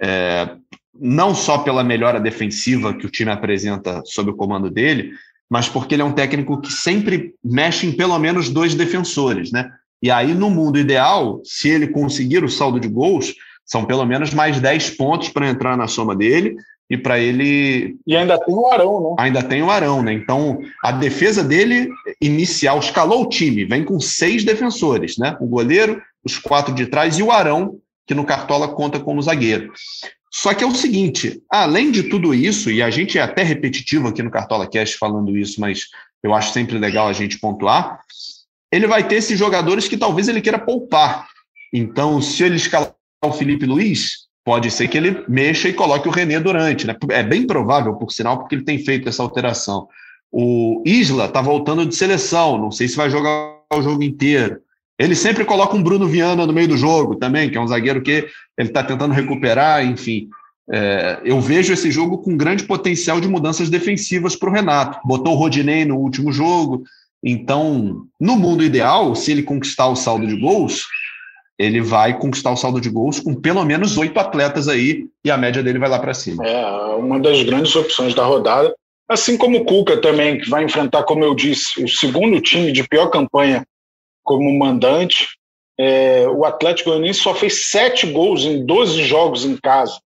é, 0.00 0.50
não 0.98 1.34
só 1.34 1.58
pela 1.58 1.82
melhora 1.82 2.20
defensiva 2.20 2.94
que 2.94 3.06
o 3.06 3.10
time 3.10 3.30
apresenta 3.30 4.02
sob 4.04 4.30
o 4.30 4.36
comando 4.36 4.70
dele, 4.70 5.12
mas 5.50 5.68
porque 5.68 5.94
ele 5.94 6.02
é 6.02 6.04
um 6.04 6.12
técnico 6.12 6.60
que 6.60 6.72
sempre 6.72 7.34
mexe 7.42 7.86
em 7.86 7.92
pelo 7.92 8.18
menos 8.18 8.48
dois 8.48 8.74
defensores, 8.74 9.50
né? 9.50 9.70
E 10.02 10.10
aí, 10.10 10.34
no 10.34 10.50
mundo 10.50 10.78
ideal, 10.78 11.40
se 11.44 11.70
ele 11.70 11.88
conseguir 11.88 12.44
o 12.44 12.48
saldo 12.48 12.78
de 12.78 12.88
gols, 12.88 13.34
são 13.64 13.86
pelo 13.86 14.04
menos 14.04 14.34
mais 14.34 14.60
10 14.60 14.90
pontos 14.90 15.30
para 15.30 15.48
entrar 15.48 15.76
na 15.76 15.88
soma 15.88 16.14
dele, 16.14 16.56
e 16.88 16.96
para 16.96 17.18
ele. 17.18 17.96
E 18.06 18.16
ainda 18.16 18.38
tem 18.38 18.54
o 18.54 18.66
Arão, 18.66 19.00
né? 19.00 19.16
Ainda 19.18 19.42
tem 19.42 19.62
o 19.62 19.70
Arão, 19.70 20.02
né? 20.02 20.12
Então, 20.12 20.60
a 20.82 20.92
defesa 20.92 21.42
dele 21.42 21.88
inicial 22.20 22.78
escalou 22.78 23.22
o 23.22 23.28
time, 23.28 23.64
vem 23.64 23.84
com 23.84 23.98
seis 24.00 24.44
defensores, 24.44 25.16
né? 25.16 25.36
O 25.40 25.46
goleiro, 25.46 26.00
os 26.24 26.38
quatro 26.38 26.74
de 26.74 26.86
trás 26.86 27.18
e 27.18 27.22
o 27.22 27.30
Arão, 27.30 27.78
que 28.06 28.14
no 28.14 28.24
Cartola 28.24 28.68
conta 28.68 29.00
como 29.00 29.22
zagueiro. 29.22 29.72
Só 30.30 30.52
que 30.52 30.64
é 30.64 30.66
o 30.66 30.74
seguinte, 30.74 31.40
além 31.48 31.92
de 31.92 32.04
tudo 32.04 32.34
isso, 32.34 32.70
e 32.70 32.82
a 32.82 32.90
gente 32.90 33.18
é 33.18 33.22
até 33.22 33.42
repetitivo 33.42 34.08
aqui 34.08 34.22
no 34.22 34.32
Cartola 34.32 34.68
Cast 34.68 34.98
falando 34.98 35.36
isso, 35.36 35.60
mas 35.60 35.86
eu 36.22 36.34
acho 36.34 36.52
sempre 36.52 36.76
legal 36.76 37.06
a 37.06 37.12
gente 37.12 37.38
pontuar, 37.38 38.00
ele 38.72 38.88
vai 38.88 39.06
ter 39.06 39.16
esses 39.16 39.38
jogadores 39.38 39.86
que 39.86 39.96
talvez 39.96 40.26
ele 40.26 40.40
queira 40.40 40.58
poupar. 40.58 41.28
Então, 41.72 42.20
se 42.20 42.42
ele 42.42 42.56
escalar 42.56 42.92
o 43.24 43.32
Felipe 43.32 43.64
Luiz, 43.64 44.23
pode 44.44 44.70
ser 44.70 44.88
que 44.88 44.98
ele 44.98 45.24
mexa 45.26 45.68
e 45.68 45.72
coloque 45.72 46.06
o 46.06 46.10
René 46.10 46.38
durante. 46.38 46.86
Né? 46.86 46.94
É 47.10 47.22
bem 47.22 47.46
provável, 47.46 47.94
por 47.94 48.12
sinal, 48.12 48.38
porque 48.38 48.54
ele 48.54 48.64
tem 48.64 48.78
feito 48.78 49.08
essa 49.08 49.22
alteração. 49.22 49.88
O 50.30 50.82
Isla 50.84 51.26
está 51.26 51.40
voltando 51.40 51.86
de 51.86 51.94
seleção, 51.94 52.58
não 52.58 52.70
sei 52.70 52.88
se 52.88 52.96
vai 52.96 53.08
jogar 53.08 53.60
o 53.72 53.82
jogo 53.82 54.02
inteiro. 54.02 54.58
Ele 54.98 55.14
sempre 55.14 55.44
coloca 55.44 55.76
um 55.76 55.82
Bruno 55.82 56.06
Viana 56.06 56.46
no 56.46 56.52
meio 56.52 56.68
do 56.68 56.76
jogo 56.76 57.16
também, 57.16 57.50
que 57.50 57.56
é 57.56 57.60
um 57.60 57.66
zagueiro 57.66 58.02
que 58.02 58.28
ele 58.58 58.68
está 58.68 58.82
tentando 58.82 59.14
recuperar, 59.14 59.84
enfim. 59.84 60.28
É, 60.70 61.20
eu 61.24 61.40
vejo 61.40 61.72
esse 61.72 61.90
jogo 61.90 62.18
com 62.18 62.36
grande 62.36 62.64
potencial 62.64 63.20
de 63.20 63.28
mudanças 63.28 63.68
defensivas 63.68 64.36
para 64.36 64.50
o 64.50 64.52
Renato. 64.52 65.00
Botou 65.04 65.34
o 65.34 65.36
Rodinei 65.36 65.84
no 65.84 65.96
último 65.96 66.32
jogo. 66.32 66.84
Então, 67.22 68.06
no 68.20 68.36
mundo 68.36 68.62
ideal, 68.62 69.14
se 69.14 69.32
ele 69.32 69.42
conquistar 69.42 69.88
o 69.88 69.96
saldo 69.96 70.26
de 70.26 70.38
gols, 70.38 70.86
ele 71.58 71.80
vai 71.80 72.18
conquistar 72.18 72.50
o 72.50 72.56
saldo 72.56 72.80
de 72.80 72.90
gols 72.90 73.20
com 73.20 73.34
pelo 73.34 73.64
menos 73.64 73.96
oito 73.96 74.18
atletas 74.18 74.68
aí 74.68 75.06
e 75.24 75.30
a 75.30 75.36
média 75.36 75.62
dele 75.62 75.78
vai 75.78 75.88
lá 75.88 75.98
para 75.98 76.14
cima. 76.14 76.44
É 76.46 76.66
uma 76.96 77.18
das 77.18 77.42
grandes 77.42 77.74
opções 77.76 78.14
da 78.14 78.24
rodada. 78.24 78.74
Assim 79.08 79.36
como 79.36 79.58
o 79.58 79.64
Cuca 79.64 80.00
também, 80.00 80.38
que 80.38 80.48
vai 80.48 80.64
enfrentar, 80.64 81.04
como 81.04 81.22
eu 81.22 81.34
disse, 81.34 81.82
o 81.82 81.88
segundo 81.88 82.40
time 82.40 82.72
de 82.72 82.86
pior 82.88 83.08
campanha 83.08 83.64
como 84.22 84.50
mandante. 84.58 85.28
É, 85.78 86.26
o 86.28 86.44
Atlético 86.44 86.90
Goianiense 86.90 87.20
só 87.20 87.34
fez 87.34 87.66
sete 87.66 88.06
gols 88.10 88.44
em 88.44 88.64
12 88.64 89.02
jogos 89.04 89.44
em 89.44 89.56
casa. 89.56 90.00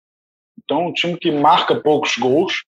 Então, 0.63 0.87
um 0.87 0.93
time 0.93 1.17
que 1.17 1.31
marca 1.31 1.75
poucos 1.75 2.17
gols. 2.17 2.63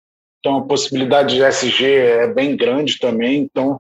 Então, 0.40 0.56
a 0.58 0.62
possibilidade 0.62 1.36
de 1.36 1.42
SG 1.42 1.84
é 1.84 2.26
bem 2.26 2.56
grande 2.56 2.98
também. 2.98 3.42
Então, 3.42 3.78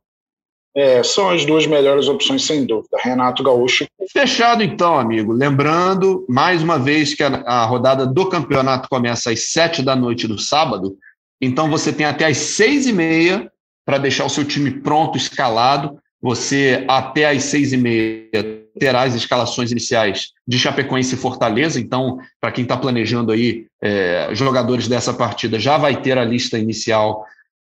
é, 0.76 1.02
são 1.02 1.30
as 1.30 1.44
duas 1.44 1.66
melhores 1.66 2.08
opções, 2.08 2.44
sem 2.44 2.66
dúvida. 2.66 2.98
Renato 3.00 3.42
Gaúcho. 3.42 3.86
Fechado, 4.12 4.62
então, 4.62 4.98
amigo. 4.98 5.32
Lembrando, 5.32 6.26
mais 6.28 6.62
uma 6.62 6.78
vez, 6.78 7.14
que 7.14 7.22
a, 7.22 7.28
a 7.46 7.64
rodada 7.64 8.06
do 8.06 8.28
campeonato 8.28 8.88
começa 8.88 9.30
às 9.30 9.52
sete 9.52 9.82
da 9.82 9.94
noite 9.94 10.26
do 10.26 10.38
sábado. 10.38 10.96
Então 11.40 11.70
você 11.70 11.92
tem 11.92 12.06
até 12.06 12.26
às 12.26 12.38
seis 12.38 12.86
e 12.86 12.92
meia 12.92 13.50
para 13.86 13.98
deixar 13.98 14.24
o 14.24 14.30
seu 14.30 14.44
time 14.44 14.70
pronto, 14.70 15.16
escalado. 15.16 15.98
Você, 16.20 16.84
até 16.88 17.28
às 17.28 17.44
seis 17.44 17.72
e 17.72 17.76
meia, 17.76 18.64
terá 18.78 19.02
as 19.02 19.14
escalações 19.14 19.70
iniciais 19.70 20.30
de 20.46 20.58
Chapecoense 20.58 21.14
e 21.14 21.18
Fortaleza. 21.18 21.78
Então, 21.78 22.18
para 22.40 22.50
quem 22.50 22.62
está 22.62 22.76
planejando 22.76 23.30
aí 23.30 23.66
é, 23.82 24.30
jogadores 24.32 24.88
dessa 24.88 25.12
partida, 25.12 25.60
já 25.60 25.76
vai 25.76 26.00
ter 26.00 26.18
a 26.18 26.24
lista 26.24 26.58
inicial 26.58 27.24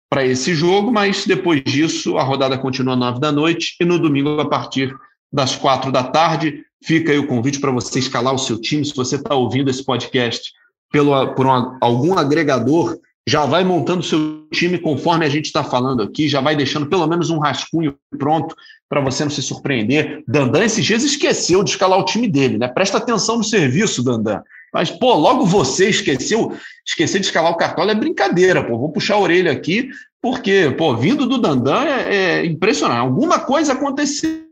para 0.10 0.26
esse 0.26 0.54
jogo, 0.54 0.92
mas 0.92 1.26
depois 1.26 1.64
disso 1.64 2.18
a 2.18 2.24
rodada 2.24 2.58
continua 2.58 2.94
às 2.94 3.00
nove 3.00 3.20
da 3.20 3.32
noite 3.32 3.76
e 3.80 3.86
no 3.86 4.00
domingo 4.00 4.40
a 4.40 4.48
partir 4.48 4.96
das 5.32 5.56
quatro 5.56 5.92
da 5.92 6.04
tarde. 6.04 6.64
Fica 6.84 7.12
aí 7.12 7.18
o 7.18 7.28
convite 7.28 7.60
para 7.60 7.72
você 7.72 8.00
escalar 8.00 8.34
o 8.34 8.40
seu 8.40 8.60
time. 8.60 8.86
Se 8.86 8.96
você 8.96 9.16
está 9.16 9.36
ouvindo 9.36 9.70
esse 9.70 9.84
podcast 9.84 10.52
pelo, 10.92 11.34
por 11.34 11.46
um, 11.46 11.78
algum 11.82 12.18
agregador, 12.18 12.98
já 13.28 13.46
vai 13.46 13.64
montando 13.66 14.02
seu 14.02 14.48
time 14.54 14.78
conforme 14.78 15.26
a 15.26 15.30
gente 15.30 15.46
está 15.46 15.62
falando 15.62 16.02
aqui, 16.02 16.30
já 16.30 16.40
vai 16.40 16.56
deixando 16.56 16.88
pelo 16.88 17.06
menos 17.08 17.30
um 17.30 17.40
rascunho 17.40 17.98
pronto 18.18 18.56
para 18.88 19.02
você 19.02 19.26
não 19.26 19.32
se 19.32 19.42
surpreender. 19.42 20.24
Dandan 20.26 20.64
esses 20.64 20.86
dias 20.86 21.04
esqueceu 21.04 21.62
de 21.62 21.72
escalar 21.72 22.00
o 22.00 22.06
time 22.06 22.30
dele, 22.30 22.58
né? 22.58 22.70
Presta 22.70 22.98
atenção 22.98 23.38
no 23.38 23.44
serviço, 23.44 24.02
Dandan. 24.02 24.42
Mas, 24.74 24.90
pô, 24.90 25.14
logo 25.14 25.46
você 25.46 25.90
esqueceu, 25.90 26.56
esquecer 26.86 27.20
de 27.20 27.26
escalar 27.26 27.52
o 27.52 27.58
cartola 27.58 27.92
é 27.92 27.96
brincadeira, 27.96 28.64
pô. 28.64 28.78
Vou 28.78 28.92
puxar 28.92 29.16
a 29.16 29.20
orelha 29.20 29.52
aqui, 29.52 29.90
porque, 30.22 30.74
pô, 30.78 30.96
vindo 30.96 31.26
do 31.26 31.38
Dandan 31.38 31.84
é, 31.86 32.16
é 32.16 32.46
impressionante. 32.46 33.00
Alguma 33.00 33.40
coisa 33.40 33.74
aconteceu. 33.74 34.46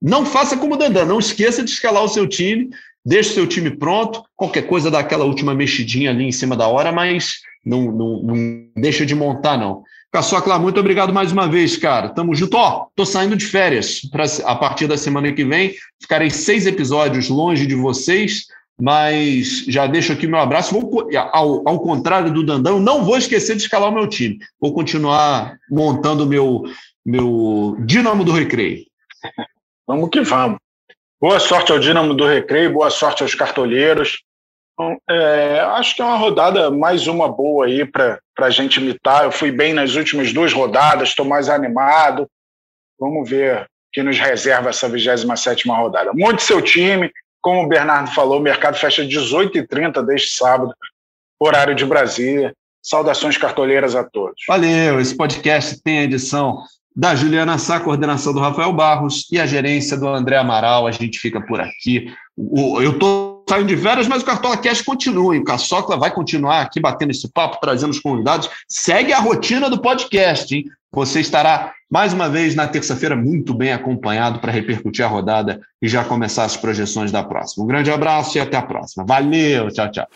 Não 0.00 0.26
faça 0.26 0.56
como 0.56 0.74
o 0.74 0.76
Dandan, 0.76 1.04
não 1.04 1.18
esqueça 1.18 1.62
de 1.62 1.70
escalar 1.70 2.02
o 2.02 2.08
seu 2.08 2.26
time, 2.26 2.70
deixe 3.04 3.30
o 3.30 3.34
seu 3.34 3.46
time 3.46 3.70
pronto, 3.70 4.22
qualquer 4.36 4.66
coisa 4.66 4.90
dá 4.90 4.98
aquela 4.98 5.24
última 5.24 5.54
mexidinha 5.54 6.10
ali 6.10 6.24
em 6.24 6.32
cima 6.32 6.56
da 6.56 6.66
hora, 6.66 6.90
mas 6.90 7.40
não, 7.64 7.92
não, 7.92 8.22
não 8.22 8.66
deixa 8.76 9.06
de 9.06 9.14
montar, 9.14 9.56
não. 9.56 9.82
Caçocla, 10.12 10.58
muito 10.58 10.78
obrigado 10.78 11.10
mais 11.10 11.32
uma 11.32 11.48
vez, 11.48 11.76
cara. 11.78 12.10
Tamo 12.10 12.34
junto. 12.34 12.54
Ó, 12.58 12.86
tô 12.94 13.06
saindo 13.06 13.34
de 13.34 13.46
férias 13.46 14.00
pra, 14.10 14.24
a 14.44 14.54
partir 14.54 14.86
da 14.86 14.98
semana 14.98 15.32
que 15.32 15.42
vem. 15.42 15.74
Ficarei 16.00 16.28
seis 16.28 16.66
episódios 16.66 17.30
longe 17.30 17.66
de 17.66 17.74
vocês, 17.74 18.44
mas 18.82 19.64
já 19.68 19.86
deixo 19.86 20.12
aqui 20.12 20.26
meu 20.26 20.40
abraço. 20.40 20.74
Vou, 20.74 21.08
ao, 21.30 21.68
ao 21.68 21.78
contrário 21.78 22.32
do 22.32 22.44
Dandão, 22.44 22.80
não 22.80 23.04
vou 23.04 23.16
esquecer 23.16 23.54
de 23.54 23.62
escalar 23.62 23.88
o 23.88 23.94
meu 23.94 24.08
time. 24.08 24.40
Vou 24.60 24.74
continuar 24.74 25.56
montando 25.70 26.24
o 26.24 26.26
meu, 26.26 26.64
meu 27.06 27.76
Dínamo 27.86 28.24
do 28.24 28.32
Recreio. 28.32 28.84
Vamos 29.86 30.10
que 30.10 30.20
vamos. 30.22 30.58
Boa 31.20 31.38
sorte 31.38 31.70
ao 31.70 31.78
Dínamo 31.78 32.12
do 32.12 32.26
Recreio, 32.26 32.72
boa 32.72 32.90
sorte 32.90 33.22
aos 33.22 33.36
cartolheiros. 33.36 34.20
É, 35.08 35.60
acho 35.60 35.94
que 35.94 36.02
é 36.02 36.04
uma 36.04 36.16
rodada 36.16 36.68
mais 36.68 37.06
uma 37.06 37.28
boa 37.28 37.66
aí 37.66 37.86
para 37.86 38.18
a 38.36 38.50
gente 38.50 38.80
imitar. 38.80 39.22
Eu 39.22 39.30
fui 39.30 39.52
bem 39.52 39.72
nas 39.72 39.94
últimas 39.94 40.32
duas 40.32 40.52
rodadas, 40.52 41.10
estou 41.10 41.24
mais 41.24 41.48
animado. 41.48 42.28
Vamos 42.98 43.30
ver 43.30 43.64
que 43.92 44.02
nos 44.02 44.18
reserva 44.18 44.70
essa 44.70 44.88
27 44.88 45.68
rodada. 45.68 46.10
Monte 46.12 46.42
seu 46.42 46.60
time, 46.60 47.12
como 47.42 47.62
o 47.62 47.68
Bernardo 47.68 48.10
falou, 48.12 48.38
o 48.38 48.42
mercado 48.42 48.76
fecha 48.76 49.04
18h30 49.04 50.04
deste 50.06 50.36
sábado, 50.36 50.72
horário 51.38 51.74
de 51.74 51.84
Brasília. 51.84 52.54
Saudações 52.80 53.36
cartoleiras 53.36 53.94
a 53.94 54.02
todos. 54.02 54.42
Valeu, 54.48 55.00
esse 55.00 55.16
podcast 55.16 55.80
tem 55.82 55.98
a 56.00 56.04
edição 56.04 56.62
da 56.94 57.14
Juliana 57.14 57.58
Sá, 57.58 57.78
coordenação 57.78 58.32
do 58.32 58.40
Rafael 58.40 58.72
Barros 58.72 59.28
e 59.30 59.40
a 59.40 59.46
gerência 59.46 59.96
do 59.96 60.08
André 60.08 60.36
Amaral. 60.36 60.86
A 60.86 60.90
gente 60.90 61.18
fica 61.18 61.40
por 61.40 61.60
aqui. 61.60 62.12
Eu 62.36 62.92
estou 62.92 63.31
saindo 63.52 63.68
de 63.68 63.76
férias, 63.76 64.08
mas 64.08 64.22
o 64.22 64.24
Cartola 64.24 64.56
Cash 64.56 64.80
continua. 64.80 65.36
O 65.36 65.44
Caçocla 65.44 65.98
vai 65.98 66.10
continuar 66.10 66.62
aqui 66.62 66.80
batendo 66.80 67.10
esse 67.10 67.30
papo, 67.30 67.58
trazendo 67.60 67.90
os 67.90 68.00
convidados. 68.00 68.48
Segue 68.66 69.12
a 69.12 69.20
rotina 69.20 69.68
do 69.68 69.78
podcast, 69.78 70.54
hein? 70.54 70.64
Você 70.90 71.20
estará 71.20 71.72
mais 71.90 72.14
uma 72.14 72.30
vez 72.30 72.54
na 72.54 72.66
terça-feira 72.66 73.14
muito 73.14 73.52
bem 73.52 73.72
acompanhado 73.72 74.38
para 74.38 74.52
repercutir 74.52 75.04
a 75.04 75.08
rodada 75.08 75.60
e 75.82 75.88
já 75.88 76.02
começar 76.02 76.44
as 76.44 76.56
projeções 76.56 77.12
da 77.12 77.22
próxima. 77.22 77.64
Um 77.64 77.66
grande 77.66 77.90
abraço 77.90 78.38
e 78.38 78.40
até 78.40 78.56
a 78.56 78.62
próxima. 78.62 79.04
Valeu, 79.06 79.70
tchau, 79.70 79.90
tchau. 79.90 80.08